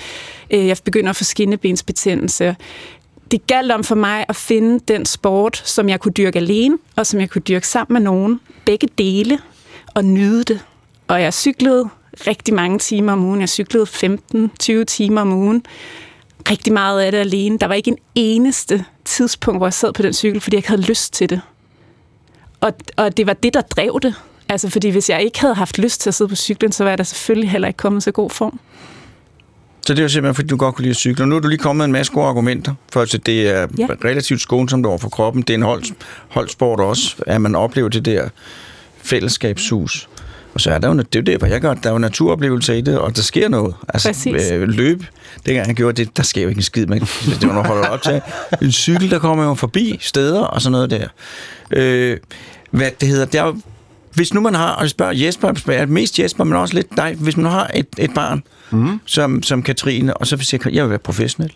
øh, 0.51 0.67
jeg 0.67 0.77
begynder 0.83 1.09
at 1.09 1.15
få 1.15 1.23
skinnebensbetændelse. 1.23 2.55
Det 3.31 3.47
galt 3.47 3.71
om 3.71 3.83
for 3.83 3.95
mig 3.95 4.25
at 4.29 4.35
finde 4.35 4.79
den 4.87 5.05
sport, 5.05 5.61
som 5.65 5.89
jeg 5.89 5.99
kunne 5.99 6.11
dyrke 6.11 6.39
alene, 6.39 6.77
og 6.95 7.07
som 7.07 7.19
jeg 7.19 7.29
kunne 7.29 7.41
dyrke 7.41 7.67
sammen 7.67 7.93
med 7.93 8.01
nogen. 8.01 8.39
Begge 8.65 8.87
dele, 8.97 9.39
og 9.95 10.05
nyde 10.05 10.43
det. 10.43 10.59
Og 11.07 11.21
jeg 11.21 11.33
cyklede 11.33 11.89
rigtig 12.27 12.53
mange 12.53 12.79
timer 12.79 13.13
om 13.13 13.23
ugen. 13.23 13.39
Jeg 13.39 13.49
cyklede 13.49 13.85
15-20 13.85 14.83
timer 14.83 15.21
om 15.21 15.33
ugen. 15.33 15.65
Rigtig 16.49 16.73
meget 16.73 17.01
af 17.01 17.11
det 17.11 17.17
alene. 17.17 17.57
Der 17.57 17.67
var 17.67 17.73
ikke 17.73 17.91
en 17.91 17.97
eneste 18.15 18.85
tidspunkt, 19.05 19.59
hvor 19.59 19.67
jeg 19.67 19.73
sad 19.73 19.93
på 19.93 20.01
den 20.01 20.13
cykel, 20.13 20.41
fordi 20.41 20.55
jeg 20.55 20.59
ikke 20.59 20.69
havde 20.69 20.81
lyst 20.81 21.13
til 21.13 21.29
det. 21.29 21.41
Og, 22.61 22.73
og 22.97 23.17
det 23.17 23.27
var 23.27 23.33
det, 23.33 23.53
der 23.53 23.61
drev 23.61 23.99
det. 24.01 24.15
Altså, 24.49 24.69
fordi 24.69 24.89
hvis 24.89 25.09
jeg 25.09 25.23
ikke 25.23 25.39
havde 25.41 25.55
haft 25.55 25.77
lyst 25.77 26.01
til 26.01 26.09
at 26.09 26.13
sidde 26.13 26.29
på 26.29 26.35
cyklen, 26.35 26.71
så 26.71 26.83
var 26.83 26.91
jeg 26.91 26.97
da 26.97 27.03
selvfølgelig 27.03 27.51
heller 27.51 27.67
ikke 27.67 27.77
kommet 27.77 28.03
så 28.03 28.11
god 28.11 28.29
form. 28.29 28.59
Så 29.87 29.93
det 29.93 29.99
er 29.99 30.03
jo 30.03 30.09
simpelthen, 30.09 30.35
fordi 30.35 30.47
du 30.47 30.57
godt 30.57 30.75
kunne 30.75 30.83
lide 30.83 30.89
at 30.91 30.95
cykle. 30.95 31.23
Og 31.23 31.27
nu 31.27 31.35
er 31.35 31.39
du 31.39 31.47
lige 31.47 31.57
kommet 31.59 31.77
med 31.77 31.85
en 31.85 31.91
masse 31.91 32.13
gode 32.13 32.25
argumenter, 32.27 32.73
for 32.93 33.01
at 33.01 33.15
det 33.25 33.49
er 33.49 33.67
Ja. 33.77 33.87
relativt 34.05 34.41
skånsomt 34.41 34.85
over 34.85 34.97
for 34.97 35.09
kroppen. 35.09 35.41
Det 35.41 35.49
er 35.49 35.57
en 35.57 35.63
hold, 35.63 35.83
holdsport 36.29 36.79
også, 36.79 37.15
at 37.27 37.41
man 37.41 37.55
oplever 37.55 37.89
det 37.89 38.05
der 38.05 38.29
fællesskabshus. 39.03 40.09
Og 40.53 40.61
så 40.61 40.71
er 40.71 40.77
der 40.77 40.87
jo, 40.87 40.93
det 40.97 41.01
er 41.15 41.19
jo 41.19 41.21
det, 41.21 41.39
hvad 41.39 41.49
jeg 41.49 41.61
gør. 41.61 41.73
Der 41.73 41.89
er 41.89 41.93
jo 41.93 41.99
naturoplevelser 41.99 42.73
i 42.73 42.81
det, 42.81 42.99
og 42.99 43.15
der 43.15 43.21
sker 43.21 43.49
noget. 43.49 43.75
Altså, 43.93 44.09
Præcis. 44.09 44.51
Øh, 44.51 44.67
løb, 44.67 45.03
dengang 45.45 45.65
han 45.67 45.75
gjorde 45.75 46.05
det, 46.05 46.17
der 46.17 46.23
sker 46.23 46.41
jo 46.41 46.47
ikke 46.49 46.59
en 46.59 46.63
skid 46.63 46.85
med. 46.85 46.99
Det 46.99 47.47
var 47.47 47.53
noget 47.53 47.67
holder 47.67 47.87
op 47.87 48.01
til. 48.01 48.21
En 48.61 48.71
cykel, 48.71 49.11
der 49.11 49.19
kommer 49.19 49.43
jo 49.43 49.53
forbi 49.53 49.97
steder 50.01 50.41
og 50.41 50.61
sådan 50.61 50.71
noget 50.71 50.89
der. 50.91 51.07
Øh, 51.71 52.17
hvad 52.71 52.91
det 53.01 53.07
hedder, 53.09 53.39
er 53.39 53.45
jo, 53.45 53.55
hvis 54.13 54.33
nu 54.33 54.41
man 54.41 54.55
har, 54.55 54.71
og 54.71 54.81
jeg 54.81 54.89
spørger 54.89 55.13
Jesper, 55.13 55.47
jeg 55.47 55.57
spørger 55.57 55.85
mest 55.85 56.19
Jesper, 56.19 56.43
men 56.43 56.53
også 56.57 56.73
lidt 56.73 56.87
dig, 56.97 57.15
hvis 57.19 57.37
man 57.37 57.43
nu 57.43 57.49
har 57.49 57.71
et, 57.75 57.87
et 57.97 58.13
barn, 58.13 58.43
mm. 58.71 58.99
som, 59.05 59.43
som 59.43 59.63
Katrine, 59.63 60.17
og 60.17 60.27
så 60.27 60.35
vil 60.35 60.45
sige, 60.45 60.61
jeg 60.71 60.83
vil 60.83 60.89
være 60.89 60.99
professionel. 60.99 61.53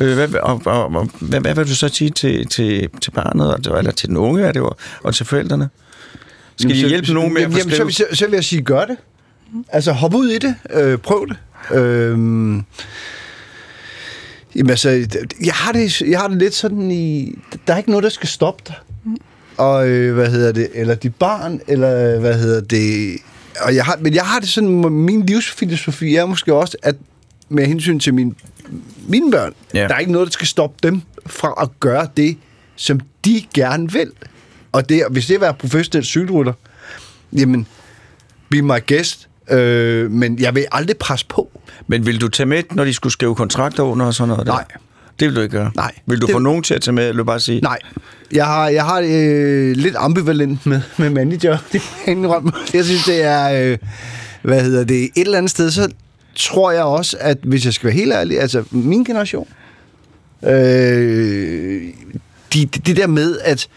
Øh, 0.00 0.14
hvad, 0.14 0.34
og, 0.34 0.62
og, 0.64 0.84
og, 0.84 1.08
hvad, 1.20 1.40
hvad 1.40 1.54
vil 1.54 1.68
du 1.68 1.74
så 1.74 1.88
sige 1.88 2.10
til, 2.10 2.46
til, 2.46 2.88
til 3.00 3.10
barnet, 3.10 3.66
eller 3.78 3.90
til 3.90 4.08
den 4.08 4.16
unge, 4.16 4.42
er 4.42 4.52
det 4.52 4.60
jo, 4.60 4.70
og 5.02 5.14
til 5.14 5.26
forældrene? 5.26 5.68
Skal 6.56 6.70
de 6.70 6.74
Jamen, 6.74 6.82
så- 6.82 6.88
hjælpe 6.88 7.12
nogen 7.14 7.34
med 7.34 7.42
at 7.42 7.50
jamen, 7.58 7.70
så, 7.70 7.88
så, 7.90 8.16
så 8.16 8.24
vil 8.26 8.34
jeg 8.34 8.44
sige, 8.44 8.62
gør 8.62 8.84
det. 8.84 8.96
Altså, 9.68 9.92
hop 9.92 10.14
ud 10.14 10.28
i 10.28 10.38
det. 10.38 10.54
Øh, 10.72 10.98
prøv 10.98 11.26
det. 11.28 11.36
Øhm, 11.78 12.64
jamen, 14.56 14.70
altså, 14.70 14.90
jeg 15.44 15.54
har, 15.54 15.72
det, 15.72 16.00
jeg 16.00 16.20
har 16.20 16.28
det 16.28 16.38
lidt 16.38 16.54
sådan 16.54 16.90
i... 16.90 17.34
Der 17.66 17.72
er 17.72 17.78
ikke 17.78 17.90
noget, 17.90 18.02
der 18.02 18.08
skal 18.08 18.28
stoppe 18.28 18.62
dig. 18.68 18.74
Og, 19.62 19.88
øh, 19.88 20.14
hvad 20.14 20.30
hedder 20.30 20.52
det? 20.52 20.68
Eller 20.74 20.94
dit 20.94 21.14
barn, 21.14 21.60
eller 21.68 22.18
hvad 22.18 22.38
hedder 22.38 22.60
det... 22.60 23.16
Og 23.60 23.74
jeg 23.74 23.84
har, 23.84 23.98
men 24.00 24.14
jeg 24.14 24.24
har 24.24 24.38
det 24.38 24.48
sådan, 24.48 24.68
min 24.90 25.26
livsfilosofi 25.26 26.16
er 26.16 26.26
måske 26.26 26.54
også, 26.54 26.76
at 26.82 26.96
med 27.48 27.66
hensyn 27.66 27.98
til 27.98 28.14
min, 28.14 28.36
mine 29.08 29.30
børn, 29.30 29.52
ja. 29.74 29.88
der 29.88 29.94
er 29.94 29.98
ikke 29.98 30.12
noget, 30.12 30.26
der 30.26 30.32
skal 30.32 30.46
stoppe 30.46 30.76
dem 30.82 31.02
fra 31.26 31.54
at 31.62 31.68
gøre 31.80 32.08
det, 32.16 32.36
som 32.76 33.00
de 33.24 33.44
gerne 33.54 33.92
vil. 33.92 34.10
Og 34.72 34.88
det, 34.88 35.02
hvis 35.10 35.26
det 35.26 35.34
er 35.34 35.38
at 35.38 35.40
være 35.40 35.54
professionel 35.54 36.04
cykelrytter, 36.04 36.52
jamen, 37.32 37.66
be 38.50 38.62
my 38.62 38.86
guest, 38.88 39.28
øh, 39.50 40.10
men 40.10 40.38
jeg 40.38 40.54
vil 40.54 40.66
aldrig 40.72 40.96
presse 40.96 41.26
på. 41.28 41.60
Men 41.86 42.06
vil 42.06 42.20
du 42.20 42.28
tage 42.28 42.46
med, 42.46 42.62
når 42.70 42.84
de 42.84 42.94
skulle 42.94 43.12
skrive 43.12 43.34
kontrakter 43.34 43.82
under 43.82 44.06
og 44.06 44.14
sådan 44.14 44.28
noget? 44.28 44.46
Der? 44.46 44.52
Nej. 44.52 44.64
Det 45.22 45.28
vil 45.30 45.36
du 45.36 45.40
ikke 45.40 45.56
gøre? 45.56 45.70
Nej. 45.74 45.92
Vil 46.06 46.20
du 46.20 46.26
Det- 46.26 46.32
få 46.32 46.38
nogen 46.38 46.62
til 46.62 46.74
at 46.74 46.80
tage 46.82 46.94
med, 46.94 47.08
eller 47.08 47.24
bare 47.24 47.40
sige? 47.40 47.60
Nej, 47.60 47.78
jeg 48.32 48.46
har, 48.46 48.68
jeg 48.68 48.84
har 48.84 49.00
øh, 49.06 49.76
lidt 49.76 49.94
ambivalent 49.98 50.66
med, 50.66 50.80
med 50.96 51.10
manager. 51.10 51.58
Det 51.72 51.82
jeg 52.06 52.16
indrømme. 52.16 52.52
Jeg 52.74 52.84
synes, 52.84 53.04
det 53.04 53.22
er... 53.24 53.50
Øh, 53.72 53.78
hvad 54.42 54.62
hedder 54.62 54.84
det? 54.84 55.02
Et 55.04 55.10
eller 55.16 55.38
andet 55.38 55.50
sted, 55.50 55.70
så 55.70 55.88
tror 56.36 56.70
jeg 56.72 56.82
også, 56.84 57.16
at 57.20 57.38
hvis 57.42 57.64
jeg 57.64 57.72
skal 57.74 57.86
være 57.86 57.94
helt 57.96 58.12
ærlig, 58.12 58.40
altså 58.40 58.64
min 58.70 59.04
generation, 59.04 59.48
øh, 60.46 61.82
de, 62.54 62.66
det, 62.66 62.86
det 62.86 62.96
der 62.96 63.06
med, 63.06 63.38
at, 63.44 63.68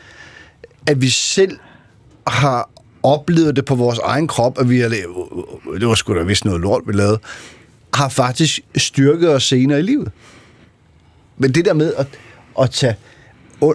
at 0.88 1.02
vi 1.02 1.10
selv 1.10 1.58
har 2.28 2.70
oplevet 3.04 3.56
det 3.56 3.66
på 3.66 3.76
vores 3.76 4.00
egen 4.00 4.28
krop, 4.28 4.60
at 4.60 4.70
vi 4.70 4.80
har 4.80 4.88
lavet, 4.90 5.16
det 5.80 5.88
var 5.88 5.96
sgu 5.96 6.16
da 6.16 6.24
vist 6.24 6.46
noget 6.46 6.62
lort, 6.62 6.82
vi 6.88 6.94
lavede, 6.94 7.20
har 7.94 8.10
faktisk 8.10 8.60
styrket 8.78 9.30
os 9.34 9.44
senere 9.44 9.80
i 9.80 9.82
livet. 9.82 10.12
Men 11.38 11.52
det 11.52 11.66
der 11.66 11.74
med 11.74 11.94
at, 11.94 12.08
at 12.62 12.70
tage, 12.72 12.96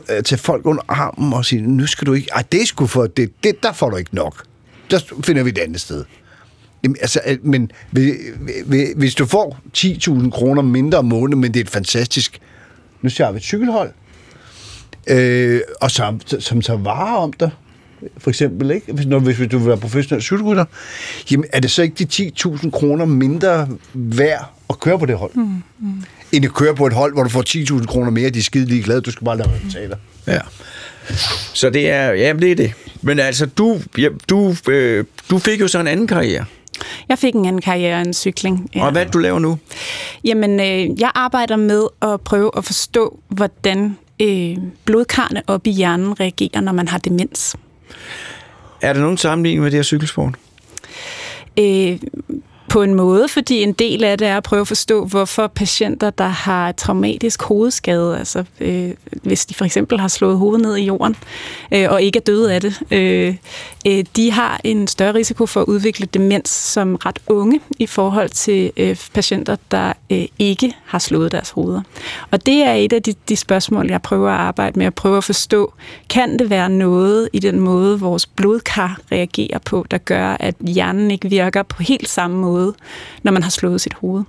at 0.09 0.25
tage 0.25 0.39
folk 0.39 0.67
under 0.67 0.83
armen 0.89 1.33
og 1.33 1.45
sige, 1.45 1.63
nu 1.63 1.87
skal 1.87 2.07
du 2.07 2.13
ikke... 2.13 2.29
Ej, 2.35 2.43
det 2.53 2.63
er 2.63 2.67
sgu 2.67 2.87
for... 2.87 3.07
Det, 3.07 3.33
det, 3.45 3.63
der 3.63 3.73
får 3.73 3.91
du 3.91 3.97
ikke 3.97 4.15
nok. 4.15 4.45
Der 4.91 5.01
finder 5.25 5.43
vi 5.43 5.51
et 5.51 5.59
andet 5.59 5.81
sted. 5.81 6.05
Jamen, 6.85 6.97
altså, 7.01 7.21
men 7.43 7.71
hvis- 7.91 8.93
hvis 8.97 9.15
du 9.15 9.27
får 9.27 9.59
10.000 9.77 10.31
kroner 10.31 10.63
mindre 10.63 10.99
om 10.99 11.05
måneden, 11.05 11.41
men 11.41 11.55
det 11.55 11.61
er 11.61 11.65
et 11.65 11.71
fantastisk... 11.71 12.41
Nu 13.03 13.09
ser 13.11 13.31
vi 13.33 13.37
et 13.37 13.43
cykelhold, 13.43 13.91
øh, 15.07 15.61
og 15.81 15.91
som, 15.91 16.21
som 16.41 16.63
så 16.63 16.77
varer 16.77 17.17
om 17.17 17.33
dig, 17.33 17.51
for 18.19 18.31
eksempel, 18.31 18.71
ikke? 18.71 18.93
Hvis, 18.93 19.07
når, 19.07 19.19
hvis 19.19 19.49
du 19.51 19.59
vil 19.59 19.67
være 19.67 19.77
professionel 19.77 20.23
cykelrytter, 20.23 20.65
jamen 21.31 21.45
er 21.53 21.61
det 21.61 21.71
så 21.71 21.83
ikke 21.83 22.05
de 22.05 22.31
10.000 22.47 22.71
kroner 22.71 23.05
mindre 23.05 23.69
værd 23.95 24.51
at 24.71 24.81
køre 24.81 24.99
på 24.99 25.07
det 25.07 25.17
hold? 25.17 25.31
Mm, 25.35 25.63
mm. 25.79 26.03
End 26.33 26.45
at 26.45 26.55
køre 26.55 26.75
på 26.75 26.87
et 26.87 26.93
hold, 26.93 27.13
hvor 27.13 27.23
du 27.23 27.29
får 27.29 27.79
10.000 27.79 27.87
kroner 27.87 28.11
mere, 28.11 28.31
de 28.31 28.39
er 28.39 28.43
skide 28.43 28.67
ligeglade, 28.67 29.01
du 29.01 29.11
skal 29.11 29.25
bare 29.25 29.37
lade 29.39 29.51
betale 29.65 29.89
dig. 29.89 29.99
Ja. 30.27 30.39
Så 31.55 31.71
det 31.71 31.91
er, 31.91 32.11
ja, 32.13 32.33
det 32.33 32.51
er 32.51 32.57
det. 32.57 32.73
Men 33.03 33.19
altså, 33.19 33.47
du, 33.47 33.81
ja, 33.99 34.09
du, 34.29 34.55
øh, 34.69 35.05
du 35.31 35.39
fik 35.39 35.61
jo 35.61 35.69
så 35.69 35.81
en 35.81 35.87
anden 35.87 36.07
karriere. 36.07 36.45
Jeg 37.09 37.19
fik 37.19 37.35
en 37.35 37.47
anden 37.47 37.63
karriere 37.63 38.01
end 38.01 38.15
cykling. 38.15 38.71
Ja. 38.75 38.85
Og 38.85 38.93
hvad 38.93 39.07
du 39.07 39.19
laver 39.19 39.39
nu? 39.39 39.59
Jamen, 40.25 40.61
øh, 40.61 41.01
jeg 41.01 41.11
arbejder 41.15 41.57
med 41.57 41.87
at 42.03 42.21
prøve 42.21 42.51
at 42.57 42.65
forstå, 42.65 43.21
hvordan 43.29 43.97
øh, 44.23 44.57
blodkarne 44.85 45.43
op 45.47 45.67
i 45.67 45.71
hjernen 45.71 46.21
reagerer, 46.21 46.61
når 46.61 46.73
man 46.73 46.89
har 46.89 46.99
demens. 46.99 47.57
Er 48.81 48.93
der 48.93 49.01
nogen 49.01 49.19
sammenligning 49.19 49.63
med 49.63 49.71
det 49.71 49.79
her 49.79 49.83
cykelsport? 49.83 50.35
Øh, 51.59 51.99
på 52.71 52.83
en 52.83 52.95
måde, 52.95 53.29
fordi 53.29 53.63
en 53.63 53.73
del 53.73 54.05
af 54.05 54.19
det 54.19 54.29
er 54.29 54.37
at 54.37 54.43
prøve 54.43 54.61
at 54.61 54.69
forstå, 54.69 55.05
hvorfor 55.05 55.47
patienter, 55.47 56.11
der 56.11 56.27
har 56.27 56.73
traumatisk 56.73 57.43
hovedskade, 57.43 58.19
altså 58.19 58.45
øh, 58.61 58.91
hvis 59.23 59.47
de 59.47 59.55
for 59.55 59.65
eksempel 59.65 60.01
har 60.01 60.09
slået 60.09 60.39
hovedet 60.39 60.63
ned 60.63 60.77
i 60.77 60.85
jorden 60.85 61.17
øh, 61.73 61.87
og 61.91 62.03
ikke 62.03 62.17
er 62.17 62.21
døde 62.21 62.55
af 62.55 62.61
det, 62.61 62.81
øh, 62.91 63.37
øh, 63.87 64.05
de 64.17 64.33
har 64.33 64.61
en 64.65 64.87
større 64.87 65.15
risiko 65.15 65.47
for 65.47 65.61
at 65.61 65.67
udvikle 65.67 66.07
demens 66.07 66.49
som 66.49 66.95
ret 66.95 67.19
unge 67.27 67.61
i 67.79 67.87
forhold 67.87 68.29
til 68.29 68.73
øh, 68.77 68.97
patienter, 69.15 69.57
der 69.71 69.93
øh, 70.11 70.25
ikke 70.39 70.77
har 70.85 70.99
slået 70.99 71.33
deres 71.33 71.51
hoveder. 71.51 71.83
Og 72.31 72.47
det 72.47 72.63
er 72.63 72.73
et 72.73 72.93
af 72.93 73.03
de, 73.03 73.15
de 73.29 73.37
spørgsmål, 73.37 73.91
jeg 73.91 74.03
prøver 74.03 74.31
at 74.31 74.41
arbejde 74.41 74.79
med, 74.79 74.87
at 74.87 74.95
prøve 74.95 75.17
at 75.17 75.25
forstå, 75.25 75.73
kan 76.11 76.39
det 76.39 76.51
være 76.51 76.69
noget 76.69 77.29
i 77.33 77.39
den 77.39 77.61
måde, 77.61 78.01
vores 78.01 78.27
blodkar 78.27 78.99
reagerer 79.13 79.59
på, 79.59 79.87
der 79.91 79.99
gør, 79.99 80.37
at 80.41 80.55
hjernen 80.61 81.11
ikke 81.11 81.29
virker 81.29 81.63
på 81.63 81.83
helt 81.83 82.09
samme 82.09 82.37
måde 82.37 82.60
slået, 82.61 82.75
når 83.23 83.33
man 83.33 83.43
har 83.43 83.51
slået 83.51 83.81
sit 83.81 83.95
hoved. 83.95 84.25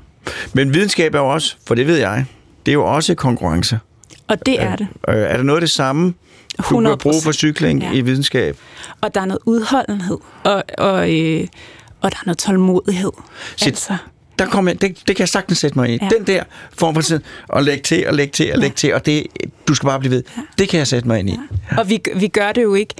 Men 0.53 0.73
videnskab 0.73 1.15
er 1.15 1.19
jo 1.19 1.29
også, 1.29 1.55
for 1.67 1.75
det 1.75 1.87
ved 1.87 1.97
jeg, 1.97 2.25
det 2.65 2.71
er 2.71 2.73
jo 2.73 2.85
også 2.85 3.15
konkurrence. 3.15 3.79
Og 4.27 4.45
det 4.45 4.61
er 4.61 4.75
det. 4.75 4.87
Øh, 5.07 5.15
er 5.15 5.37
der 5.37 5.43
noget 5.43 5.57
af 5.57 5.61
det 5.61 5.69
samme, 5.69 6.13
du 6.69 6.79
kan 6.79 6.97
bruge 6.97 7.21
for 7.23 7.31
cykling 7.31 7.81
ja. 7.81 7.91
i 7.91 8.01
videnskab? 8.01 8.57
Og 9.01 9.15
der 9.15 9.21
er 9.21 9.25
noget 9.25 9.41
udholdenhed, 9.45 10.17
og, 10.43 10.63
og, 10.77 11.13
øh, 11.13 11.47
og 12.01 12.11
der 12.11 12.17
er 12.17 12.25
noget 12.25 12.37
tålmodighed. 12.37 13.11
Så, 13.55 13.65
altså. 13.65 13.97
Der 14.39 14.45
kommer 14.45 14.71
jeg, 14.71 14.81
det, 14.81 14.97
det 15.07 15.15
kan 15.15 15.19
jeg 15.19 15.29
sagtens 15.29 15.57
sætte 15.57 15.79
mig 15.79 15.89
i. 15.89 15.99
Ja. 16.01 16.09
Den 16.17 16.27
der 16.27 16.43
form 16.77 16.95
for 16.95 17.01
tid, 17.01 17.19
at 17.53 17.63
lægge 17.63 17.83
til, 17.83 18.07
og 18.07 18.13
lægge 18.13 18.31
til, 18.31 18.53
og 18.53 18.59
lægge 18.59 18.73
ja. 18.73 18.77
til, 18.77 18.93
og 18.93 19.05
det, 19.05 19.27
du 19.67 19.75
skal 19.75 19.87
bare 19.87 19.99
blive 19.99 20.11
ved. 20.11 20.23
Ja. 20.37 20.41
Det 20.57 20.69
kan 20.69 20.77
jeg 20.77 20.87
sætte 20.87 21.07
mig 21.07 21.19
ind 21.19 21.29
i. 21.29 21.37
Ja. 21.71 21.77
Og 21.77 21.89
vi, 21.89 21.99
vi 22.15 22.27
gør 22.27 22.51
det 22.51 22.63
jo 22.63 22.73
ikke 22.75 22.93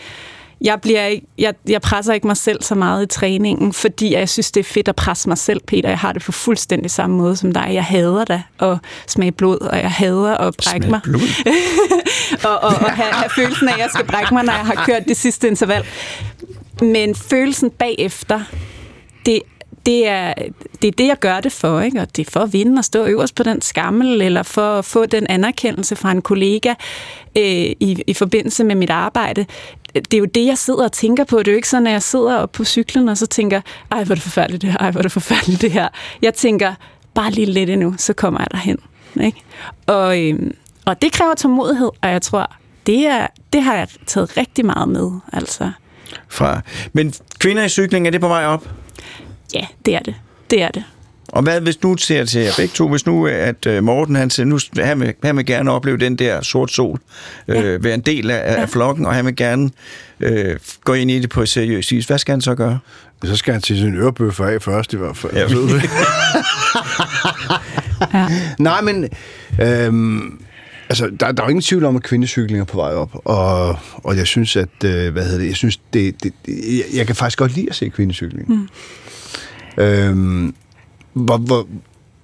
jeg, 0.62 0.82
bliver 0.82 1.06
ikke, 1.06 1.28
jeg, 1.38 1.54
jeg 1.68 1.82
presser 1.82 2.14
ikke 2.14 2.28
mig 2.28 2.38
selv 2.38 2.64
så 2.64 2.76
meget 2.76 3.04
i 3.04 3.06
træningen, 3.06 3.74
fordi 3.74 4.14
jeg 4.14 4.30
synes, 4.30 4.52
det 4.52 4.60
er 4.60 4.64
fedt 4.64 4.88
at 4.88 4.96
presse 4.96 5.30
mig 5.30 5.38
selv, 5.38 5.62
Peter. 5.68 5.90
Jeg 5.90 6.00
har 6.00 6.14
det 6.14 6.24
på 6.24 6.32
fuldstændig 6.32 6.92
samme 6.92 7.16
måde 7.18 7.36
som 7.36 7.52
dig. 7.52 7.70
Jeg 7.74 7.84
hader 7.84 8.26
da 8.26 8.42
at 8.60 8.78
smage 9.08 9.32
blod, 9.32 9.62
og 9.62 9.78
jeg 9.78 9.92
hader 9.92 10.38
at 10.38 10.56
brække 10.64 10.88
mig. 10.88 11.02
og 12.44 12.64
og, 12.64 12.70
og 12.70 12.92
have, 12.92 13.14
have 13.14 13.30
følelsen 13.36 13.68
af, 13.68 13.74
at 13.74 13.80
jeg 13.80 13.90
skal 13.94 14.06
brække 14.06 14.34
mig, 14.34 14.44
når 14.44 14.54
jeg 14.54 14.66
har 14.66 14.86
kørt 14.86 15.04
det 15.08 15.18
sidste 15.18 15.48
interval. 15.48 15.86
Men 16.82 17.16
følelsen 17.16 17.70
bagefter, 17.70 18.42
det, 19.26 19.42
det 19.86 20.08
er, 20.08 20.34
det 20.82 20.88
er 20.88 20.92
det, 20.92 21.08
jeg 21.08 21.20
gør 21.20 21.40
det 21.40 21.52
for, 21.52 21.82
ikke? 21.82 22.02
og 22.02 22.18
det 22.18 22.28
er 22.28 22.32
for 22.32 22.40
at 22.40 22.54
vinde 22.54 22.80
og 22.80 22.86
stå 22.86 23.06
øverst 23.06 23.36
på 23.36 23.44
den 23.44 23.62
skammel, 23.62 24.22
eller 24.22 24.44
for 24.44 24.80
at 24.80 24.86
få 24.86 25.06
den 25.06 25.28
anerkendelse 25.30 25.96
fra 25.96 26.12
en 26.12 26.22
kollega 26.22 26.74
øh, 27.38 27.44
i, 27.80 28.04
i 28.08 28.14
forbindelse 28.14 28.64
med 28.64 28.76
mit 28.76 28.90
arbejde 28.90 29.46
det 29.94 30.14
er 30.14 30.18
jo 30.18 30.26
det, 30.26 30.46
jeg 30.46 30.58
sidder 30.58 30.84
og 30.84 30.92
tænker 30.92 31.24
på. 31.24 31.40
Det 31.40 31.48
er 31.48 31.52
jo 31.52 31.56
ikke 31.56 31.70
sådan, 31.70 31.88
at 31.88 31.94
jeg 31.94 32.04
sidder 32.04 32.36
op 32.36 32.52
på 32.52 32.64
cyklen 32.64 33.10
og 33.10 33.18
så 33.18 33.28
tænker, 33.28 33.62
ej, 33.92 34.04
hvor 34.04 34.14
er 34.14 34.16
det 34.16 34.24
forfærdeligt 34.24 34.62
det 34.62 34.72
her, 34.72 34.78
ej, 34.78 34.92
hvor 34.92 35.00
er 35.00 35.02
det 35.02 35.12
forfærdeligt 35.12 35.62
det 35.62 35.72
her. 35.72 35.88
Jeg 36.22 36.34
tænker, 36.34 36.74
bare 37.14 37.32
lige 37.32 37.46
lidt 37.46 37.70
endnu, 37.70 37.96
så 37.98 38.14
kommer 38.14 38.40
jeg 38.40 38.48
derhen. 38.52 38.78
Ikke? 39.22 39.42
Og, 39.88 40.22
øhm, 40.22 40.56
og 40.86 41.02
det 41.02 41.12
kræver 41.12 41.36
tålmodighed, 41.36 41.90
og 42.02 42.10
jeg 42.10 42.22
tror, 42.22 42.56
det, 42.88 43.08
er, 43.08 43.28
det 43.54 43.64
har 43.64 43.76
jeg 43.76 43.88
taget 44.06 44.38
rigtig 44.38 44.66
meget 44.66 44.90
med. 44.90 45.12
Altså. 45.34 45.72
Fra. 46.30 46.62
Men 46.94 47.14
kvinder 47.40 47.64
i 47.64 47.70
cykling, 47.70 48.08
er 48.08 48.12
det 48.12 48.22
på 48.22 48.28
vej 48.28 48.46
op? 48.46 48.70
Ja, 49.54 49.68
det 49.86 49.96
er 49.96 50.00
det. 50.00 50.16
Det 50.50 50.62
er 50.62 50.70
det. 50.70 50.84
Og 51.32 51.44
hvad 51.44 51.62
hvis 51.62 51.84
nu 51.84 51.98
ser 51.98 52.26
til 52.26 52.42
jer 52.42 52.52
begge 52.58 52.74
to, 52.74 52.90
hvis 52.90 53.06
nu 53.06 53.28
at 53.28 53.66
øh, 53.66 53.84
Morten 53.84 54.16
han 54.16 54.30
siger, 54.30 54.46
nu 54.46 54.60
han 54.78 55.00
vil, 55.00 55.14
han 55.24 55.38
vil 55.38 55.46
gerne 55.46 55.72
opleve 55.72 55.98
den 55.98 56.16
der 56.16 56.42
sort 56.42 56.72
sol, 56.72 57.00
øh, 57.48 57.56
ja. 57.56 57.78
være 57.82 57.94
en 57.94 58.02
del 58.02 58.32
af, 58.32 58.54
ja. 58.54 58.62
af 58.62 58.70
flokken, 58.70 59.06
og 59.06 59.14
han 59.14 59.26
vil 59.26 59.36
gerne 59.36 59.70
øh, 60.20 60.58
gå 60.84 60.94
ind 60.94 61.12
i 61.12 61.20
det 61.20 61.30
på 61.30 61.46
seriøst 61.46 61.92
vis. 61.92 62.06
Hvad 62.06 62.18
skal 62.18 62.32
han 62.32 62.42
så 62.42 62.56
gøre? 62.56 62.80
Så 63.24 63.36
skal 63.36 63.54
han 63.54 63.62
til 63.62 63.78
sin 63.78 63.96
ørebøffer 63.96 64.46
af 64.46 64.62
først 64.62 64.94
i 64.94 64.98
hvert 64.98 65.18
fald. 65.18 65.34
Ja. 65.34 65.48
ja. 68.20 68.28
Nej, 68.60 68.82
men 68.82 69.10
øhm, 69.62 70.42
altså, 70.90 71.10
der, 71.20 71.32
der 71.32 71.44
er 71.44 71.46
jo 71.46 71.50
ingen 71.50 71.62
tvivl 71.62 71.86
om, 71.86 71.96
at 71.96 72.04
kvindecykling 72.04 72.62
er 72.62 72.66
på 72.66 72.78
vej 72.78 72.94
op, 72.94 73.12
og, 73.26 73.78
og 73.94 74.18
jeg 74.18 74.28
synes, 74.28 74.56
at, 74.56 74.84
øh, 74.86 75.14
hvad 75.14 75.24
hedder 75.24 75.38
det, 75.38 75.48
jeg 75.48 75.56
synes, 75.56 75.80
det, 75.94 76.24
det, 76.24 76.34
jeg, 76.48 76.84
jeg 76.94 77.08
kan 77.08 77.16
faktisk 77.16 77.38
godt 77.38 77.56
lide 77.56 77.70
at 77.70 77.76
se 77.76 77.90
kvindecykling. 77.90 78.50
Mm. 78.50 78.68
Øhm, 79.78 80.56
hvor, 81.14 81.38
hvor, 81.38 81.68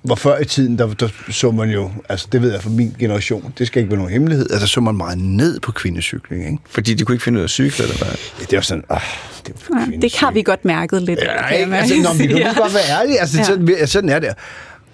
hvor 0.02 0.16
før 0.16 0.40
i 0.40 0.46
tiden, 0.46 0.78
der, 0.78 0.94
der 0.94 1.08
så 1.30 1.52
man 1.52 1.70
jo, 1.70 1.92
altså 2.10 2.28
det 2.32 2.42
ved 2.42 2.52
jeg 2.52 2.62
fra 2.62 2.70
min 2.70 2.96
generation, 3.00 3.54
det 3.58 3.68
skal 3.68 3.80
ikke 3.80 3.90
være 3.90 3.98
nogen 3.98 4.14
hemmelighed, 4.14 4.52
altså 4.52 4.68
så 4.68 4.82
man 4.82 4.96
meget 4.96 5.18
ned 5.18 5.60
på 5.60 5.72
kvindecykling, 5.72 6.46
ikke? 6.46 6.58
Fordi 6.70 6.94
de 6.94 7.06
kunne 7.06 7.16
ikke 7.16 7.24
finde 7.24 7.38
ud 7.38 7.42
af 7.42 7.46
at 7.46 7.50
cykle, 7.50 7.84
eller 7.84 7.98
hvad? 7.98 8.08
Ja, 8.40 8.46
det 8.50 8.56
var 8.56 8.62
sådan, 8.62 8.84
ah, 8.90 9.02
det, 9.48 9.56
var 9.70 9.88
ja, 9.92 9.98
det 9.98 10.16
har 10.16 10.32
vi 10.32 10.42
godt 10.42 10.66
mærket 10.66 11.02
lidt. 11.02 11.20
Ja, 11.20 11.48
ikke? 11.48 11.76
Altså, 11.76 11.96
nå, 11.96 12.14
vi 12.18 12.28
kan 12.28 12.38
ja. 12.38 12.54
godt 12.58 12.74
være 12.74 13.00
ærlige, 13.02 13.20
altså 13.20 13.38
ja. 13.38 13.44
sådan, 13.44 13.88
sådan 13.88 14.10
er 14.10 14.20
det. 14.20 14.30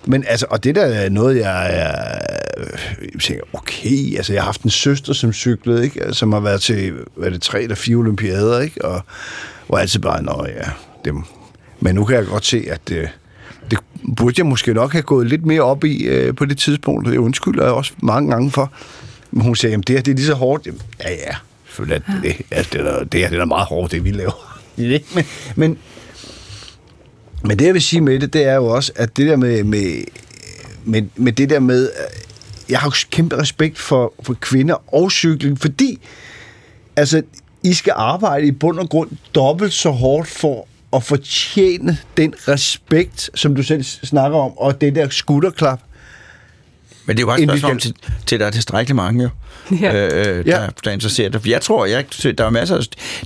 Men 0.05 0.23
altså, 0.27 0.45
og 0.49 0.63
det 0.63 0.75
der 0.75 0.85
er 0.85 1.09
noget, 1.09 1.35
jeg, 1.35 1.69
jeg, 1.73 2.21
jeg 3.13 3.21
tænker, 3.21 3.43
okay, 3.53 4.17
altså 4.17 4.33
jeg 4.33 4.41
har 4.41 4.45
haft 4.45 4.61
en 4.61 4.69
søster, 4.69 5.13
som 5.13 5.33
cyklede, 5.33 5.83
ikke? 5.83 6.13
som 6.13 6.33
har 6.33 6.39
været 6.39 6.61
til, 6.61 6.93
hvad 7.15 7.27
er 7.27 7.31
det, 7.31 7.41
tre 7.41 7.63
eller 7.63 7.75
fire 7.75 7.95
olympiader, 7.95 8.59
ikke? 8.59 8.85
Og 8.85 9.01
var 9.69 9.77
altid 9.77 9.99
bare, 9.99 10.23
nå 10.23 10.45
ja, 10.47 10.69
dem. 11.05 11.23
Men 11.79 11.95
nu 11.95 12.05
kan 12.05 12.15
jeg 12.15 12.25
godt 12.25 12.45
se, 12.45 12.65
at, 12.69 12.91
øh, 12.91 12.97
det 12.97 13.09
burde 14.18 14.34
jeg 14.38 14.45
måske 14.45 14.74
nok 14.74 14.91
have 14.91 15.01
gået 15.01 15.28
lidt 15.28 15.45
mere 15.45 15.62
op 15.62 15.84
i 15.84 16.04
øh, 16.04 16.36
på 16.36 16.45
det 16.45 16.58
tidspunkt. 16.58 17.08
Det 17.08 17.18
undskylder 17.18 17.64
jeg 17.64 17.74
også 17.74 17.93
mange 18.01 18.32
gange 18.32 18.51
for. 18.51 18.72
Men 19.32 19.41
hun 19.41 19.56
sagde, 19.56 19.76
at 19.76 19.88
det 19.88 19.95
her 19.95 20.04
det 20.04 20.12
er 20.12 20.16
lige 20.16 20.26
så 20.26 20.34
hårdt. 20.34 20.66
Jamen, 20.66 20.82
ja, 20.99 21.12
ja. 21.12 21.36
For 21.66 21.86
det, 21.86 22.04
det, 22.24 22.36
altså, 22.51 22.70
det, 22.74 22.82
er, 22.82 23.04
det, 23.04 23.20
her, 23.20 23.30
det 23.30 23.39
er 23.39 23.45
meget 23.45 23.68
hårdt, 23.68 23.91
det 23.91 24.04
vi 24.04 24.12
laver. 24.12 24.60
men, 25.16 25.26
men, 25.56 25.78
men 27.43 27.60
det, 27.60 27.66
jeg 27.66 27.74
vil 27.74 27.82
sige 27.82 28.01
med 28.01 28.20
det, 28.20 28.34
det 28.34 28.43
er 28.43 28.56
jo 28.56 28.66
også, 28.66 28.91
at 28.95 29.18
det 29.18 29.28
der 29.28 29.36
med, 29.36 29.64
med, 29.64 30.04
med, 30.86 31.04
med 31.16 31.32
det 31.32 31.49
der 31.49 31.60
med, 31.60 31.84
øh, 31.84 32.20
jeg 32.70 32.80
har 32.80 32.88
jo 32.88 33.08
kæmpe 33.12 33.38
respekt 33.38 33.80
for, 33.80 34.14
for 34.24 34.34
kvinder 34.34 34.93
og 34.93 35.12
cykling, 35.12 35.60
fordi 35.60 35.99
altså, 36.95 37.22
I 37.64 37.74
skal 37.74 37.93
arbejde 37.95 38.47
i 38.47 38.51
bund 38.51 38.80
og 38.80 38.89
grund 38.89 39.10
dobbelt 39.36 39.74
så 39.74 39.89
hårdt 39.89 40.28
for 40.28 40.68
at 40.95 41.03
fortjene 41.03 41.97
den 42.17 42.33
respekt, 42.47 43.29
som 43.35 43.55
du 43.55 43.63
selv 43.63 43.83
snakker 43.83 44.37
om, 44.37 44.57
og 44.57 44.81
det 44.81 44.95
der 44.95 45.09
skutterklap. 45.09 45.79
Men 47.06 47.18
det 47.18 47.24
er 47.24 47.26
jo 47.28 47.32
også 47.32 47.43
et 47.43 47.49
spørgsmål 47.49 47.80
til, 47.80 47.95
til, 48.26 48.39
der 48.39 48.45
er 48.45 48.51
tilstrækkeligt 48.51 48.95
mange, 48.95 49.24
jo, 49.24 49.30
ja. 49.82 50.06
øh, 50.06 50.38
øh 50.38 50.45
der, 50.45 50.62
ja. 50.62 50.68
der 50.84 50.89
er 50.89 50.91
interesseret. 50.91 51.47
Jeg 51.47 51.62
tror, 51.62 51.86
jeg, 51.86 52.06
der 52.38 52.45
er 52.45 52.49
masser 52.49 52.78
af, 52.78 52.82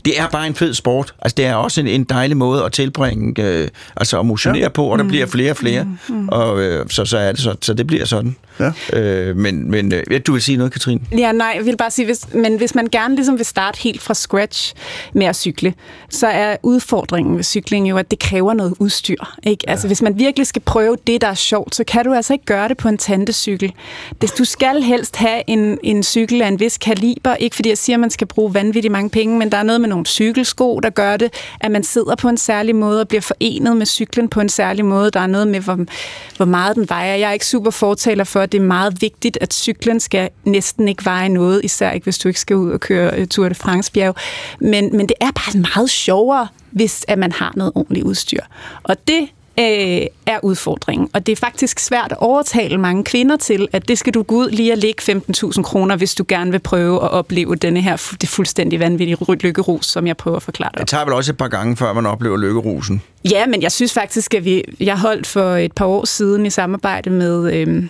Det 0.06 0.20
er 0.20 0.28
bare 0.28 0.48
en 0.48 0.56
fed 0.56 0.74
sport. 0.74 1.14
Altså, 1.22 1.34
det 1.36 1.46
er 1.46 1.56
også 1.56 1.82
en, 1.82 1.88
en 1.88 2.04
dejlig 2.04 2.38
måde 2.38 2.64
at 2.64 2.72
tilbringe, 2.72 3.44
øh, 3.44 3.68
altså 3.96 4.20
at 4.20 4.26
motionere 4.26 4.62
ja. 4.62 4.70
på, 4.70 4.86
og 4.86 4.98
der 4.98 5.04
mm. 5.04 5.10
bliver 5.10 5.26
flere 5.26 5.52
og 5.52 5.58
flere. 5.58 5.84
Mm. 5.84 6.16
Mm. 6.16 6.30
Og 6.30 6.62
øh, 6.62 6.86
så, 6.90 7.06
så 7.06 7.18
er 7.18 7.32
det 7.32 7.42
så, 7.42 7.56
så 7.62 7.74
det 7.74 7.88
bliver 7.88 8.06
sådan. 8.06 8.36
Ja. 8.60 9.00
Øh, 9.00 9.38
men 9.38 9.72
men 9.72 9.94
øh, 9.94 10.22
du 10.28 10.34
vil 10.34 10.42
sige 10.42 10.58
noget, 10.58 10.74
Katrine? 10.74 11.00
Ja, 11.18 11.32
nej, 11.32 11.54
jeg 11.56 11.66
vil 11.66 11.78
bare 11.78 11.92
sige, 11.92 12.06
hvis, 12.06 12.34
men 12.34 12.58
hvis 12.58 12.76
man 12.76 12.88
gerne 12.92 13.16
ligesom 13.16 13.38
vil 13.38 13.46
starte 13.46 13.80
helt 13.82 14.02
fra 14.02 14.14
scratch 14.14 14.74
med 15.14 15.26
at 15.26 15.36
cykle, 15.36 15.74
så 16.10 16.28
er 16.28 16.58
udfordringen 16.64 17.36
ved 17.36 17.44
cykling 17.44 17.90
jo, 17.90 17.98
at 17.98 18.12
det 18.12 18.20
kræver 18.20 18.54
noget 18.54 18.74
udstyr. 18.80 19.38
Ikke? 19.44 19.64
Ja. 19.68 19.72
Altså, 19.72 19.88
hvis 19.88 20.02
man 20.02 20.20
virkelig 20.20 20.48
skal 20.48 20.62
prøve 20.62 20.98
det, 21.08 21.22
der 21.22 21.28
er 21.28 21.34
sjovt, 21.34 21.76
så 21.76 21.84
kan 21.84 22.06
du 22.06 22.14
altså 22.14 22.34
ikke 22.34 22.46
gøre 22.46 22.68
det 22.68 22.78
på 22.78 22.88
en 22.88 22.98
tantecykel. 22.98 23.67
Du 24.38 24.46
skal 24.46 24.82
helst 24.82 25.16
have 25.16 25.42
en, 25.48 25.78
en 25.84 26.04
cykel 26.04 26.42
af 26.42 26.48
en 26.48 26.60
vis 26.60 26.78
kaliber, 26.78 27.36
ikke 27.36 27.56
fordi 27.56 27.70
jeg 27.70 27.78
siger, 27.78 27.96
at 27.96 28.00
man 28.00 28.10
skal 28.10 28.28
bruge 28.28 28.54
vanvittigt 28.54 28.92
mange 28.92 29.10
penge, 29.10 29.38
men 29.38 29.52
der 29.52 29.58
er 29.58 29.64
noget 29.64 29.82
med 29.82 29.90
nogle 29.90 30.06
cykelsko, 30.06 30.80
der 30.80 30.90
gør 30.90 31.18
det, 31.18 31.34
at 31.60 31.72
man 31.72 31.84
sidder 31.84 32.16
på 32.16 32.30
en 32.30 32.38
særlig 32.38 32.76
måde 32.76 33.02
og 33.02 33.08
bliver 33.08 33.22
forenet 33.22 33.78
med 33.78 33.86
cyklen 33.86 34.28
på 34.28 34.42
en 34.42 34.50
særlig 34.50 34.86
måde. 34.86 35.12
Der 35.12 35.20
er 35.20 35.28
noget 35.28 35.48
med, 35.48 35.60
hvor, 35.60 35.86
hvor 36.38 36.46
meget 36.46 36.76
den 36.76 36.90
vejer. 36.90 37.16
Jeg 37.16 37.30
er 37.30 37.34
ikke 37.34 37.46
super 37.46 37.72
fortaler 37.72 38.24
for, 38.24 38.40
at 38.40 38.52
det 38.52 38.58
er 38.58 38.64
meget 38.66 39.02
vigtigt, 39.02 39.38
at 39.42 39.54
cyklen 39.54 40.00
skal 40.00 40.30
næsten 40.44 40.88
ikke 40.88 41.06
veje 41.06 41.30
noget, 41.30 41.62
især 41.64 41.92
ikke 41.92 42.04
hvis 42.04 42.18
du 42.18 42.28
ikke 42.28 42.40
skal 42.40 42.56
ud 42.56 42.72
og 42.72 42.80
køre 42.80 43.20
øh, 43.20 43.28
Tour 43.28 43.50
de 43.50 43.56
France 43.56 43.92
bjerg. 43.92 44.16
Men, 44.60 44.98
men 44.98 45.08
det 45.08 45.16
er 45.22 45.32
bare 45.32 45.60
meget 45.74 45.90
sjovere, 45.90 46.48
hvis 46.72 47.06
at 47.08 47.20
man 47.20 47.32
har 47.32 47.54
noget 47.56 47.72
ordentligt 47.76 48.06
udstyr. 48.06 48.42
Og 48.84 49.08
det 49.08 49.28
øh, 49.60 50.02
er 50.26 50.40
udfordringen. 50.44 51.10
Og 51.14 51.26
det 51.26 51.32
er 51.32 51.36
faktisk 51.36 51.80
svært 51.80 52.12
at 52.12 52.18
overtale 52.18 52.78
mange 52.78 53.04
kvinder 53.04 53.38
til, 53.38 53.68
at 53.72 53.88
det 53.88 53.98
skal 53.98 54.14
du 54.14 54.24
gå 54.24 54.36
ud 54.36 54.50
lige 54.50 54.72
og 54.72 54.78
lægge 54.78 55.14
15.000 55.14 55.62
kroner, 55.62 55.96
hvis 55.96 56.16
du 56.16 56.26
gerne 56.28 56.52
vil 56.52 56.60
prøve 56.60 57.04
at 57.04 57.12
opleve 57.12 57.56
denne 57.56 57.82
her 57.82 58.16
det 58.22 58.30
fuldstændig 58.30 58.80
vanvittige 58.80 59.18
lykkerus, 59.36 59.86
som 59.86 60.08
jeg 60.08 60.18
prøver 60.18 60.38
at 60.38 60.44
forklare 60.44 60.72
dig. 60.74 60.80
Det 60.80 60.88
tager 60.88 61.06
vel 61.06 61.14
også 61.14 61.32
et 61.32 61.38
par 61.38 61.48
gange, 61.48 61.78
før 61.78 61.94
man 61.94 62.06
oplever 62.06 62.38
lykkerusen? 62.38 63.02
Ja, 63.32 63.46
men 63.46 63.62
jeg 63.62 63.72
synes 63.72 63.94
faktisk, 63.94 64.34
at 64.34 64.46
vi, 64.46 64.64
jeg 64.80 65.00
holdt 65.00 65.28
for 65.28 65.56
et 65.56 65.72
par 65.72 65.86
år 65.86 66.06
siden 66.06 66.46
i 66.46 66.50
samarbejde 66.50 67.10
med... 67.10 67.54
Øh, 67.54 67.84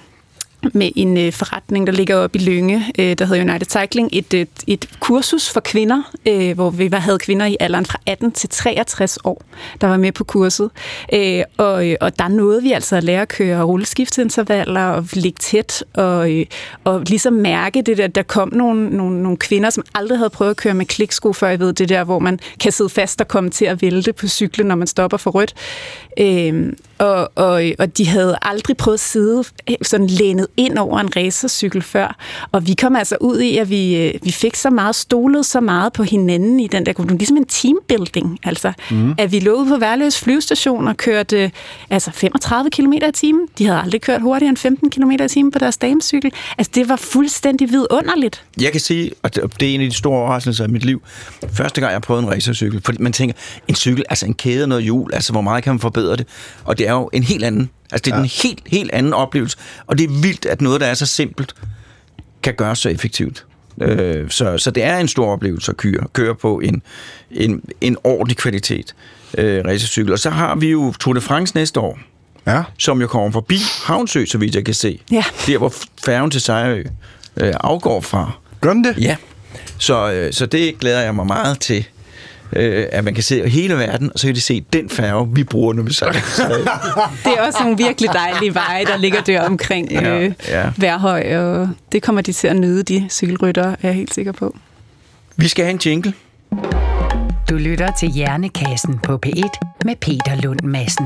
med 0.74 0.92
en 0.96 1.18
øh, 1.18 1.34
forretning, 1.34 1.88
der 1.88 1.94
ligger 1.94 2.16
oppe 2.16 2.40
i 2.40 2.44
Lønge, 2.44 2.86
øh, 3.00 3.18
der 3.18 3.26
hedder 3.26 3.42
United 3.42 3.68
Cycling, 3.70 4.10
et, 4.12 4.34
et, 4.34 4.50
et 4.68 4.90
kursus 5.00 5.50
for 5.50 5.60
kvinder, 5.60 6.12
øh, 6.26 6.56
hvor 6.56 6.70
vi 6.70 6.92
var, 6.92 7.00
havde 7.00 7.20
kvinder 7.20 7.46
i 7.46 7.58
alderen 7.60 7.86
fra 7.86 8.00
18 8.06 8.32
til 8.32 8.50
63 8.50 9.18
år, 9.24 9.42
der 9.82 9.88
var 9.88 9.98
med 9.98 10.12
på 10.12 10.24
kurset. 10.24 10.70
Øh, 11.14 11.44
og, 11.58 11.90
øh, 11.90 11.96
og 12.02 12.20
der 12.20 12.28
nåede 12.28 12.64
vi 12.64 12.72
altså 12.72 12.96
at 12.96 13.04
lære 13.04 13.22
at 13.22 13.28
køre 13.28 13.64
rulleskiftintervaller 13.64 14.86
og 14.86 15.06
ligge 15.14 15.38
tæt, 15.40 15.84
og, 15.94 16.32
øh, 16.32 16.46
og 16.84 17.04
ligesom 17.08 17.34
mærke 17.34 17.82
det 17.82 17.98
der, 17.98 18.08
der 18.08 18.24
kom 18.24 18.54
nogle, 18.54 18.90
nogle, 18.90 19.24
nogle 19.24 19.38
kvinder, 19.38 19.70
som 19.70 19.84
aldrig 19.96 20.18
havde 20.18 20.30
prøvet 20.30 20.52
at 20.52 20.58
køre 20.58 20.74
med 20.74 20.86
kliksko 20.86 21.34
før, 21.34 21.48
jeg 21.48 21.60
ved 21.60 21.74
det 21.74 21.90
der, 21.90 22.04
hvor 22.04 22.20
man 22.20 22.40
kan 22.60 22.72
sidde 22.72 22.90
fast 22.90 23.22
og 23.22 23.28
komme 23.28 23.50
til 23.50 23.66
at 23.66 23.82
vælte 23.82 24.14
på 24.14 24.28
cyklen, 24.28 24.68
når 24.68 24.76
man 24.76 24.88
stopper 24.88 25.18
for 25.18 25.32
rødt. 25.32 25.54
Øh, 26.20 26.74
og, 26.98 27.32
og, 27.36 27.64
og 27.80 27.98
de 27.98 28.08
havde 28.08 28.38
aldrig 28.42 28.78
prøvet 28.78 28.96
at 28.96 29.00
sidde 29.00 29.44
sådan 29.82 30.08
lænet 30.08 30.48
ind 30.58 30.78
over 30.78 31.00
en 31.00 31.16
racercykel 31.16 31.82
før. 31.82 32.16
Og 32.52 32.68
vi 32.68 32.74
kom 32.74 32.96
altså 32.96 33.18
ud 33.22 33.40
i, 33.40 33.58
at 33.58 33.70
vi, 33.70 33.96
øh, 33.96 34.14
vi 34.24 34.32
fik 34.32 34.56
så 34.56 34.70
meget 34.70 34.96
stolet 34.96 35.46
så 35.46 35.60
meget 35.60 35.94
på 35.94 36.04
hinanden 36.04 36.60
i 36.60 36.68
den 36.68 36.86
der 36.86 36.94
gruppe. 36.94 37.18
Ligesom 37.18 37.38
en 37.38 37.46
teambuilding, 37.46 38.40
altså. 38.44 38.74
Mm. 38.92 39.16
At 39.18 39.32
vi 39.32 39.40
lå 39.40 39.54
ude 39.54 39.68
på 39.68 39.78
Værløs 39.78 40.20
flyvestation 40.20 40.88
og 40.88 40.98
kørte 40.98 41.52
altså 41.90 42.12
35 42.12 42.70
km 42.70 42.94
i 42.94 43.12
timen. 43.14 43.48
De 43.58 43.66
havde 43.66 43.80
aldrig 43.82 44.02
kørt 44.02 44.22
hurtigere 44.22 44.50
end 44.50 44.58
15 44.58 44.90
km 44.90 45.12
i 45.12 45.28
timen 45.28 45.52
på 45.52 45.60
deres 45.60 45.78
damecykel. 45.78 46.32
Altså, 46.58 46.72
det 46.76 46.90
var 46.90 46.96
fuldstændig 46.96 47.70
vidunderligt. 47.70 48.44
Jeg 48.62 48.72
kan 48.72 48.82
sige, 48.82 49.12
at 49.24 49.40
det 49.60 49.70
er 49.70 49.76
en 49.76 49.82
af 49.82 49.90
de 49.90 49.96
store 49.96 50.20
overraskelser 50.20 50.66
i 50.66 50.68
mit 50.68 50.86
liv. 50.86 51.02
Første 51.54 51.82
gang, 51.82 51.94
jeg 51.94 52.02
prøvede 52.02 52.24
en 52.24 52.32
racercykel, 52.32 52.82
fordi 52.86 53.02
man 53.02 53.14
tænker, 53.14 53.36
en 53.68 53.76
cykel, 53.76 54.04
altså 54.10 54.26
en 54.26 54.34
kæde 54.34 54.64
og 54.64 54.70
noget 54.70 54.84
hjul, 54.84 55.14
altså 55.14 55.32
hvor 55.32 55.42
meget 55.42 55.64
kan 55.64 55.74
man 55.74 55.80
forbedre 55.80 56.16
det? 56.16 56.28
Og 56.66 56.78
det 56.78 56.87
det 56.88 56.94
er 56.94 56.98
jo 57.00 57.10
en 57.14 57.24
helt 57.24 57.44
anden, 57.44 57.70
altså 57.92 58.02
det 58.06 58.12
er 58.12 58.16
ja. 58.18 58.24
en 58.24 58.30
helt, 58.44 58.60
helt 58.68 58.92
anden 58.92 59.14
oplevelse. 59.14 59.58
Og 59.88 59.98
det 59.98 60.04
er 60.04 60.22
vildt, 60.22 60.46
at 60.46 60.62
noget, 60.62 60.82
der 60.82 60.88
er 60.88 60.94
så 60.94 61.06
simpelt, 61.06 61.54
kan 62.44 62.54
gøres 62.54 62.80
så 62.80 62.90
effektivt. 62.90 63.46
Øh, 63.82 64.30
så, 64.30 64.58
så 64.58 64.72
det 64.72 64.84
er 64.84 64.98
en 64.98 65.08
stor 65.08 65.32
oplevelse 65.32 65.72
at 65.72 65.78
køre, 65.78 66.08
køre 66.14 66.36
på 66.36 66.60
en, 66.60 66.82
en, 67.32 67.62
en 67.82 67.98
ordentlig 68.04 68.38
kvalitet 68.38 68.96
øh, 69.38 69.66
racercykel. 69.66 70.12
Og 70.14 70.20
så 70.20 70.30
har 70.30 70.56
vi 70.56 70.68
jo 70.72 70.94
Tour 71.00 71.14
de 71.14 71.22
France 71.22 71.56
næste 71.56 71.80
år, 71.80 72.00
Ja. 72.48 72.64
som 72.78 73.02
jo 73.02 73.08
kommer 73.08 73.32
forbi 73.32 73.58
Havnsø, 73.86 74.26
så 74.26 74.38
vidt 74.38 74.56
jeg 74.56 74.66
kan 74.66 74.74
se. 74.74 75.00
Ja. 75.12 75.24
Der, 75.48 75.58
hvor 75.58 75.74
færgen 76.06 76.32
til 76.32 76.42
Sejrø 76.42 76.84
øh, 77.38 77.54
afgår 77.60 78.02
fra. 78.02 78.32
Gør 78.62 78.74
den 78.74 78.84
det? 78.84 78.96
Ja, 78.98 79.16
så, 79.78 80.12
øh, 80.12 80.34
så 80.34 80.46
det 80.46 80.80
glæder 80.80 81.02
jeg 81.02 81.16
mig 81.16 81.28
meget 81.28 81.60
til. 81.60 81.86
Øh, 82.54 82.86
at 82.92 83.04
man 83.04 83.14
kan 83.14 83.24
se 83.24 83.50
hele 83.50 83.76
verden, 83.78 84.12
og 84.14 84.20
så 84.20 84.28
kan 84.28 84.36
de 84.36 84.42
se 84.42 84.66
den 84.74 84.90
færge, 84.90 85.28
vi 85.34 85.44
bruger, 85.44 85.74
når 85.74 85.84
vi 85.84 85.94
sejler. 85.94 86.20
Det 87.26 87.34
er 87.38 87.42
også 87.42 87.60
nogle 87.62 87.78
virkelig 87.78 88.10
dejlige 88.14 88.54
veje, 88.54 88.86
der 88.86 88.98
ligger 88.98 89.22
der 89.22 89.42
omkring 89.42 89.92
Ja, 89.92 90.20
øh, 90.20 90.32
ja. 90.48 90.64
Værhøj, 90.78 91.38
og 91.38 91.70
det 91.92 92.04
kommer 92.04 92.22
de 92.22 92.34
til 92.34 92.48
at 92.48 92.56
nyde, 92.56 92.84
de 92.84 93.08
cykelryttere, 93.12 93.72
er 93.72 93.78
jeg 93.88 93.94
helt 93.94 94.14
sikker 94.14 94.32
på. 94.32 94.58
vi 95.38 95.48
skal 95.48 95.66
have 95.66 95.74
en 95.74 95.80
jingle. 95.86 96.14
Du 97.50 97.56
lytter 97.56 97.92
til 98.00 98.10
Hjernekassen 98.10 99.00
på 99.04 99.20
P1 99.26 99.50
med 99.86 99.96
Peter 100.02 100.42
Lund 100.42 100.60
Madsen. 100.64 101.06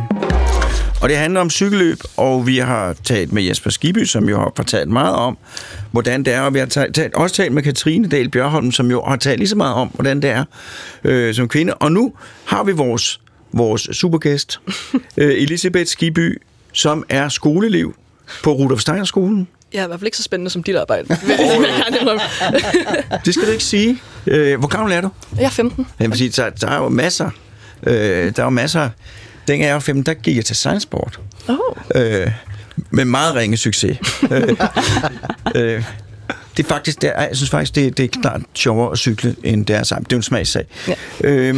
Og 1.02 1.10
det 1.10 1.18
handler 1.18 1.42
om 1.42 1.50
cykelløb, 1.50 2.00
og 2.18 2.48
vi 2.48 2.58
har 2.58 2.96
talt 3.04 3.32
med 3.32 3.44
Jesper 3.44 3.70
Skiby, 3.70 4.06
som 4.06 4.30
jo 4.30 4.40
har 4.40 4.52
fortalt 4.56 4.90
meget 4.90 5.16
om, 5.16 5.38
hvordan 5.92 6.26
det 6.26 6.34
er, 6.34 6.42
og 6.42 6.54
vi 6.54 6.60
har 6.60 6.66
talt, 6.66 7.16
også 7.16 7.36
talt 7.36 7.54
med 7.54 7.64
Katrine 7.64 8.08
Dahl 8.08 8.30
Bjørholm, 8.30 8.72
som 8.72 8.92
jo 8.92 9.04
har 9.04 9.16
talt 9.16 9.40
lige 9.40 9.50
så 9.50 9.56
meget 9.56 9.74
om, 9.76 9.88
hvordan 9.88 10.22
det 10.22 10.30
er 10.30 10.44
øh, 11.04 11.36
som 11.36 11.48
kvinde. 11.48 11.74
Og 11.74 11.92
nu 11.92 12.14
har 12.46 12.64
vi 12.64 12.72
vores, 12.72 13.22
vores 13.54 13.82
supergæst, 13.92 14.60
øh, 15.18 15.34
Elisabeth 15.42 15.88
Skiby, 15.88 16.42
som 16.74 17.06
er 17.10 17.30
skoleliv 17.30 17.96
på 18.44 18.52
Rudolf 18.52 18.82
Steiner 18.82 19.04
skolen. 19.04 19.48
Ja, 19.74 19.84
i 19.84 19.88
hvert 19.88 20.00
fald 20.00 20.08
ikke 20.08 20.18
så 20.18 20.24
spændende 20.24 20.52
som 20.52 20.64
dit 20.64 20.76
arbejde. 20.76 21.08
Det 23.26 23.34
skal 23.34 23.48
du 23.48 23.52
ikke 23.52 23.64
sige. 23.64 24.02
Øh, 24.28 24.60
hvor 24.60 24.68
gammel 24.68 24.94
er 24.94 25.02
du? 25.02 25.10
Jeg 25.38 25.46
er 25.46 25.50
15. 25.50 25.88
Jeg 26.00 26.10
vil 26.10 26.18
sige, 26.18 26.30
der, 26.30 26.50
der 26.50 26.68
er 26.68 26.78
jo 26.78 26.90
masser. 26.90 27.30
Øh, 27.88 27.94
der 28.36 28.40
er 28.40 28.44
jo 28.44 28.50
masser. 28.50 28.90
Dengang 29.48 29.68
jeg 29.68 29.74
var 29.74 29.80
15, 29.80 30.04
der 30.06 30.14
gik 30.14 30.36
jeg 30.36 30.46
til 30.46 30.56
sejlsport. 30.56 31.20
Oh. 31.48 31.58
øh, 31.96 32.32
med 32.90 33.06
meget 33.06 33.36
ringe 33.36 33.58
succes. 33.58 33.98
øh, 34.32 34.58
øh, 35.56 35.84
det 36.58 36.64
er 36.64 36.68
faktisk, 36.68 37.02
det 37.02 37.12
er, 37.16 37.22
jeg 37.22 37.36
synes 37.36 37.50
faktisk, 37.50 37.76
det, 37.76 37.98
det 37.98 38.04
er 38.04 38.22
klart 38.22 38.42
sjovere 38.54 38.92
at 38.92 38.98
cykle, 38.98 39.36
end 39.44 39.66
det 39.66 39.76
er 39.76 39.84
sammen. 39.84 40.04
Det 40.04 40.12
er 40.12 40.16
jo 40.16 40.20
en 40.20 40.24
smagssag. 40.24 40.66
Ja. 40.88 40.96
Øh, 41.24 41.56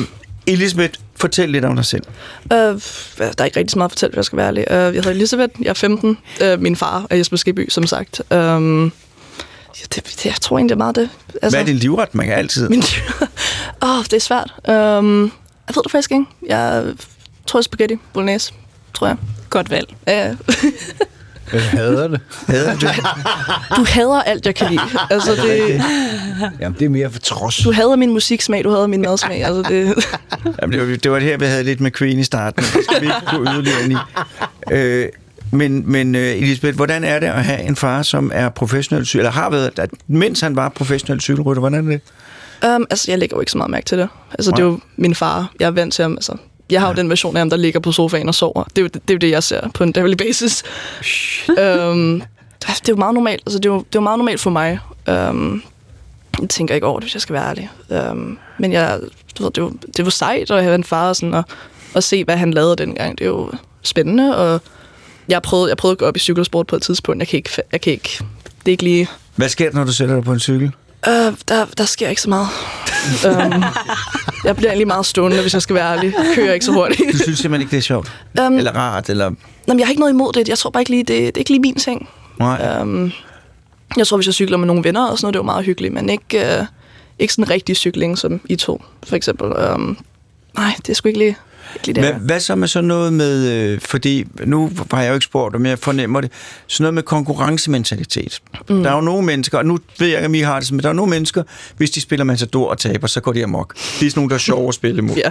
Elisabeth, 0.47 0.99
fortæl 1.15 1.49
lidt 1.49 1.65
om 1.65 1.75
dig 1.75 1.85
selv. 1.85 2.03
Uh, 2.43 2.49
der 2.49 3.33
er 3.37 3.45
ikke 3.45 3.59
rigtig 3.59 3.71
så 3.71 3.77
meget 3.77 3.89
at 3.89 3.91
fortælle, 3.91 4.11
hvis 4.11 4.17
jeg 4.17 4.25
skal 4.25 4.37
være 4.37 4.47
ærlig. 4.47 4.65
Uh, 4.69 4.75
jeg 4.75 4.91
hedder 4.91 5.09
Elisabeth, 5.09 5.53
jeg 5.61 5.69
er 5.69 5.73
15. 5.73 6.17
Uh, 6.43 6.61
min 6.61 6.75
far 6.75 7.07
er 7.09 7.15
Jesper 7.15 7.37
Skeby, 7.37 7.69
som 7.69 7.87
sagt. 7.87 8.21
Um, 8.31 8.83
ja, 8.85 9.83
det, 9.95 10.03
det, 10.05 10.25
jeg 10.25 10.35
tror 10.41 10.57
egentlig, 10.57 10.69
det 10.69 10.75
er 10.75 10.85
meget 10.85 10.95
det. 10.95 11.09
Altså, 11.33 11.57
Hvad 11.57 11.61
er 11.61 11.65
din 11.65 11.75
livret? 11.75 12.15
Man 12.15 12.25
kan 12.25 12.35
altid... 12.35 12.69
Min 12.69 12.83
Åh, 13.83 13.89
oh, 13.89 14.03
det 14.03 14.13
er 14.13 14.19
svært. 14.19 14.53
Um, 14.67 15.23
jeg 15.67 15.75
ved 15.75 15.83
det 15.83 15.91
faktisk 15.91 16.11
ikke. 16.11 16.25
Jeg 16.47 16.83
tror, 17.47 17.61
spaghetti 17.61 17.95
bolognese, 18.13 18.53
tror 18.93 19.07
jeg. 19.07 19.17
Godt 19.49 19.69
valg. 19.69 19.95
Ja. 20.07 20.35
Jeg 21.53 21.61
hader 21.61 22.07
det. 22.07 22.19
Hader 22.47 22.75
du? 22.75 22.87
du 23.77 23.85
hader 23.85 24.21
alt, 24.21 24.45
jeg 24.45 24.55
kan 24.55 24.69
lide. 24.69 24.81
Altså, 25.09 25.31
det, 25.31 25.81
Jamen, 26.59 26.79
det 26.79 26.85
er 26.85 26.89
mere 26.89 27.11
for 27.11 27.19
trods. 27.19 27.57
du 27.57 27.71
hader 27.71 27.95
min 27.95 28.11
musiksmag, 28.13 28.63
du 28.63 28.69
hader 28.69 28.87
min 28.87 29.01
madsmag. 29.01 29.43
Altså, 29.43 29.61
det, 29.61 30.05
Jamen, 30.61 30.79
det, 30.79 30.89
var, 30.89 30.97
det 30.97 31.11
var 31.11 31.19
det 31.19 31.27
her, 31.27 31.37
vi 31.37 31.45
havde 31.45 31.63
lidt 31.63 31.81
med 31.81 31.91
Queen 31.91 32.19
i 32.19 32.23
starten. 32.23 32.63
Det 32.63 32.83
skal 32.83 33.01
vi 33.01 33.05
ikke 33.05 33.37
gå 33.37 33.43
yderligere 33.43 33.83
ind 33.83 33.93
i. 33.93 33.97
Øh, 34.71 35.09
men, 35.51 35.91
men 35.91 36.15
uh, 36.15 36.21
Elisabeth, 36.21 36.75
hvordan 36.75 37.03
er 37.03 37.19
det 37.19 37.27
at 37.27 37.43
have 37.43 37.61
en 37.61 37.75
far, 37.75 38.01
som 38.01 38.31
er 38.33 38.49
professionel 38.49 39.05
cykel, 39.05 39.19
eller 39.19 39.31
har 39.31 39.49
været, 39.49 39.79
at, 39.79 39.89
mens 40.07 40.41
han 40.41 40.55
var 40.55 40.69
professionel 40.69 41.21
cykelrytter, 41.21 41.59
hvordan 41.59 41.87
er 41.87 41.91
det? 41.91 42.01
Um, 42.75 42.85
altså, 42.89 43.11
jeg 43.11 43.19
lægger 43.19 43.37
jo 43.37 43.41
ikke 43.41 43.51
så 43.51 43.57
meget 43.57 43.71
mærke 43.71 43.85
til 43.85 43.97
det. 43.97 44.09
Altså, 44.31 44.51
det 44.51 44.59
er 44.59 44.63
jo 44.63 44.79
min 44.97 45.15
far. 45.15 45.51
Jeg 45.59 45.65
er 45.65 45.71
vant 45.71 45.93
til 45.93 46.03
ham. 46.03 46.11
Altså, 46.11 46.37
jeg 46.73 46.81
har 46.81 46.87
jo 46.87 46.93
den 46.93 47.09
version 47.09 47.35
af 47.35 47.39
ham, 47.39 47.49
der 47.49 47.57
ligger 47.57 47.79
på 47.79 47.91
sofaen 47.91 48.27
og 48.27 48.35
sover. 48.35 48.63
Det 48.63 48.77
er 48.77 48.81
jo 48.81 48.87
det, 48.87 49.01
er 49.09 49.13
jo 49.13 49.17
det 49.17 49.29
jeg 49.29 49.43
ser 49.43 49.69
på 49.73 49.83
en 49.83 49.91
daily 49.91 50.13
basis. 50.13 50.63
um, 51.49 52.23
det 52.67 52.89
er 52.89 52.89
jo 52.89 52.95
meget 52.95 53.13
normalt. 53.13 53.41
Altså, 53.45 53.59
det, 53.59 53.65
er 53.65 53.69
jo, 53.69 53.77
det 53.77 53.85
er 53.85 53.89
jo 53.95 54.01
meget 54.01 54.17
normalt 54.17 54.39
for 54.39 54.49
mig. 54.49 54.79
Um, 55.11 55.63
jeg 56.41 56.49
tænker 56.49 56.75
ikke 56.75 56.87
over 56.87 56.99
det, 56.99 57.05
hvis 57.05 57.13
jeg 57.13 57.21
skal 57.21 57.33
være 57.33 57.49
ærlig. 57.49 57.69
Um, 58.11 58.39
men 58.59 58.71
jeg, 58.71 58.99
du 59.37 59.43
ved, 59.43 59.51
det, 59.51 59.57
er 59.57 59.65
jo, 59.65 59.73
det 59.97 60.05
var 60.05 60.11
sejt 60.11 60.51
at 60.51 60.63
have 60.63 60.75
en 60.75 60.83
far 60.83 61.09
og, 61.09 61.15
sådan, 61.15 61.33
og, 61.33 61.43
og 61.93 62.03
se, 62.03 62.23
hvad 62.23 62.37
han 62.37 62.51
lavede 62.51 62.75
dengang. 62.75 63.17
Det 63.17 63.25
er 63.25 63.29
jo 63.29 63.51
spændende, 63.81 64.37
og 64.37 64.61
jeg 65.27 65.41
prøvede, 65.41 65.69
jeg 65.69 65.77
prøvede 65.77 65.93
at 65.93 65.97
gå 65.99 66.05
op 66.05 66.15
i 66.15 66.19
cykelsport 66.19 66.67
på 66.67 66.75
et 66.75 66.81
tidspunkt. 66.81 67.19
Jeg 67.19 67.27
kan 67.27 67.37
ikke, 67.37 67.49
jeg 67.71 67.81
kan 67.81 67.93
ikke 67.93 68.23
det 68.45 68.67
er 68.67 68.71
ikke 68.71 68.83
lige... 68.83 69.09
Hvad 69.35 69.49
sker 69.49 69.69
der, 69.69 69.77
når 69.77 69.83
du 69.83 69.93
sætter 69.93 70.15
dig 70.15 70.23
på 70.23 70.33
en 70.33 70.39
cykel? 70.39 70.71
Uh, 71.07 71.33
der, 71.47 71.65
der 71.77 71.85
sker 71.85 72.09
ikke 72.09 72.21
så 72.21 72.29
meget. 72.29 72.47
um, 73.25 73.63
jeg 74.43 74.55
bliver 74.55 74.69
egentlig 74.69 74.87
meget 74.87 75.05
stående, 75.05 75.41
hvis 75.41 75.53
jeg 75.53 75.61
skal 75.61 75.75
være 75.75 75.97
ærlig. 75.97 76.13
Kører 76.35 76.53
ikke 76.53 76.65
så 76.65 76.71
hurtigt. 76.71 77.13
Du 77.13 77.17
synes 77.17 77.39
simpelthen 77.39 77.61
ikke, 77.61 77.71
det 77.71 77.77
er 77.77 77.81
sjovt? 77.81 78.11
Um, 78.39 78.57
Eller 78.57 78.71
rart? 78.71 79.09
Eller... 79.09 79.31
Jamen, 79.67 79.79
jeg 79.79 79.87
har 79.87 79.91
ikke 79.91 79.99
noget 79.99 80.13
imod 80.13 80.33
det. 80.33 80.49
Jeg 80.49 80.57
tror 80.57 80.69
bare 80.69 80.81
ikke 80.81 80.91
lige, 80.91 81.03
det, 81.03 81.07
det 81.07 81.27
er 81.27 81.39
ikke 81.39 81.51
lige 81.51 81.59
min 81.59 81.75
ting. 81.75 82.09
Nej. 82.39 82.81
Um, 82.81 83.11
jeg 83.97 84.07
tror, 84.07 84.17
hvis 84.17 84.27
jeg 84.27 84.33
cykler 84.33 84.57
med 84.57 84.67
nogle 84.67 84.83
venner 84.83 85.07
og 85.07 85.17
sådan 85.17 85.25
noget, 85.25 85.33
det 85.33 85.39
er 85.39 85.43
jo 85.43 85.45
meget 85.45 85.65
hyggeligt, 85.65 85.93
men 85.93 86.09
ikke, 86.09 86.57
uh, 86.59 86.65
ikke 87.19 87.33
sådan 87.33 87.45
en 87.45 87.49
rigtig 87.49 87.75
cykling, 87.75 88.17
som 88.17 88.41
I 88.45 88.55
to, 88.55 88.83
for 89.03 89.15
eksempel. 89.15 89.47
Um, 89.73 89.97
nej, 90.57 90.73
det 90.77 90.89
er 90.89 90.93
sgu 90.93 91.07
ikke 91.07 91.19
lige, 91.19 91.37
det. 91.85 92.15
Hvad, 92.15 92.39
så 92.39 92.55
med 92.55 92.67
sådan 92.67 92.87
noget 92.87 93.13
med, 93.13 93.51
øh, 93.51 93.79
fordi 93.79 94.25
nu 94.45 94.71
har 94.91 95.01
jeg 95.01 95.09
jo 95.09 95.13
ikke 95.13 95.23
spurgt, 95.23 95.61
men 95.61 95.65
jeg 95.69 95.79
fornemmer 95.79 96.21
det, 96.21 96.31
sådan 96.67 96.83
noget 96.83 96.93
med 96.93 97.03
konkurrencementalitet. 97.03 98.41
Mm. 98.69 98.83
Der 98.83 98.91
er 98.91 98.95
jo 98.95 99.01
nogle 99.01 99.25
mennesker, 99.25 99.57
og 99.57 99.65
nu 99.65 99.79
ved 99.99 100.07
jeg 100.07 100.17
ikke, 100.17 100.25
om 100.25 100.35
I 100.35 100.39
har 100.39 100.59
det, 100.59 100.71
men 100.71 100.79
der 100.79 100.89
er 100.89 100.93
nogle 100.93 101.09
mennesker, 101.09 101.43
hvis 101.77 101.91
de 101.91 102.01
spiller 102.01 102.23
Matador 102.23 102.69
og 102.69 102.77
taber, 102.77 103.07
så 103.07 103.21
går 103.21 103.33
de 103.33 103.43
amok. 103.43 103.73
Det 103.73 103.81
er 103.81 103.89
sådan 104.09 104.11
nogle, 104.15 104.29
der 104.29 104.35
er 104.35 104.39
sjove 104.39 104.67
at 104.67 104.73
spille 104.73 104.97
imod. 104.97 105.15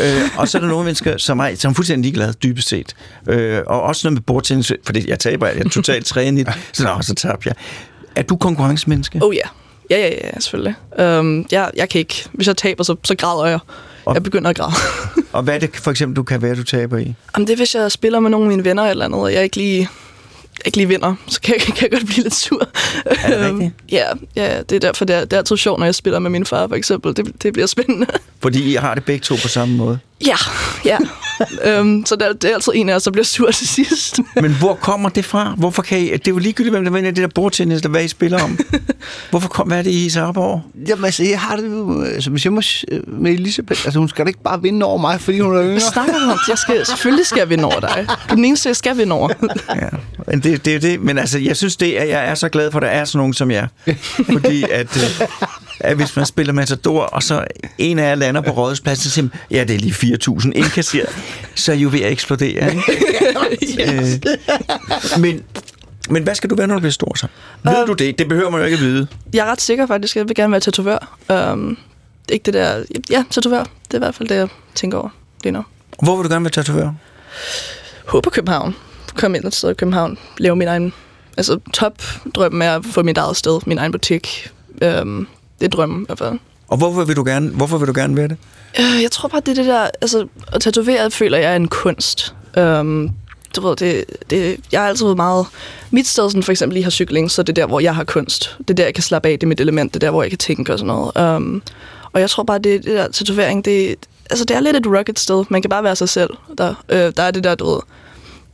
Ja. 0.00 0.22
øh, 0.22 0.28
og 0.36 0.48
så 0.48 0.58
er 0.58 0.62
der 0.62 0.68
nogle 0.68 0.84
mennesker, 0.84 1.16
som 1.16 1.38
er, 1.38 1.54
som 1.54 1.70
er 1.70 1.74
fuldstændig 1.74 2.02
ligeglade, 2.02 2.32
dybest 2.32 2.68
set. 2.68 2.94
Øh, 3.28 3.60
og 3.66 3.82
også 3.82 4.06
noget 4.06 4.12
med 4.14 4.22
bordtennis, 4.22 4.72
fordi 4.84 5.10
jeg 5.10 5.18
taber, 5.18 5.46
jeg 5.46 5.58
er 5.58 5.68
totalt 5.68 6.06
trænet 6.16 6.48
så, 6.72 6.84
nå, 6.84 7.02
så 7.02 7.14
tabte 7.14 7.48
jeg. 7.48 7.54
Er 8.16 8.22
du 8.22 8.36
konkurrencemenneske? 8.36 9.18
Oh 9.22 9.34
ja. 9.34 9.48
Ja, 9.90 9.98
ja, 9.98 10.08
ja, 10.08 10.40
selvfølgelig. 10.40 10.74
Um, 10.98 11.46
jeg, 11.52 11.70
jeg 11.76 11.88
kan 11.88 11.98
ikke. 11.98 12.24
Hvis 12.32 12.46
jeg 12.46 12.56
taber, 12.56 12.84
så, 12.84 12.96
så 13.04 13.14
græder 13.14 13.46
jeg. 13.46 13.58
Og- 14.06 14.14
Jeg 14.14 14.22
begynder 14.22 14.50
at 14.50 14.56
græde. 14.56 14.72
Og 15.32 15.42
hvad 15.42 15.54
er 15.54 15.58
det 15.58 15.70
for 15.76 15.90
eksempel, 15.90 16.16
du 16.16 16.22
kan 16.22 16.42
være, 16.42 16.54
du 16.54 16.62
taber 16.64 16.98
i? 16.98 17.14
Jamen, 17.36 17.46
det 17.46 17.52
er, 17.52 17.56
hvis 17.56 17.74
jeg 17.74 17.92
spiller 17.92 18.20
med 18.20 18.30
nogle 18.30 18.44
af 18.46 18.48
mine 18.48 18.64
venner 18.64 18.82
eller 18.90 19.04
andet, 19.04 19.20
og 19.20 19.32
jeg 19.32 19.42
ikke 19.44 19.56
lige, 19.56 19.88
ikke 20.64 20.76
lige 20.76 20.88
vinder, 20.88 21.14
så 21.26 21.40
kan 21.40 21.54
jeg, 21.54 21.60
kan 21.76 21.82
jeg 21.82 21.90
godt 21.90 22.06
blive 22.06 22.22
lidt 22.22 22.34
sur. 22.34 22.68
Er 23.04 23.28
det 23.38 23.46
Øhm, 23.48 23.56
rigtigt? 23.58 23.74
Ja, 23.92 24.04
ja, 24.36 24.60
det 24.62 24.72
er 24.76 24.80
derfor, 24.80 25.04
det 25.04 25.16
er, 25.16 25.20
det 25.20 25.32
er 25.32 25.38
altid 25.38 25.56
sjovt, 25.56 25.78
når 25.78 25.86
jeg 25.86 25.94
spiller 25.94 26.18
med 26.18 26.30
min 26.30 26.46
far, 26.46 26.68
for 26.68 26.74
eksempel. 26.74 27.16
Det, 27.16 27.42
det 27.42 27.52
bliver 27.52 27.66
spændende. 27.66 28.06
Fordi 28.42 28.72
I 28.72 28.74
har 28.74 28.94
det 28.94 29.04
begge 29.04 29.22
to 29.22 29.34
på 29.42 29.48
samme 29.48 29.76
måde. 29.76 29.98
ja, 30.26 30.36
ja. 30.84 30.98
Um, 31.80 32.04
så 32.06 32.16
det 32.16 32.26
er, 32.26 32.32
det 32.32 32.50
er 32.50 32.54
altid 32.54 32.72
en 32.74 32.88
af 32.88 32.94
os, 32.94 33.02
der 33.02 33.10
bliver 33.10 33.24
sur 33.24 33.50
til 33.50 33.68
sidst. 33.68 34.20
Men 34.42 34.52
hvor 34.52 34.74
kommer 34.74 35.08
det 35.08 35.24
fra? 35.24 35.54
Hvorfor 35.56 35.82
kan 35.82 35.98
I, 35.98 36.02
det 36.02 36.28
er 36.28 36.32
jo 36.32 36.38
ligegyldigt, 36.38 36.74
hvem 36.74 36.84
der 36.84 36.92
vinder 36.92 37.10
det 37.10 37.22
der 37.22 37.28
bordtennis, 37.34 37.82
der 37.82 37.88
hvad 37.88 38.04
I 38.04 38.08
spiller 38.08 38.42
om. 38.42 38.58
Hvorfor 39.30 39.48
kom, 39.48 39.66
hvad 39.66 39.78
er 39.78 39.82
det, 39.82 39.90
I 39.90 40.10
så 40.10 40.20
op 40.20 40.36
over? 40.36 40.60
Jamen, 40.88 41.04
altså, 41.04 41.24
jeg 41.24 41.40
har 41.40 41.56
det 41.56 41.64
jo, 41.70 42.02
altså, 42.02 42.30
hvis 42.30 42.44
jeg 42.44 42.52
må, 42.52 42.62
med 43.06 43.32
Elisabeth, 43.32 43.84
altså, 43.84 43.98
hun 43.98 44.08
skal 44.08 44.24
da 44.24 44.28
ikke 44.28 44.42
bare 44.42 44.62
vinde 44.62 44.86
over 44.86 44.98
mig, 44.98 45.20
fordi 45.20 45.40
hun 45.40 45.56
er 45.56 45.62
yngre. 45.62 45.70
Hvad 45.70 45.80
snakker 45.80 46.14
om? 46.14 46.38
Jeg 46.48 46.58
skal, 46.58 46.86
selvfølgelig 46.86 47.26
skal 47.26 47.38
jeg 47.38 47.50
vinde 47.50 47.64
over 47.64 47.80
dig. 47.80 48.06
Du 48.08 48.32
er 48.32 48.34
den 48.34 48.44
eneste, 48.44 48.68
jeg 48.68 48.76
skal 48.76 48.98
vinde 48.98 49.12
over. 49.12 49.28
Ja, 49.74 49.88
men 50.26 50.40
det, 50.40 50.64
det 50.64 50.70
er 50.70 50.74
jo 50.74 50.80
det. 50.80 51.00
Men 51.00 51.18
altså, 51.18 51.38
jeg 51.38 51.56
synes, 51.56 51.76
det 51.76 52.00
er, 52.00 52.04
jeg 52.04 52.26
er 52.26 52.34
så 52.34 52.48
glad 52.48 52.70
for, 52.70 52.78
at 52.78 52.82
der 52.82 52.88
er 52.88 53.04
sådan 53.04 53.18
nogen 53.18 53.34
som 53.34 53.50
jer. 53.50 53.66
Fordi 54.32 54.62
at, 54.62 54.96
øh, 54.96 55.26
at 55.80 55.96
hvis 55.96 56.16
man 56.16 56.26
spiller 56.26 56.52
Matador, 56.52 57.02
og 57.02 57.22
så 57.22 57.44
en 57.78 57.98
af 57.98 58.08
jer 58.08 58.14
lander 58.14 58.40
på 58.40 58.50
rådhuspladsen, 58.50 59.02
så 59.04 59.10
siger 59.10 59.22
man, 59.22 59.32
ja, 59.50 59.64
det 59.64 59.74
er 59.74 59.78
lige 59.78 60.16
4.000 60.28 60.50
indkasseret, 60.54 61.08
så 61.54 61.72
er 61.72 61.76
I 61.76 61.78
jo 61.78 61.88
ved 61.92 62.00
at 62.00 62.12
eksplodere. 62.12 62.70
Ikke? 62.70 62.82
øh, 63.92 65.20
men, 65.20 65.42
men 66.10 66.22
hvad 66.22 66.34
skal 66.34 66.50
du 66.50 66.54
være, 66.54 66.66
når 66.66 66.74
du 66.74 66.80
bliver 66.80 66.92
stor 66.92 67.16
så? 67.18 67.26
Ved 67.62 67.80
Øh, 67.82 67.86
du 67.86 67.92
det? 67.92 68.18
Det 68.18 68.28
behøver 68.28 68.50
man 68.50 68.60
jo 68.60 68.64
ikke 68.64 68.74
at 68.74 68.80
vide. 68.82 69.06
Jeg 69.34 69.46
er 69.46 69.50
ret 69.50 69.60
sikker 69.60 69.86
faktisk, 69.86 70.16
jeg 70.16 70.28
vil 70.28 70.34
gerne 70.36 70.50
være 70.52 70.60
tatovør. 70.60 71.18
Um, 71.52 71.78
ikke 72.32 72.42
det 72.42 72.54
der... 72.54 72.84
Ja, 73.10 73.24
tatovør. 73.30 73.58
Det 73.62 73.70
er 73.90 73.94
i 73.94 73.98
hvert 73.98 74.14
fald 74.14 74.28
det, 74.28 74.34
jeg 74.34 74.48
tænker 74.74 74.98
over 74.98 75.08
lige 75.44 75.52
nu. 75.52 75.64
Hvor 76.02 76.16
vil 76.16 76.24
du 76.24 76.32
gerne 76.32 76.44
være 76.44 76.50
tatovør? 76.50 76.90
Håber 78.06 78.30
København. 78.30 78.74
Kom 79.16 79.34
ind 79.34 79.44
et 79.44 79.54
sted 79.54 79.70
i 79.70 79.74
København. 79.74 80.18
Lave 80.38 80.56
min 80.56 80.68
egen... 80.68 80.92
Altså, 81.36 81.58
top 81.72 82.02
drømmen 82.34 82.62
er 82.62 82.76
at 82.76 82.84
få 82.84 83.02
mit 83.02 83.18
eget 83.18 83.36
sted, 83.36 83.60
min 83.66 83.78
egen 83.78 83.92
butik. 83.92 84.50
Um, 85.02 85.28
det 85.58 85.64
er 85.64 85.68
drømmen 85.68 86.02
i 86.02 86.06
hvert 86.06 86.18
fald. 86.18 86.38
Og 86.68 86.76
hvorfor 86.78 87.04
vil 87.04 87.16
du 87.16 87.24
gerne, 87.24 87.48
hvorfor 87.50 87.78
vil 87.78 87.88
du 87.88 87.92
gerne 87.96 88.16
være 88.16 88.28
det? 88.28 88.36
Øh, 88.78 89.02
jeg 89.02 89.10
tror 89.10 89.28
bare, 89.28 89.40
det 89.40 89.48
er 89.58 89.62
det 89.62 89.66
der... 89.66 89.90
Altså, 90.00 90.26
at 90.52 90.60
tatovere 90.60 91.10
føler 91.10 91.38
jeg 91.38 91.52
er 91.52 91.56
en 91.56 91.68
kunst. 91.68 92.34
Um, 92.56 93.10
du 93.56 93.68
ved, 93.68 93.76
det, 93.76 94.04
det, 94.30 94.60
jeg 94.72 94.80
har 94.80 94.88
altid 94.88 95.04
været 95.04 95.16
meget... 95.16 95.46
Mit 95.90 96.06
sted, 96.06 96.30
sådan 96.30 96.42
for 96.42 96.52
eksempel 96.52 96.74
lige 96.74 96.84
har 96.84 96.90
cykling, 96.90 97.30
så 97.30 97.42
det 97.42 97.48
er 97.58 97.62
der, 97.62 97.66
hvor 97.66 97.80
jeg 97.80 97.94
har 97.94 98.04
kunst. 98.04 98.56
Det 98.58 98.70
er 98.70 98.74
der, 98.74 98.84
jeg 98.84 98.94
kan 98.94 99.02
slappe 99.02 99.28
af. 99.28 99.38
Det 99.38 99.42
er 99.42 99.48
mit 99.48 99.60
element. 99.60 99.94
Det 99.94 100.02
er 100.02 100.06
der, 100.06 100.10
hvor 100.10 100.22
jeg 100.22 100.30
kan 100.30 100.38
tænke 100.38 100.72
og 100.72 100.78
sådan 100.78 100.86
noget. 100.86 101.36
Um, 101.36 101.62
og 102.12 102.20
jeg 102.20 102.30
tror 102.30 102.42
bare, 102.42 102.58
det, 102.58 102.84
det 102.84 102.92
der 102.92 103.08
tatovering, 103.08 103.64
det, 103.64 103.96
altså, 104.30 104.44
det 104.44 104.56
er 104.56 104.60
lidt 104.60 104.76
et 104.76 104.86
rugged 104.86 105.16
sted. 105.16 105.44
Man 105.48 105.62
kan 105.62 105.68
bare 105.68 105.84
være 105.84 105.96
sig 105.96 106.08
selv. 106.08 106.30
Der, 106.58 106.74
øh, 106.88 107.12
der 107.16 107.22
er 107.22 107.30
det 107.30 107.44
der, 107.44 107.54
du 107.54 107.70
ved... 107.70 107.80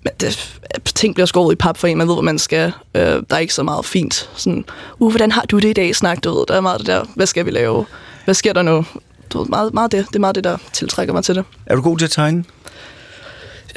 men 0.02 0.12
det, 0.20 0.58
ting 0.84 1.14
bliver 1.14 1.26
skåret 1.26 1.52
i 1.52 1.56
pap 1.56 1.78
for 1.78 1.86
en, 1.86 1.98
man 1.98 2.08
ved, 2.08 2.14
hvor 2.14 2.22
man 2.22 2.38
skal. 2.38 2.72
Øh, 2.94 3.02
der 3.02 3.22
er 3.30 3.38
ikke 3.38 3.54
så 3.54 3.62
meget 3.62 3.84
fint. 3.84 4.30
Sådan, 4.36 4.64
uh, 4.98 5.10
hvordan 5.10 5.32
har 5.32 5.42
du 5.42 5.58
det 5.58 5.68
i 5.68 5.72
dag, 5.72 5.96
snak, 5.96 6.24
du 6.24 6.38
ved. 6.38 6.44
Der 6.48 6.54
er 6.54 6.60
meget 6.60 6.78
det 6.78 6.86
der, 6.86 7.04
hvad 7.14 7.26
skal 7.26 7.46
vi 7.46 7.50
lave? 7.50 7.86
Hvad 8.24 8.34
sker 8.34 8.52
der 8.52 8.62
nu? 8.62 8.84
Du 9.32 9.38
ved, 9.38 9.48
meget, 9.48 9.74
meget 9.74 9.92
det. 9.92 10.06
Det 10.08 10.16
er 10.16 10.20
meget 10.20 10.34
det, 10.34 10.44
der 10.44 10.56
tiltrækker 10.72 11.14
mig 11.14 11.24
til 11.24 11.34
det. 11.34 11.44
Er 11.66 11.76
du 11.76 11.82
god 11.82 11.98
til 11.98 12.04
at 12.04 12.10
tegne? 12.10 12.44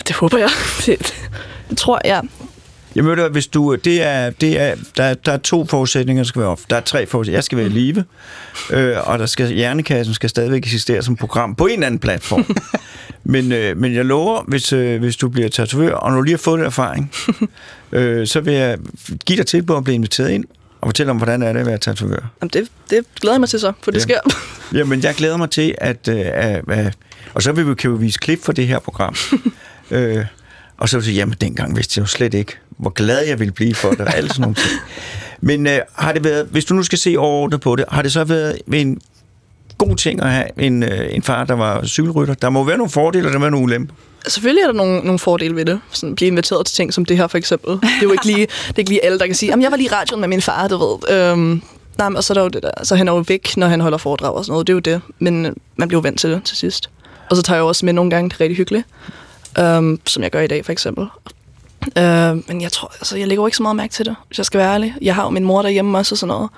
Det 0.07 0.15
håber 0.15 0.37
jeg. 0.37 0.49
Det, 0.85 1.15
det 1.69 1.77
tror 1.77 2.01
jeg. 2.05 2.23
Jeg 2.95 3.03
mødte, 3.03 3.29
hvis 3.29 3.47
du, 3.47 3.75
det 3.75 4.03
er, 4.03 4.29
det 4.29 4.61
er, 4.61 4.75
der, 4.97 5.13
der 5.13 5.31
er 5.31 5.37
to 5.37 5.65
forudsætninger, 5.65 6.23
der 6.23 6.27
skal 6.27 6.41
være 6.41 6.49
op. 6.49 6.59
Der 6.69 6.75
er 6.75 6.81
tre 6.81 7.05
forudsætninger. 7.05 7.37
Jeg 7.37 7.43
skal 7.43 7.57
være 7.57 7.67
i 7.67 7.69
live, 7.69 8.03
øh, 8.71 9.09
og 9.09 9.19
der 9.19 9.25
skal, 9.25 9.53
hjernekassen 9.53 10.13
skal 10.13 10.29
stadigvæk 10.29 10.57
eksistere 10.57 11.03
som 11.03 11.15
program 11.15 11.55
på 11.55 11.65
en 11.65 11.73
eller 11.73 11.87
anden 11.87 11.99
platform. 11.99 12.45
men, 13.33 13.51
øh, 13.51 13.77
men 13.77 13.93
jeg 13.93 14.05
lover, 14.05 14.43
hvis, 14.47 14.73
øh, 14.73 14.99
hvis 14.99 15.17
du 15.17 15.29
bliver 15.29 15.49
tatovør, 15.49 15.93
og 15.93 16.09
når 16.11 16.17
du 16.17 16.23
lige 16.23 16.33
har 16.33 16.37
fået 16.37 16.57
den 16.57 16.65
erfaring, 16.65 17.11
øh, 17.91 18.27
så 18.27 18.41
vil 18.41 18.53
jeg 18.53 18.77
give 19.25 19.37
dig 19.37 19.47
tilbud 19.47 19.77
at 19.77 19.83
blive 19.83 19.95
inviteret 19.95 20.29
ind, 20.29 20.45
og 20.85 20.89
fortælle 20.89 21.09
om, 21.11 21.17
hvordan 21.17 21.41
er 21.43 21.53
det 21.53 21.59
at 21.59 21.65
være 21.65 21.77
tatovør. 21.77 22.31
Jamen, 22.41 22.49
det, 22.53 22.67
det 22.89 23.03
glæder 23.21 23.33
jeg 23.35 23.39
mig 23.39 23.49
til 23.49 23.59
så, 23.59 23.73
for 23.81 23.91
det 23.91 23.97
Ja. 23.97 24.03
sker. 24.03 24.19
Jamen, 24.79 25.03
jeg 25.03 25.15
glæder 25.15 25.37
mig 25.37 25.49
til, 25.49 25.75
at... 25.77 26.07
Øh, 26.07 26.25
at 26.69 26.97
og 27.33 27.41
så 27.43 27.51
vil 27.51 27.69
vi, 27.69 27.75
kan 27.75 27.93
vi 27.93 27.97
vise 27.97 28.19
klip 28.19 28.43
for 28.43 28.51
det 28.51 28.67
her 28.67 28.79
program. 28.79 29.15
øh, 29.91 30.25
og 30.77 30.89
så 30.89 30.97
vil 30.97 31.01
jeg 31.01 31.05
sige, 31.05 31.15
jamen, 31.15 31.35
dengang 31.41 31.75
vidste 31.75 31.99
jeg 31.99 32.01
jo 32.01 32.07
slet 32.07 32.33
ikke, 32.33 32.53
hvor 32.77 32.89
glad 32.89 33.25
jeg 33.25 33.39
ville 33.39 33.51
blive 33.51 33.75
for 33.75 33.89
det, 33.89 33.99
og 33.99 34.15
alle 34.17 34.29
sådan 34.29 34.41
nogle 34.41 34.55
ting. 34.55 34.69
Men 35.41 35.67
øh, 35.67 35.79
har 35.93 36.13
det 36.13 36.23
været, 36.23 36.47
hvis 36.51 36.65
du 36.65 36.73
nu 36.73 36.83
skal 36.83 36.97
se 36.97 37.15
overordnet 37.17 37.61
på 37.61 37.75
det, 37.75 37.85
har 37.89 38.01
det 38.01 38.11
så 38.13 38.23
været 38.23 38.59
en 38.73 39.01
god 39.77 39.95
ting 39.95 40.21
at 40.21 40.31
have 40.31 40.45
en, 40.57 40.83
øh, 40.83 41.15
en 41.15 41.23
far, 41.23 41.43
der 41.43 41.53
var 41.53 41.85
cykelrytter? 41.85 42.33
Der 42.33 42.49
må 42.49 42.63
være 42.63 42.77
nogle 42.77 42.91
fordele, 42.91 43.27
og 43.27 43.33
der 43.33 43.39
må 43.39 43.43
være 43.43 43.51
nogle 43.51 43.63
ulemper. 43.63 43.93
Selvfølgelig 44.27 44.61
er 44.61 44.65
der 44.65 44.73
nogle, 44.73 44.99
nogle 44.99 45.19
fordele 45.19 45.55
ved 45.55 45.65
det. 45.65 45.79
Sådan 45.91 46.15
blive 46.15 46.27
inviteret 46.27 46.65
til 46.65 46.75
ting 46.75 46.93
som 46.93 47.05
det 47.05 47.17
her, 47.17 47.27
for 47.27 47.37
eksempel. 47.37 47.71
Det 47.71 47.83
er 47.83 48.03
jo 48.03 48.11
ikke 48.11 48.25
lige, 48.25 48.45
det 48.45 48.69
er 48.69 48.79
ikke 48.79 48.91
lige 48.91 49.05
alle, 49.05 49.19
der 49.19 49.25
kan 49.25 49.35
sige, 49.35 49.49
jamen 49.49 49.63
jeg 49.63 49.71
var 49.71 49.77
lige 49.77 49.87
i 49.87 49.93
radioen 49.93 50.21
med 50.21 50.27
min 50.27 50.41
far, 50.41 50.67
du 50.67 50.77
ved. 50.77 51.17
Øhm, 51.17 51.61
nej, 51.97 52.09
og 52.15 52.23
så 52.23 52.33
er 52.33 52.35
der 52.35 52.41
jo 52.41 52.47
det 52.47 52.63
der. 52.63 52.71
Så 52.83 52.95
han 52.95 53.07
er 53.07 53.13
jo 53.13 53.23
væk, 53.27 53.57
når 53.57 53.67
han 53.67 53.81
holder 53.81 53.97
foredrag 53.97 54.33
og 54.33 54.45
sådan 54.45 54.51
noget. 54.51 54.67
Det 54.67 54.73
er 54.73 54.75
jo 54.75 54.79
det. 54.79 55.01
Men 55.19 55.45
øh, 55.45 55.53
man 55.75 55.87
bliver 55.87 55.99
jo 55.99 56.01
vant 56.01 56.19
til 56.19 56.29
det 56.29 56.43
til 56.43 56.57
sidst. 56.57 56.89
Og 57.29 57.35
så 57.35 57.41
tager 57.41 57.57
jeg 57.57 57.63
også 57.63 57.85
med 57.85 57.93
nogle 57.93 58.11
gange, 58.11 58.29
det 58.29 58.35
er 58.35 58.41
rigtig 58.41 58.57
hyggeligt. 58.57 58.87
Øhm, 59.59 59.99
som 60.05 60.23
jeg 60.23 60.31
gør 60.31 60.41
i 60.41 60.47
dag, 60.47 60.65
for 60.65 60.71
eksempel. 60.71 61.07
Øh, 61.97 62.37
men 62.47 62.61
jeg 62.61 62.71
tror, 62.71 62.91
altså, 62.99 63.17
jeg 63.17 63.27
lægger 63.27 63.41
jo 63.41 63.47
ikke 63.47 63.57
så 63.57 63.63
meget 63.63 63.75
mærke 63.75 63.93
til 63.93 64.05
det, 64.05 64.15
hvis 64.27 64.37
jeg 64.37 64.45
skal 64.45 64.57
være 64.57 64.73
ærlig. 64.73 64.95
Jeg 65.01 65.15
har 65.15 65.23
jo 65.23 65.29
min 65.29 65.43
mor 65.43 65.61
derhjemme 65.61 65.97
også 65.97 66.13
og 66.15 66.17
sådan 66.17 66.35
noget. 66.35 66.49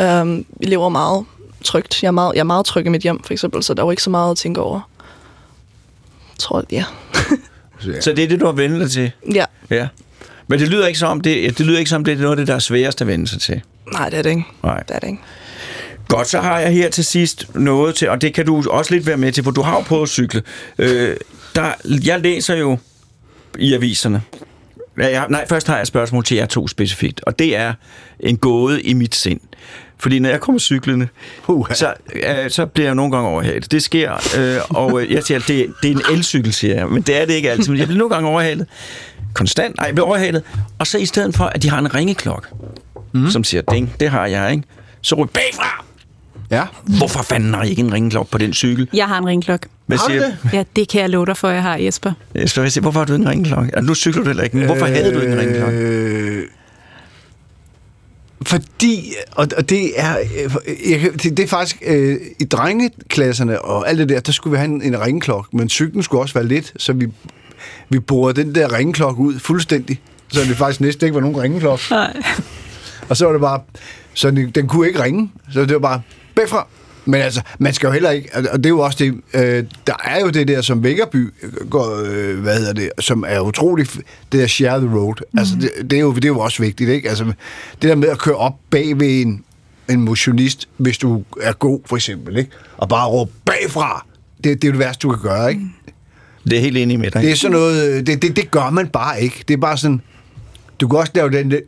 Øhm, 0.00 0.46
vi 0.60 0.66
lever 0.66 0.88
meget 0.88 1.24
trygt. 1.64 2.02
Jeg 2.02 2.08
er 2.08 2.12
meget, 2.12 2.34
jeg 2.34 2.40
er 2.40 2.44
meget 2.44 2.66
tryg 2.66 2.86
i 2.86 2.88
mit 2.88 3.02
hjem, 3.02 3.22
for 3.22 3.32
eksempel, 3.32 3.62
så 3.62 3.74
der 3.74 3.82
er 3.82 3.86
jo 3.86 3.90
ikke 3.90 4.02
så 4.02 4.10
meget 4.10 4.30
at 4.30 4.36
tænke 4.36 4.60
over. 4.60 4.80
Jeg 6.28 6.38
tror, 6.38 6.64
ja. 6.72 6.84
Så, 7.80 7.90
ja. 7.92 8.00
Så 8.00 8.12
det 8.12 8.24
er 8.24 8.28
det, 8.28 8.40
du 8.40 8.44
har 8.46 8.52
vendt 8.52 8.80
dig 8.80 8.90
til? 8.90 9.10
ja. 9.34 9.44
Ja. 9.70 9.88
Men 10.46 10.58
det 10.58 10.68
lyder 10.68 10.86
ikke 10.86 10.98
som, 10.98 11.20
det, 11.20 11.58
det 11.58 11.66
lyder 11.66 11.78
ikke 11.78 11.88
som, 11.88 12.04
det 12.04 12.12
er 12.12 12.18
noget 12.18 12.30
af 12.30 12.36
det, 12.36 12.46
der 12.46 12.54
er 12.54 12.58
sværest 12.58 13.00
at 13.00 13.06
vende 13.06 13.28
sig 13.28 13.40
til. 13.40 13.60
Nej, 13.92 14.10
det 14.10 14.18
er 14.18 14.22
det 14.22 14.30
ikke. 14.30 14.44
Nej. 14.62 14.82
Det 14.82 14.94
er 14.94 14.98
det 14.98 15.06
ikke. 15.06 15.20
Godt, 16.08 16.28
så 16.28 16.40
har 16.40 16.58
jeg 16.58 16.72
her 16.72 16.90
til 16.90 17.04
sidst 17.04 17.54
noget 17.54 17.94
til, 17.94 18.08
og 18.08 18.20
det 18.20 18.34
kan 18.34 18.46
du 18.46 18.70
også 18.70 18.94
lidt 18.94 19.06
være 19.06 19.16
med 19.16 19.32
til, 19.32 19.44
for 19.44 19.50
du 19.50 19.62
har 19.62 19.74
jo 19.74 19.80
prøvet 19.80 20.02
at 20.02 20.08
cykle. 20.08 20.42
Øh, 20.78 21.16
der, 21.54 21.72
jeg 22.04 22.20
læser 22.20 22.54
jo 22.54 22.78
i 23.58 23.74
aviserne. 23.74 24.22
Ja, 24.98 25.06
jeg, 25.06 25.26
nej, 25.28 25.48
først 25.48 25.66
har 25.66 25.74
jeg 25.74 25.82
et 25.82 25.88
spørgsmål 25.88 26.24
til 26.24 26.36
jer 26.36 26.46
to 26.46 26.68
specifikt, 26.68 27.20
og 27.26 27.38
det 27.38 27.56
er 27.56 27.74
en 28.20 28.36
gåde 28.36 28.82
i 28.82 28.92
mit 28.92 29.14
sind. 29.14 29.40
Fordi 29.98 30.18
når 30.18 30.28
jeg 30.28 30.40
kommer 30.40 30.58
cyklende, 30.58 31.08
Uha. 31.48 31.74
så, 31.74 31.94
øh, 32.14 32.50
så 32.50 32.66
bliver 32.66 32.88
jeg 32.88 32.94
nogle 32.94 33.12
gange 33.12 33.28
overhalet. 33.28 33.72
Det 33.72 33.82
sker, 33.82 34.12
øh, 34.38 34.60
og 34.70 35.02
øh, 35.02 35.12
jeg 35.12 35.22
siger, 35.22 35.38
det, 35.38 35.72
det 35.82 35.90
er 35.90 35.94
en 35.94 36.02
elcykel, 36.12 36.52
siger 36.52 36.74
jeg, 36.74 36.88
men 36.88 37.02
det 37.02 37.20
er 37.20 37.26
det 37.26 37.34
ikke 37.34 37.50
altid. 37.50 37.70
Men 37.70 37.78
jeg 37.78 37.86
bliver 37.86 37.98
nogle 37.98 38.14
gange 38.14 38.28
overhalet. 38.28 38.66
Konstant, 39.34 39.76
nej, 39.76 39.86
jeg 39.86 39.94
bliver 39.94 40.06
overhalet. 40.06 40.42
Og 40.78 40.86
så 40.86 40.98
i 40.98 41.06
stedet 41.06 41.36
for, 41.36 41.44
at 41.44 41.62
de 41.62 41.70
har 41.70 41.78
en 41.78 41.94
ringeklokke, 41.94 42.48
mm. 43.12 43.30
som 43.30 43.44
siger, 43.44 43.62
ding, 43.62 43.94
det 44.00 44.10
har 44.10 44.26
jeg, 44.26 44.50
ikke? 44.50 44.62
Så 45.00 45.14
ryger 45.14 45.26
bagfra! 45.26 45.84
ja. 46.50 46.64
Hvorfor 46.98 47.22
fanden 47.22 47.54
har 47.54 47.62
I 47.62 47.70
ikke 47.70 47.82
en 47.82 47.92
ringeklokke 47.92 48.30
på 48.30 48.38
den 48.38 48.52
cykel? 48.52 48.88
Jeg 48.92 49.08
har 49.08 49.18
en 49.18 49.26
ringklokke. 49.26 49.66
Hvad 49.86 49.98
Har 49.98 50.06
du 50.06 50.12
siger 50.12 50.26
det? 50.26 50.36
Ja, 50.52 50.64
det 50.76 50.88
kan 50.88 51.00
jeg 51.00 51.10
love 51.10 51.26
dig 51.26 51.36
for, 51.36 51.48
jeg 51.48 51.62
har, 51.62 51.76
Jesper. 51.76 52.12
Jesper, 52.34 52.62
hvad 52.62 52.70
siger, 52.70 52.82
hvorfor 52.82 53.00
har 53.00 53.06
du 53.06 53.12
ikke 53.12 53.22
en 53.22 53.28
ringeklokke? 53.30 53.76
Altså, 53.76 53.86
nu 53.86 53.94
cykler 53.94 54.22
du 54.22 54.28
heller 54.28 54.42
ikke, 54.44 54.56
men 54.56 54.66
hvorfor 54.66 54.86
havde 54.86 55.14
du 55.14 55.20
ikke 55.20 55.32
en 55.32 55.38
ringeklokke? 55.38 56.42
Fordi, 58.46 59.14
og, 59.32 59.48
og 59.56 59.70
det 59.70 60.00
er, 60.00 60.18
øh, 60.18 60.90
jeg, 60.90 61.10
det, 61.22 61.36
det 61.36 61.40
er 61.40 61.46
faktisk, 61.46 61.82
øh, 61.86 62.16
i 62.38 62.44
drengeklasserne 62.44 63.62
og 63.62 63.88
alt 63.88 63.98
det 63.98 64.08
der, 64.08 64.20
der 64.20 64.32
skulle 64.32 64.52
vi 64.52 64.56
have 64.56 64.68
en, 64.68 64.82
en 64.82 65.00
ringklokke, 65.00 65.56
men 65.56 65.68
cyklen 65.68 66.02
skulle 66.02 66.20
også 66.20 66.34
være 66.34 66.46
lidt, 66.46 66.72
så 66.76 66.92
vi, 66.92 67.08
vi 67.88 67.98
borede 67.98 68.44
den 68.44 68.54
der 68.54 68.72
ringklokke 68.72 69.20
ud 69.20 69.38
fuldstændig, 69.38 70.00
så 70.28 70.40
det 70.40 70.56
faktisk 70.56 70.80
næsten 70.80 71.06
ikke 71.06 71.14
var 71.14 71.20
nogen 71.20 71.42
ringklokke. 71.42 71.84
Nej. 71.90 72.22
Og 73.08 73.16
så 73.16 73.24
var 73.24 73.32
det 73.32 73.40
bare, 73.40 73.60
så 74.14 74.30
den, 74.30 74.50
den 74.50 74.68
kunne 74.68 74.86
ikke 74.86 75.02
ringe, 75.02 75.30
så 75.52 75.60
det 75.60 75.72
var 75.72 75.78
bare 75.78 76.02
bagfra. 76.34 76.66
Men 77.04 77.20
altså, 77.20 77.40
man 77.58 77.72
skal 77.74 77.86
jo 77.86 77.92
heller 77.92 78.10
ikke, 78.10 78.30
og 78.52 78.58
det 78.58 78.66
er 78.66 78.70
jo 78.70 78.80
også 78.80 78.98
det, 79.00 79.20
øh, 79.34 79.64
der 79.86 79.94
er 80.04 80.20
jo 80.20 80.30
det 80.30 80.48
der, 80.48 80.62
som 80.62 80.82
Vækkerby 80.82 81.34
går, 81.70 82.04
øh, 82.06 82.40
hvad 82.40 82.58
hedder 82.58 82.72
det, 82.72 82.90
som 83.00 83.24
er 83.28 83.40
utroligt, 83.40 84.00
det 84.32 84.40
der 84.40 84.46
share 84.46 84.78
the 84.78 84.96
road. 84.96 85.14
Mm. 85.32 85.38
Altså, 85.38 85.54
det, 85.60 85.90
det, 85.90 85.96
er 85.96 86.00
jo, 86.00 86.14
det 86.14 86.24
er 86.24 86.28
jo 86.28 86.38
også 86.38 86.62
vigtigt, 86.62 86.90
ikke? 86.90 87.08
Altså, 87.08 87.24
det 87.82 87.90
der 87.90 87.94
med 87.94 88.08
at 88.08 88.18
køre 88.18 88.36
op 88.36 88.54
bag 88.70 89.00
ved 89.00 89.22
en, 89.22 89.44
en 89.90 90.00
motionist, 90.00 90.68
hvis 90.76 90.98
du 90.98 91.22
er 91.40 91.52
god, 91.52 91.80
for 91.86 91.96
eksempel, 91.96 92.36
ikke? 92.36 92.50
Og 92.76 92.88
bare 92.88 93.08
råbe 93.08 93.32
bagfra, 93.44 94.06
det, 94.44 94.62
det 94.62 94.64
er 94.64 94.68
jo 94.68 94.72
det 94.72 94.78
værste, 94.78 95.02
du 95.02 95.10
kan 95.10 95.22
gøre, 95.22 95.50
ikke? 95.50 95.62
Det 96.44 96.52
er 96.58 96.60
helt 96.60 96.76
enig 96.76 97.00
med 97.00 97.10
dig. 97.10 97.22
Det 97.22 97.30
er 97.30 97.36
sådan 97.36 97.52
noget, 97.52 97.90
øh, 97.90 98.06
det, 98.06 98.22
det, 98.22 98.36
det 98.36 98.50
gør 98.50 98.70
man 98.70 98.88
bare 98.88 99.22
ikke. 99.22 99.44
Det 99.48 99.54
er 99.54 99.58
bare 99.58 99.78
sådan, 99.78 100.00
du 100.80 100.88
kan 100.88 100.98
også 100.98 101.12
lave 101.14 101.30
den 101.30 101.50
der, 101.50 101.60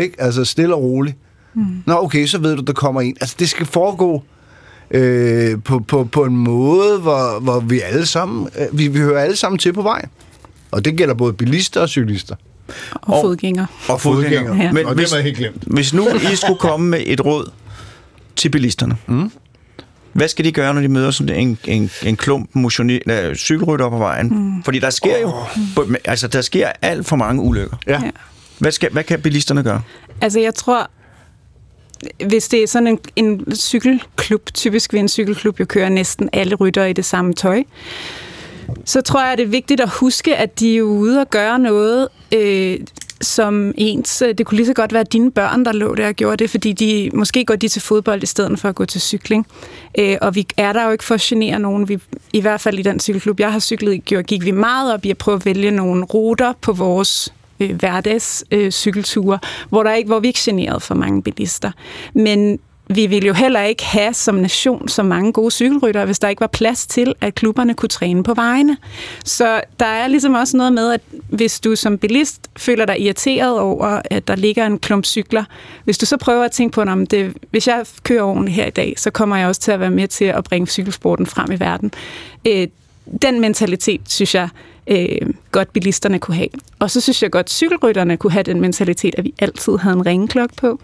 ikke? 0.00 0.14
Altså 0.18 0.44
stille 0.44 0.74
og 0.74 0.82
roligt. 0.82 1.16
Mm. 1.54 1.82
Nå, 1.86 1.94
okay, 1.94 2.26
så 2.26 2.38
ved 2.38 2.56
du, 2.56 2.62
der 2.62 2.72
kommer 2.72 3.00
en. 3.00 3.16
Altså, 3.20 3.36
det 3.38 3.48
skal 3.48 3.66
foregå 3.66 4.22
øh, 4.92 5.62
på, 5.64 5.78
på, 5.88 6.04
på 6.04 6.24
en 6.24 6.36
måde, 6.36 6.98
hvor, 6.98 7.40
hvor 7.40 7.60
vi 7.60 7.80
alle 7.80 8.06
sammen, 8.06 8.48
øh, 8.58 8.78
vi, 8.78 8.88
vi 8.88 8.98
hører 8.98 9.20
alle 9.22 9.36
sammen 9.36 9.58
til 9.58 9.72
på 9.72 9.82
vejen. 9.82 10.08
Og 10.70 10.84
det 10.84 10.96
gælder 10.96 11.14
både 11.14 11.32
bilister 11.32 11.80
og 11.80 11.88
cyklister. 11.88 12.34
Og, 12.92 13.00
Og- 13.02 13.14
og 13.14 13.22
fodgængere. 13.24 13.66
og 13.88 14.00
fodgængere. 14.00 14.56
Ja. 14.56 14.72
Men 14.72 14.86
Og 14.86 14.90
det 14.90 15.00
hvis, 15.00 15.10
har 15.10 15.16
man 15.18 15.24
helt 15.24 15.36
glemt. 15.36 15.62
hvis 15.66 15.94
nu 15.94 16.08
I 16.32 16.36
skulle 16.36 16.58
komme 16.58 16.88
med 16.88 17.00
et 17.06 17.24
råd 17.24 17.50
til 18.36 18.48
bilisterne, 18.48 18.96
mm. 19.06 19.30
hvad 20.12 20.28
skal 20.28 20.44
de 20.44 20.52
gøre, 20.52 20.74
når 20.74 20.80
de 20.80 20.88
møder 20.88 21.10
sådan 21.10 21.36
en, 21.36 21.58
en, 21.64 21.90
en 22.02 22.16
klump 22.16 22.50
motioni- 22.56 23.10
øh, 23.12 23.34
cykelrytter 23.36 23.88
på 23.90 23.98
vejen? 23.98 24.28
Mm. 24.28 24.62
Fordi 24.62 24.78
der 24.78 24.90
sker 24.90 25.18
jo, 25.20 25.32
altså 26.04 26.28
der 26.28 26.40
sker 26.40 26.68
alt 26.82 27.06
for 27.06 27.16
mange 27.16 27.42
ulykker. 27.42 27.76
Ja. 27.86 27.92
Ja. 28.04 28.10
Hvad, 28.58 28.72
skal, 28.72 28.88
hvad 28.92 29.04
kan 29.04 29.20
bilisterne 29.20 29.62
gøre? 29.62 29.82
Altså, 30.20 30.40
jeg 30.40 30.54
tror, 30.54 30.90
hvis 32.26 32.48
det 32.48 32.62
er 32.62 32.66
sådan 32.66 32.88
en, 32.88 32.98
en 33.16 33.56
cykelklub, 33.56 34.54
typisk 34.54 34.92
vil 34.92 35.00
en 35.00 35.08
cykelklub 35.08 35.60
jo 35.60 35.64
køre 35.64 35.90
næsten 35.90 36.28
alle 36.32 36.54
ryttere 36.54 36.90
i 36.90 36.92
det 36.92 37.04
samme 37.04 37.32
tøj, 37.32 37.62
så 38.84 39.00
tror 39.00 39.24
jeg, 39.24 39.38
det 39.38 39.44
er 39.44 39.48
vigtigt 39.48 39.80
at 39.80 39.88
huske, 39.88 40.36
at 40.36 40.60
de 40.60 40.78
er 40.78 40.82
ude 40.82 41.20
og 41.20 41.30
gøre 41.30 41.58
noget, 41.58 42.08
øh, 42.34 42.78
som 43.20 43.74
ens... 43.76 44.22
Øh, 44.22 44.34
det 44.38 44.46
kunne 44.46 44.56
lige 44.56 44.66
så 44.66 44.74
godt 44.74 44.92
være 44.92 45.04
dine 45.04 45.30
børn, 45.30 45.64
der 45.64 45.72
lå 45.72 45.94
der 45.94 46.08
og 46.08 46.14
gjorde 46.14 46.36
det, 46.36 46.50
fordi 46.50 46.72
de, 46.72 47.10
måske 47.14 47.44
går 47.44 47.56
de 47.56 47.68
til 47.68 47.82
fodbold 47.82 48.22
i 48.22 48.26
stedet 48.26 48.58
for 48.58 48.68
at 48.68 48.74
gå 48.74 48.84
til 48.84 49.00
cykling. 49.00 49.46
Øh, 49.98 50.16
og 50.20 50.34
vi 50.34 50.46
er 50.56 50.72
der 50.72 50.84
jo 50.84 50.90
ikke 50.90 51.04
for 51.04 51.14
at 51.14 51.20
genere 51.20 51.58
nogen. 51.58 51.88
Vi, 51.88 51.98
I 52.32 52.40
hvert 52.40 52.60
fald 52.60 52.78
i 52.78 52.82
den 52.82 53.00
cykelklub, 53.00 53.40
jeg 53.40 53.52
har 53.52 53.60
cyklet 53.60 53.94
i, 53.94 54.22
gik 54.22 54.44
vi 54.44 54.50
meget 54.50 54.94
op 54.94 55.04
i 55.04 55.10
at 55.10 55.18
prøve 55.18 55.34
at 55.34 55.44
vælge 55.44 55.70
nogle 55.70 56.04
ruter 56.04 56.52
på 56.60 56.72
vores 56.72 57.34
øh, 57.62 57.76
hverdags 57.76 58.44
øh, 58.50 58.70
cykelture, 58.70 59.38
hvor, 59.68 59.82
der 59.82 59.94
ikke, 59.94 60.08
hvor 60.08 60.20
vi 60.20 60.26
ikke 60.26 60.40
generede 60.42 60.80
for 60.80 60.94
mange 60.94 61.22
bilister. 61.22 61.70
Men 62.14 62.58
vi 62.94 63.06
ville 63.06 63.26
jo 63.26 63.34
heller 63.34 63.62
ikke 63.62 63.84
have 63.84 64.14
som 64.14 64.34
nation 64.34 64.88
så 64.88 65.02
mange 65.02 65.32
gode 65.32 65.50
cykelryttere, 65.50 66.04
hvis 66.04 66.18
der 66.18 66.28
ikke 66.28 66.40
var 66.40 66.46
plads 66.46 66.86
til, 66.86 67.14
at 67.20 67.34
klubberne 67.34 67.74
kunne 67.74 67.88
træne 67.88 68.22
på 68.22 68.34
vejene. 68.34 68.76
Så 69.24 69.60
der 69.80 69.86
er 69.86 70.06
ligesom 70.06 70.34
også 70.34 70.56
noget 70.56 70.72
med, 70.72 70.92
at 70.92 71.00
hvis 71.28 71.60
du 71.60 71.76
som 71.76 71.98
bilist 71.98 72.50
føler 72.56 72.84
dig 72.84 73.00
irriteret 73.00 73.58
over, 73.58 74.00
at 74.04 74.28
der 74.28 74.36
ligger 74.36 74.66
en 74.66 74.78
klump 74.78 75.04
cykler, 75.04 75.44
hvis 75.84 75.98
du 75.98 76.06
så 76.06 76.16
prøver 76.16 76.44
at 76.44 76.52
tænke 76.52 76.74
på, 76.74 76.82
om 76.82 77.06
det, 77.06 77.36
hvis 77.50 77.68
jeg 77.68 77.86
kører 78.02 78.22
ordentligt 78.22 78.56
her 78.56 78.66
i 78.66 78.70
dag, 78.70 78.94
så 78.96 79.10
kommer 79.10 79.36
jeg 79.36 79.48
også 79.48 79.60
til 79.60 79.72
at 79.72 79.80
være 79.80 79.90
med 79.90 80.08
til 80.08 80.24
at 80.24 80.44
bringe 80.44 80.66
cykelsporten 80.66 81.26
frem 81.26 81.52
i 81.52 81.60
verden. 81.60 81.92
Øh, 82.46 82.68
den 83.22 83.40
mentalitet, 83.40 84.00
synes 84.08 84.34
jeg, 84.34 84.48
øh, 84.86 85.30
godt 85.52 85.72
bilisterne 85.72 86.18
kunne 86.18 86.36
have. 86.36 86.48
Og 86.78 86.90
så 86.90 87.00
synes 87.00 87.22
jeg 87.22 87.30
godt, 87.30 87.50
cykelrytterne 87.50 88.16
kunne 88.16 88.32
have 88.32 88.42
den 88.42 88.60
mentalitet, 88.60 89.14
at 89.18 89.24
vi 89.24 89.34
altid 89.38 89.76
havde 89.76 89.96
en 89.96 90.06
ringeklokke 90.06 90.54
på. 90.56 90.80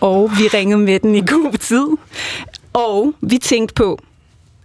Og 0.00 0.30
vi 0.38 0.48
ringede 0.48 0.78
med 0.78 1.00
den 1.00 1.14
i 1.14 1.20
god 1.20 1.58
tid. 1.58 1.86
Og 2.72 3.14
vi 3.20 3.38
tænkte 3.38 3.74
på, 3.74 3.98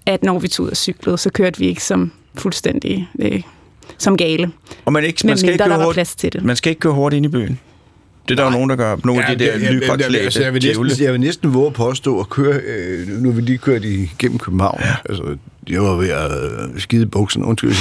at 0.06 0.24
når 0.24 0.40
vi 0.40 0.48
tog 0.48 0.66
ud 0.66 0.70
og 0.70 0.78
cyklede, 0.78 1.18
så 1.18 1.30
kørte 1.30 1.60
vi 1.60 1.68
ikke 1.68 1.84
som 1.84 2.12
fuldstændig 2.36 3.10
øh, 3.20 3.42
som 3.98 4.18
gale. 4.18 4.52
Og 4.86 4.94
man, 4.94 5.04
ikke, 5.04 5.20
Men 5.24 5.30
man, 5.30 5.38
skal 5.38 5.50
ikke 5.50 5.64
mindre, 5.64 5.70
der 5.70 5.78
køre 5.78 5.86
hurtigt, 5.86 5.96
plads 5.96 6.16
til 6.16 6.34
det. 6.34 6.44
man 6.44 6.56
skal 6.56 6.70
ikke 6.70 6.80
køre 6.80 6.94
hurtigt 6.94 7.18
ind 7.18 7.26
i 7.26 7.30
byen. 7.30 7.60
Det 8.28 8.40
er 8.40 8.44
der 8.44 8.52
nogen, 8.52 8.70
der 8.70 8.76
gør. 8.76 8.96
Nogle 9.04 9.26
af 9.26 9.38
de 9.38 9.46
der 9.46 9.58
lykkerklædte 9.58 10.20
altså, 10.20 10.44
jeg, 10.44 10.54
vil 10.54 10.64
næsten, 10.64 11.06
jeg 11.06 11.14
vil 11.14 11.22
næsten 11.22 11.54
våge 11.54 11.68
at 11.68 11.74
påstå 11.74 12.20
at 12.20 12.30
køre, 12.30 12.62
øh, 12.66 13.08
nu 13.08 13.30
har 13.30 13.36
vi 13.36 13.42
lige 13.42 13.58
kørt 13.58 13.84
igennem 13.84 14.40
København, 14.40 14.80
ja. 14.80 14.96
altså, 15.10 15.38
jeg 15.70 15.84
var 15.84 15.96
ved 15.96 16.10
at 16.10 16.32
øh, 16.32 16.80
skide 16.80 17.04
i 17.04 17.06
bukserne, 17.06 17.46
undskyld, 17.46 17.74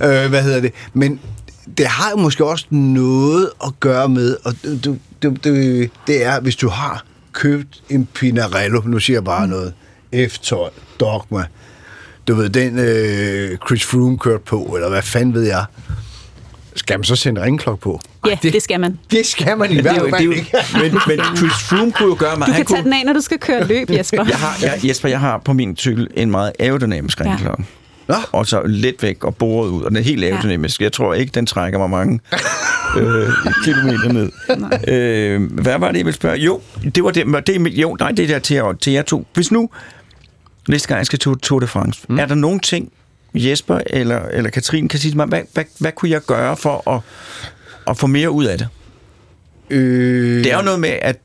jeg 0.00 0.24
øh, 0.24 0.30
hvad 0.30 0.42
hedder 0.42 0.60
det? 0.60 0.72
Men 0.94 1.20
det 1.78 1.86
har 1.86 2.10
jo 2.10 2.16
måske 2.16 2.44
også 2.44 2.66
noget 2.70 3.50
at 3.64 3.80
gøre 3.80 4.08
med, 4.08 4.36
og 4.44 4.54
det, 4.62 4.84
det, 4.84 4.98
det, 5.22 5.44
det, 5.44 5.90
det 6.06 6.24
er, 6.24 6.40
hvis 6.40 6.56
du 6.56 6.68
har 6.68 7.04
købt 7.32 7.82
en 7.88 8.08
Pinarello, 8.14 8.80
nu 8.84 8.98
siger 8.98 9.16
jeg 9.16 9.24
bare 9.24 9.48
noget, 9.48 9.74
F12, 10.14 10.70
Dogma, 11.00 11.44
du 12.28 12.34
ved, 12.34 12.48
den 12.48 12.78
øh, 12.78 13.58
Chris 13.66 13.84
Froome 13.84 14.18
kørte 14.18 14.44
på, 14.44 14.62
eller 14.62 14.88
hvad 14.88 15.02
fanden 15.02 15.34
ved 15.34 15.42
jeg, 15.42 15.64
skal 16.76 16.98
man 16.98 17.04
så 17.04 17.16
sende 17.16 17.42
ringklok 17.42 17.80
på? 17.80 18.00
Ja, 18.26 18.38
det, 18.42 18.52
det 18.52 18.62
skal 18.62 18.80
man. 18.80 18.98
Det 19.10 19.26
skal 19.26 19.58
man 19.58 19.70
i 19.72 19.76
er 19.78 19.82
hvert 19.82 19.94
det 19.94 20.06
er 20.06 20.10
fald 20.10 20.22
jo, 20.24 20.30
ikke. 20.32 20.50
men, 20.82 20.92
men 21.08 21.36
Chris 21.36 21.52
Froome 21.68 21.92
kunne 21.92 22.08
jo 22.08 22.16
gøre 22.18 22.36
meget. 22.38 22.46
Du 22.48 22.52
Han 22.52 22.54
kan 22.60 22.66
tage 22.66 22.82
kunne, 22.82 22.92
den 22.92 23.00
af, 23.00 23.06
når 23.06 23.12
du 23.12 23.20
skal 23.20 23.38
køre 23.38 23.66
løb, 23.66 23.90
Jesper. 23.98 24.24
jeg 24.28 24.36
har, 24.36 24.56
jeg, 24.62 24.80
Jesper, 24.84 25.08
jeg 25.08 25.20
har 25.20 25.38
på 25.38 25.52
min 25.52 25.76
cykel 25.76 26.08
en 26.14 26.30
meget 26.30 26.52
aerodynamisk 26.58 27.20
Ja. 27.20 27.24
ringklokke. 27.30 27.64
Nå, 28.08 28.14
Og 28.32 28.46
så 28.46 28.62
let 28.66 29.02
væk 29.02 29.24
og 29.24 29.36
boret 29.36 29.68
ud, 29.68 29.82
og 29.82 29.90
den 29.90 29.96
er 29.96 30.02
helt 30.02 30.24
aerodynamisk. 30.24 30.80
Jeg 30.82 30.92
tror 30.92 31.14
ikke, 31.14 31.30
den 31.34 31.46
trækker 31.46 31.78
mig 31.78 31.90
mange 31.90 32.20
øh, 32.98 33.28
kilometer 33.64 34.12
ned. 34.12 34.30
Øh, 34.88 35.52
hvad 35.62 35.78
var 35.78 35.88
det, 35.92 35.98
jeg 35.98 36.06
ville 36.06 36.16
spørge? 36.16 36.36
Jo, 36.38 36.60
det 36.94 37.04
var 37.04 37.10
det. 37.10 37.46
det 37.46 37.68
jo, 37.68 37.96
nej, 38.00 38.10
det 38.10 38.22
er 38.22 38.26
der 38.26 38.38
til, 38.38 38.54
jer- 38.54 38.72
til 38.80 38.92
jer 38.92 39.02
to. 39.02 39.26
Hvis 39.34 39.50
nu, 39.52 39.68
næste 40.68 40.88
gang 40.88 40.98
jeg 40.98 41.06
skal 41.06 41.18
til 41.18 41.32
Tour 41.42 41.60
de 41.60 41.66
France, 41.66 42.00
mm. 42.08 42.18
er 42.18 42.26
der 42.26 42.34
nogle 42.34 42.60
ting, 42.60 42.92
Jesper 43.34 43.78
eller, 43.86 44.20
eller 44.32 44.50
Katrine 44.50 44.88
kan 44.88 44.98
sige 45.00 45.10
til 45.10 45.16
mig, 45.16 45.26
hvad, 45.26 45.40
hvad, 45.54 45.64
hvad 45.78 45.92
kunne 45.92 46.10
jeg 46.10 46.20
gøre 46.26 46.56
for 46.56 46.90
at, 46.90 47.00
at 47.86 47.96
få 47.98 48.06
mere 48.06 48.30
ud 48.30 48.44
af 48.44 48.58
det? 48.58 48.68
øh, 49.70 50.44
Det 50.44 50.52
er 50.52 50.56
jo 50.56 50.62
noget 50.62 50.80
med, 50.80 50.90
at 51.02 51.18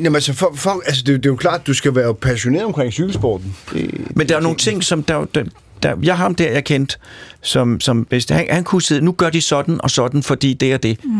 Jamen, 0.00 0.14
altså, 0.14 0.32
for, 0.32 0.52
for, 0.54 0.82
altså 0.86 1.02
det, 1.06 1.16
det 1.16 1.26
er 1.26 1.30
jo 1.30 1.36
klart, 1.36 1.60
at 1.60 1.66
du 1.66 1.74
skal 1.74 1.94
være 1.94 2.14
passioneret 2.14 2.64
omkring 2.64 2.92
cykelsporten. 2.92 3.56
Det, 3.72 4.16
Men 4.16 4.28
der 4.28 4.36
er 4.36 4.40
nogle 4.40 4.56
ting, 4.56 4.84
som 4.84 5.02
der, 5.02 5.24
der, 5.34 5.44
der 5.82 5.94
jeg 6.02 6.16
har 6.16 6.22
ham 6.24 6.34
der, 6.34 6.50
jeg 6.52 6.64
kendt, 6.64 6.98
som, 7.42 7.80
som 7.80 8.04
bedst. 8.04 8.30
Han, 8.30 8.46
han 8.50 8.64
kunne 8.64 8.82
sidde, 8.82 9.00
nu 9.04 9.12
gør 9.12 9.30
de 9.30 9.40
sådan 9.40 9.80
og 9.82 9.90
sådan, 9.90 10.22
fordi 10.22 10.54
det 10.54 10.72
er 10.72 10.76
det. 10.76 11.04
Mm. 11.04 11.10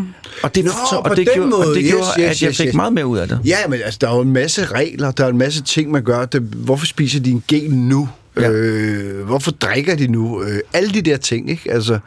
Og 0.43 0.55
det, 0.55 0.65
Nå, 0.65 0.71
så, 0.71 1.01
på 1.05 1.11
og 1.11 1.17
det, 1.17 1.27
den 1.27 1.35
gjorde, 1.35 1.53
og 1.55 1.59
måde. 1.65 1.75
det 1.75 1.83
Yes, 1.85 1.91
gjorde, 1.91 2.07
yes, 2.07 2.17
at 2.19 2.43
jeg 2.43 2.49
yes, 2.49 2.57
fik 2.57 2.67
yes. 2.67 2.75
meget 2.75 2.93
mere 2.93 3.07
ud 3.07 3.19
af 3.19 3.29
det. 3.29 3.41
Ja, 3.45 3.57
men 3.69 3.81
altså, 3.85 3.99
der 4.01 4.09
er 4.11 4.15
jo 4.15 4.21
en 4.21 4.33
masse 4.33 4.65
regler, 4.65 5.11
der 5.11 5.25
er 5.25 5.29
en 5.29 5.39
masse 5.39 5.63
ting, 5.63 5.91
man 5.91 6.03
gør. 6.05 6.25
Det, 6.25 6.41
hvorfor 6.41 6.87
spiser 6.87 7.21
de 7.21 7.31
en 7.31 7.45
gel 7.49 7.75
nu? 7.75 8.09
Ja. 8.41 8.51
Øh, 8.51 9.27
hvorfor 9.27 9.51
drikker 9.51 9.97
de 9.97 10.07
nu? 10.07 10.43
Øh, 10.43 10.61
alle 10.73 10.91
de 10.91 11.03
der 11.03 11.17
ting, 11.17 11.51
ikke? 11.51 11.73
Altså, 11.73 11.99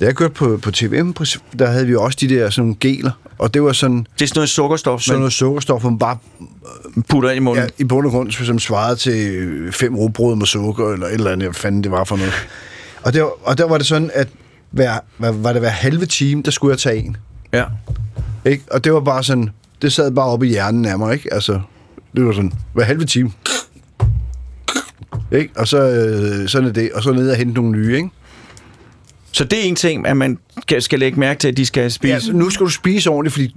da 0.00 0.04
jeg 0.04 0.14
kørte 0.14 0.34
på, 0.34 0.58
på 0.62 0.70
TVM, 0.70 1.12
der 1.58 1.66
havde 1.66 1.86
vi 1.86 1.94
også 1.94 2.18
de 2.20 2.28
der 2.28 2.50
sådan 2.50 2.62
nogle 2.62 2.76
geler, 2.80 3.10
og 3.38 3.54
det 3.54 3.62
var 3.62 3.72
sådan, 3.72 4.06
Det 4.18 4.24
er 4.24 4.26
sådan 4.26 4.38
noget 4.38 4.48
sukkerstof, 4.48 5.00
sådan 5.00 5.14
man 5.14 5.20
noget 5.20 5.32
sukkerstof, 5.32 5.84
man 5.84 5.98
bare 5.98 6.18
putter 7.08 7.30
ind 7.30 7.36
i 7.36 7.40
munden. 7.40 7.64
ja, 7.64 7.68
i 7.78 7.84
bund 7.84 8.06
og 8.06 8.12
grund, 8.12 8.30
som 8.32 8.58
svarede 8.58 8.96
til 8.96 9.72
fem 9.72 9.96
rugbrød 9.96 10.36
med 10.36 10.46
sukker, 10.46 10.92
eller 10.92 11.06
et 11.06 11.12
eller 11.12 11.30
andet, 11.32 11.48
hvad 11.48 11.54
fanden 11.54 11.82
det 11.84 11.90
var 11.90 12.04
for 12.04 12.16
noget. 12.16 12.32
Og 13.02 13.14
der, 13.14 13.48
og 13.48 13.58
der 13.58 13.64
var 13.68 13.78
det 13.78 13.86
sådan, 13.86 14.10
at 14.14 14.28
hver, 14.70 14.98
hvad, 15.16 15.32
var 15.32 15.52
det 15.52 15.62
hver 15.62 15.68
halve 15.68 16.06
time, 16.06 16.42
der 16.42 16.50
skulle 16.50 16.72
jeg 16.72 16.78
tage 16.78 16.96
en. 16.96 17.16
Ja. 17.52 17.64
Ikke? 18.44 18.64
Og 18.70 18.84
det 18.84 18.92
var 18.92 19.00
bare 19.00 19.24
sådan, 19.24 19.50
det 19.82 19.92
sad 19.92 20.10
bare 20.10 20.26
oppe 20.26 20.46
i 20.46 20.50
hjernen 20.50 20.84
af 20.84 20.98
mig, 20.98 21.14
ikke? 21.14 21.34
Altså, 21.34 21.60
det 22.16 22.24
var 22.26 22.32
sådan, 22.32 22.52
hver 22.72 22.84
halve 22.84 23.04
time. 23.04 23.32
Ikke? 25.32 25.50
Og 25.56 25.68
så 25.68 25.78
øh, 25.78 26.48
sådan 26.48 26.68
er 26.68 26.72
det, 26.72 26.92
og 26.92 27.02
så 27.02 27.12
ned 27.12 27.30
og 27.30 27.36
hente 27.36 27.54
nogle 27.54 27.70
nye, 27.70 27.96
ikke? 27.96 28.08
Så 29.32 29.44
det 29.44 29.58
er 29.58 29.62
en 29.62 29.76
ting, 29.76 30.06
at 30.06 30.16
man 30.16 30.38
skal, 30.78 30.98
lægge 30.98 31.20
mærke 31.20 31.38
til, 31.40 31.48
at 31.48 31.56
de 31.56 31.66
skal 31.66 31.90
spise. 31.92 32.14
Ja, 32.26 32.32
nu 32.32 32.50
skal 32.50 32.66
du 32.66 32.70
spise 32.70 33.10
ordentligt, 33.10 33.32
fordi 33.32 33.56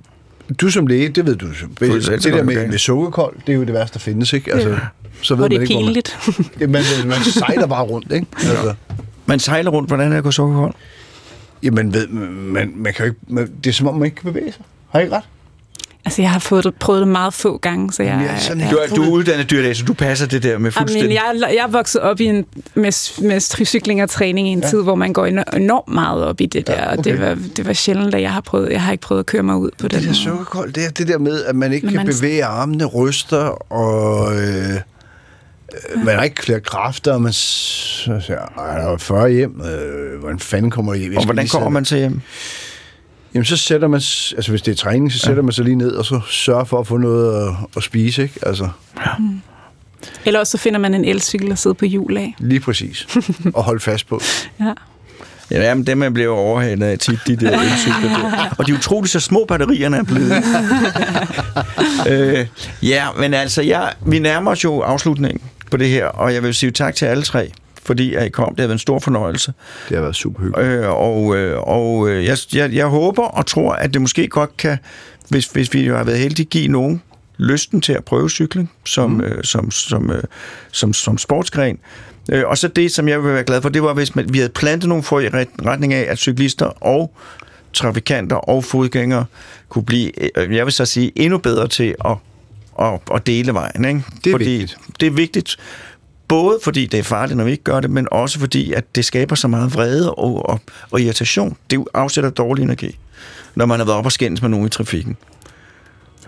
du 0.61 0.69
som 0.69 0.87
læge, 0.87 1.09
det 1.09 1.25
ved 1.25 1.35
du, 1.35 1.47
Fuldstændig 1.79 2.23
det 2.23 2.33
der 2.33 2.43
med, 2.43 2.67
med 2.67 2.77
sukkerkold, 2.77 3.35
det 3.47 3.53
er 3.53 3.57
jo 3.57 3.63
det 3.63 3.73
værste, 3.73 3.93
der 3.93 3.99
findes, 3.99 4.33
ikke? 4.33 4.53
Altså, 4.53 4.77
så 5.21 5.35
ved 5.35 5.43
Og 5.43 5.51
det 5.51 5.59
man 5.59 5.67
er 5.67 5.71
ikke, 5.71 5.73
hvor 5.73 5.81
man, 5.81 5.87
pinligt. 5.87 6.17
det, 6.59 6.69
man, 6.69 6.83
man 7.05 7.17
sejler 7.23 7.67
bare 7.67 7.83
rundt, 7.83 8.11
ikke? 8.11 8.27
Altså, 8.35 8.73
Man 9.25 9.39
sejler 9.39 9.71
rundt, 9.71 9.89
hvordan 9.89 10.05
er 10.05 10.09
det 10.09 10.17
at 10.17 10.23
gå 10.23 10.31
sukkerkold? 10.31 10.73
jamen, 11.63 11.93
ved, 11.93 12.07
man, 12.07 12.73
man 12.75 12.93
kan 12.93 13.05
jo 13.05 13.11
ikke, 13.11 13.21
man, 13.27 13.49
det 13.63 13.69
er 13.69 13.73
som 13.73 13.87
om, 13.87 13.95
man 13.95 14.05
ikke 14.05 14.15
kan 14.21 14.33
bevæge 14.33 14.51
sig. 14.51 14.61
Har 14.89 14.99
ikke 14.99 15.15
ret? 15.15 15.23
Altså, 16.09 16.21
jeg 16.21 16.31
har 16.31 16.39
fået 16.39 16.63
det, 16.63 16.73
prøvet 16.75 16.99
det 16.99 17.07
meget 17.07 17.33
få 17.33 17.57
gange, 17.57 17.93
så 17.93 18.03
jeg... 18.03 18.09
Jamen, 18.11 18.25
jeg 18.25 18.35
er 18.35 18.39
sådan 18.39 18.69
Du 18.69 18.75
er, 18.75 18.87
du 18.95 19.03
er 19.03 19.09
uddannet 19.09 19.49
dyrlæge, 19.51 19.75
så 19.75 19.85
du 19.85 19.93
passer 19.93 20.25
det 20.27 20.43
der 20.43 20.49
med 20.49 20.71
Jamen, 20.71 20.71
fuldstændig. 20.73 21.13
jeg, 21.15 21.35
jeg 21.55 21.63
er 21.63 21.67
vokset 21.67 22.01
op 22.01 22.19
i 22.19 22.25
en, 22.25 22.45
med, 22.75 23.21
med 23.27 23.39
cykling 23.65 24.03
og 24.03 24.09
træning 24.09 24.47
i 24.47 24.51
en 24.51 24.59
ja. 24.59 24.67
tid, 24.69 24.81
hvor 24.83 24.95
man 24.95 25.13
går 25.13 25.27
eno- 25.27 25.55
enormt 25.57 25.93
meget 25.93 26.23
op 26.23 26.41
i 26.41 26.45
det 26.45 26.67
der. 26.67 26.73
Ja, 26.73 26.87
okay. 26.87 26.97
okay. 26.99 27.11
det, 27.11 27.21
var, 27.21 27.37
det 27.57 27.67
var 27.67 27.73
sjældent, 27.73 28.15
at 28.15 28.21
jeg 28.21 28.33
har 28.33 28.41
prøvet. 28.41 28.71
Jeg 28.71 28.81
har 28.81 28.91
ikke 28.91 29.01
prøvet 29.01 29.19
at 29.19 29.25
køre 29.25 29.43
mig 29.43 29.55
ud 29.55 29.69
på 29.79 29.87
den 29.87 29.99
Det 29.99 30.07
der 30.07 30.13
sukkerkold, 30.13 30.73
det 30.73 30.85
er 30.85 30.89
det 30.89 31.07
der 31.07 31.17
med, 31.17 31.43
at 31.43 31.55
man 31.55 31.73
ikke 31.73 31.85
Men 31.85 31.95
kan 31.95 32.05
man- 32.05 32.15
bevæge 32.15 32.45
armene, 32.45 32.85
ryster, 32.85 33.71
og 33.73 34.33
øh, 34.35 34.39
øh, 34.73 36.05
man 36.05 36.15
har 36.15 36.23
ikke 36.23 36.43
flere 36.43 36.59
kræfter, 36.59 37.13
og 37.13 37.21
man 37.21 37.33
så 37.33 38.19
siger, 38.25 38.39
"Ej, 38.57 38.77
der 38.81 38.93
er 38.93 38.97
40 38.97 39.29
hjem, 39.31 39.61
øh, 39.61 40.19
hvordan 40.19 40.39
fanden 40.39 40.71
kommer 40.71 40.93
jeg 40.93 41.01
hjem? 41.01 41.11
Jeg 41.11 41.19
og 41.19 41.25
hvordan 41.25 41.47
kommer 41.47 41.65
sætte-" 41.65 41.73
man 41.73 41.85
til 41.85 41.97
hjem? 41.97 42.21
Jamen, 43.33 43.45
så 43.45 43.57
sætter 43.57 43.87
man, 43.87 43.95
altså 44.35 44.47
hvis 44.49 44.61
det 44.61 44.71
er 44.71 44.75
træning, 44.75 45.11
så 45.11 45.19
sætter 45.19 45.43
man 45.43 45.51
sig 45.51 45.65
lige 45.65 45.75
ned, 45.75 45.91
og 45.91 46.05
så 46.05 46.19
sørger 46.29 46.63
for 46.63 46.79
at 46.79 46.87
få 46.87 46.97
noget 46.97 47.47
at, 47.47 47.53
at 47.77 47.83
spise, 47.83 48.23
ikke? 48.23 48.39
Altså, 48.45 48.69
Eller 50.25 50.39
også 50.39 50.51
så 50.51 50.57
finder 50.57 50.79
man 50.79 50.93
en 50.93 51.05
elcykel 51.05 51.51
og 51.51 51.57
sidder 51.57 51.73
på 51.75 51.85
hjul 51.85 52.17
af. 52.17 52.35
lige 52.39 52.59
præcis. 52.59 53.07
og 53.55 53.63
holde 53.63 53.79
fast 53.79 54.07
på. 54.07 54.21
Ja. 54.59 54.73
Ja, 55.51 55.73
men 55.73 55.87
dem 55.87 56.03
er 56.03 56.09
blevet 56.09 56.29
overhalet 56.29 56.85
af 56.85 56.99
tit, 56.99 57.19
de 57.27 57.35
der 57.35 57.59
elcykler 57.61 58.09
der. 58.19 58.55
Og 58.57 58.67
de 58.67 58.71
er 58.71 58.75
utroligt 58.75 59.11
så 59.11 59.19
små 59.19 59.45
batterierne 59.47 59.97
er 59.97 60.03
blevet. 60.03 60.31
øh, 62.09 62.47
ja, 62.83 63.07
men 63.19 63.33
altså, 63.33 63.61
jeg, 63.61 63.93
vi 64.05 64.19
nærmer 64.19 64.51
os 64.51 64.63
jo 64.63 64.79
afslutningen 64.81 65.41
på 65.71 65.77
det 65.77 65.89
her, 65.89 66.05
og 66.05 66.33
jeg 66.33 66.43
vil 66.43 66.53
sige 66.53 66.71
tak 66.71 66.95
til 66.95 67.05
alle 67.05 67.23
tre, 67.23 67.51
fordi 67.89 68.13
at 68.13 68.25
I 68.25 68.29
kom. 68.29 68.49
Det 68.49 68.59
har 68.59 68.67
været 68.67 68.75
en 68.75 68.79
stor 68.79 68.99
fornøjelse. 68.99 69.53
Det 69.89 69.95
har 69.95 70.01
været 70.01 70.15
super 70.15 70.43
hyggeligt. 70.43 70.69
Øh, 70.69 70.89
og 70.89 71.37
øh, 71.37 71.59
og 71.59 72.09
øh, 72.09 72.25
jeg, 72.25 72.37
jeg, 72.53 72.73
jeg 72.73 72.85
håber 72.85 73.23
og 73.23 73.45
tror, 73.45 73.73
at 73.73 73.93
det 73.93 74.01
måske 74.01 74.27
godt 74.27 74.57
kan, 74.57 74.77
hvis, 75.29 75.45
hvis 75.45 75.73
vi 75.73 75.87
har 75.87 76.03
været 76.03 76.19
heldige, 76.19 76.45
give 76.45 76.67
nogen 76.67 77.01
lysten 77.37 77.81
til 77.81 77.93
at 77.93 78.05
prøve 78.05 78.29
cykling 78.29 78.71
som, 78.85 79.09
mm. 79.09 79.21
øh, 79.21 79.43
som, 79.43 79.71
som, 79.71 80.11
øh, 80.11 80.23
som, 80.71 80.93
som 80.93 81.17
sportsgren. 81.17 81.77
Øh, 82.31 82.43
og 82.47 82.57
så 82.57 82.67
det, 82.67 82.91
som 82.91 83.07
jeg 83.07 83.23
vil 83.23 83.33
være 83.33 83.43
glad 83.43 83.61
for, 83.61 83.69
det 83.69 83.83
var, 83.83 83.93
hvis 83.93 84.15
man, 84.15 84.33
vi 84.33 84.37
havde 84.37 84.51
plantet 84.51 84.89
nogle 84.89 85.03
for 85.03 85.19
i 85.19 85.27
ret- 85.27 85.65
retning 85.65 85.93
af, 85.93 86.05
at 86.09 86.17
cyklister 86.17 86.65
og 86.65 87.13
trafikanter 87.73 88.35
og 88.35 88.63
fodgængere 88.63 89.25
kunne 89.69 89.85
blive, 89.85 90.37
øh, 90.37 90.55
jeg 90.55 90.65
vil 90.65 90.73
så 90.73 90.85
sige, 90.85 91.11
endnu 91.15 91.37
bedre 91.37 91.67
til 91.67 91.95
at, 92.05 92.15
at, 92.81 92.99
at 93.15 93.27
dele 93.27 93.53
vejen. 93.53 93.85
Ikke? 93.85 94.03
Det 94.23 94.29
er 94.29 94.33
fordi 94.33 94.49
vigtigt. 94.49 94.77
Det 94.99 95.07
er 95.07 95.11
vigtigt, 95.11 95.57
både 96.29 96.59
fordi 96.63 96.85
det 96.85 96.99
er 96.99 97.03
farligt, 97.03 97.37
når 97.37 97.43
vi 97.43 97.51
ikke 97.51 97.63
gør 97.63 97.79
det, 97.79 97.91
men 97.91 98.07
også 98.11 98.39
fordi, 98.39 98.73
at 98.73 98.95
det 98.95 99.05
skaber 99.05 99.35
så 99.35 99.47
meget 99.47 99.73
vrede 99.73 100.13
og, 100.13 100.49
og, 100.49 100.59
og 100.91 101.01
irritation. 101.01 101.57
Det 101.69 101.83
afsætter 101.93 102.29
dårlig 102.29 102.63
energi, 102.63 102.99
når 103.55 103.65
man 103.65 103.79
har 103.79 103.85
været 103.85 103.97
op 103.97 104.05
og 104.05 104.11
skændes 104.11 104.41
med 104.41 104.49
nogen 104.49 104.65
i 104.65 104.69
trafikken. 104.69 105.17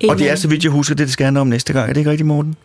Og 0.09 0.19
det 0.19 0.29
er, 0.29 0.35
så 0.35 0.47
vidt 0.47 0.63
jeg 0.63 0.71
husker, 0.71 0.95
det, 0.95 1.05
det 1.05 1.13
skal 1.13 1.23
handle 1.23 1.41
om 1.41 1.47
næste 1.47 1.73
gang. 1.73 1.89
Er 1.89 1.93
det 1.93 1.99
ikke 1.99 2.11
rigtigt, 2.11 2.27
Morten? 2.27 2.55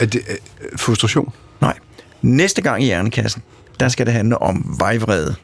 Er 0.00 0.06
det 0.06 0.20
øh, 0.30 0.78
frustration? 0.78 1.32
Nej. 1.60 1.78
Næste 2.22 2.62
gang 2.62 2.82
i 2.82 2.86
Hjernekassen, 2.86 3.42
der 3.80 3.88
skal 3.88 4.06
det 4.06 4.14
handle 4.14 4.42
om 4.42 4.76
vejvrede. 4.78 5.34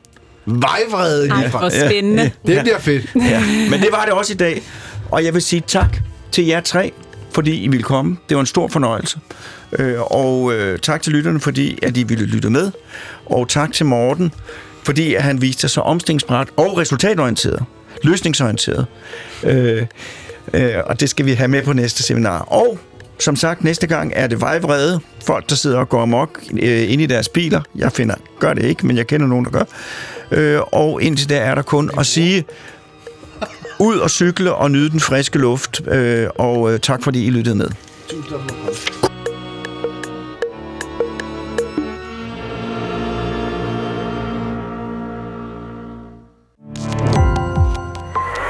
Vejvrede 0.47 1.29
Ej, 1.29 1.37
lige 1.37 1.49
hvor 1.51 1.59
fra. 1.59 1.71
spændende. 1.71 2.31
Det 2.47 2.61
bliver 2.63 2.79
fedt. 2.79 3.07
Ja, 3.15 3.41
men 3.71 3.81
det 3.81 3.89
var 3.93 4.05
det 4.05 4.13
også 4.13 4.33
i 4.33 4.37
dag. 4.37 4.63
Og 5.11 5.25
jeg 5.25 5.35
vil 5.35 5.43
sige 5.43 5.63
tak 5.67 5.97
til 6.33 6.47
jer 6.47 6.61
tre, 6.61 6.93
fordi 7.33 7.61
I 7.61 7.69
ville 7.69 7.83
komme. 7.83 8.17
Det 8.29 8.35
var 8.35 8.41
en 8.41 8.47
stor 8.47 8.69
fornøjelse. 8.69 9.19
Øh, 9.79 10.01
og 10.01 10.53
øh, 10.53 10.79
tak 10.79 11.03
til 11.03 11.13
lytterne, 11.13 11.41
fordi 11.41 11.79
at 11.83 11.97
I 11.97 12.03
ville 12.03 12.27
lytte 12.27 12.51
med. 12.51 12.71
Og 13.27 13.49
tak 13.49 13.73
til 13.73 13.87
Morten, 13.87 14.33
fordi 14.83 15.15
at 15.15 15.23
han 15.23 15.43
viste 15.43 15.61
sig 15.61 15.71
så 15.71 15.81
omstillingsparat 15.81 16.49
og 16.57 16.79
resultatorienteret, 16.79 17.65
løsningsorienteret. 18.03 18.87
Øh, 19.43 19.87
øh, 20.55 20.75
og 20.87 21.01
det 21.01 21.11
skal 21.11 21.27
vi 21.27 21.33
have 21.33 21.49
med 21.49 21.63
på 21.63 21.73
næste 21.73 22.03
seminar. 22.03 22.41
Og 22.41 22.79
som 23.19 23.37
sagt, 23.37 23.65
næste 23.65 23.87
gang 23.87 24.13
er 24.17 24.27
det 24.27 24.41
vejvrede. 24.41 25.01
Folk, 25.27 25.51
der 25.51 25.57
sidder 25.57 25.79
og 25.79 25.89
går 25.89 26.03
amok 26.03 26.41
øh, 26.53 26.93
ind 26.93 27.03
i 27.03 27.07
deres 27.07 27.29
biler. 27.29 27.61
Jeg 27.75 27.93
finder, 27.93 28.15
gør 28.39 28.55
det 28.55 28.65
ikke, 28.65 28.87
men 28.87 28.97
jeg 28.97 29.07
kender 29.07 29.27
nogen, 29.27 29.45
der 29.45 29.51
gør. 29.51 29.65
Øh, 30.31 30.61
og 30.73 31.03
indtil 31.03 31.29
der 31.29 31.41
er 31.41 31.55
der 31.55 31.63
kun 31.63 31.91
at 31.99 32.07
sige, 32.07 32.45
ud 33.79 33.99
og 33.99 34.11
cykle 34.11 34.55
og 34.55 34.71
nyde 34.71 34.91
den 34.91 35.01
friske 35.01 35.39
luft. 35.39 35.89
Øh, 35.89 36.29
og 36.35 36.73
øh, 36.73 36.81
tak 36.81 37.03
fordi 37.03 37.27
I 37.27 37.31
lyttede 37.31 37.55
med. 37.55 37.69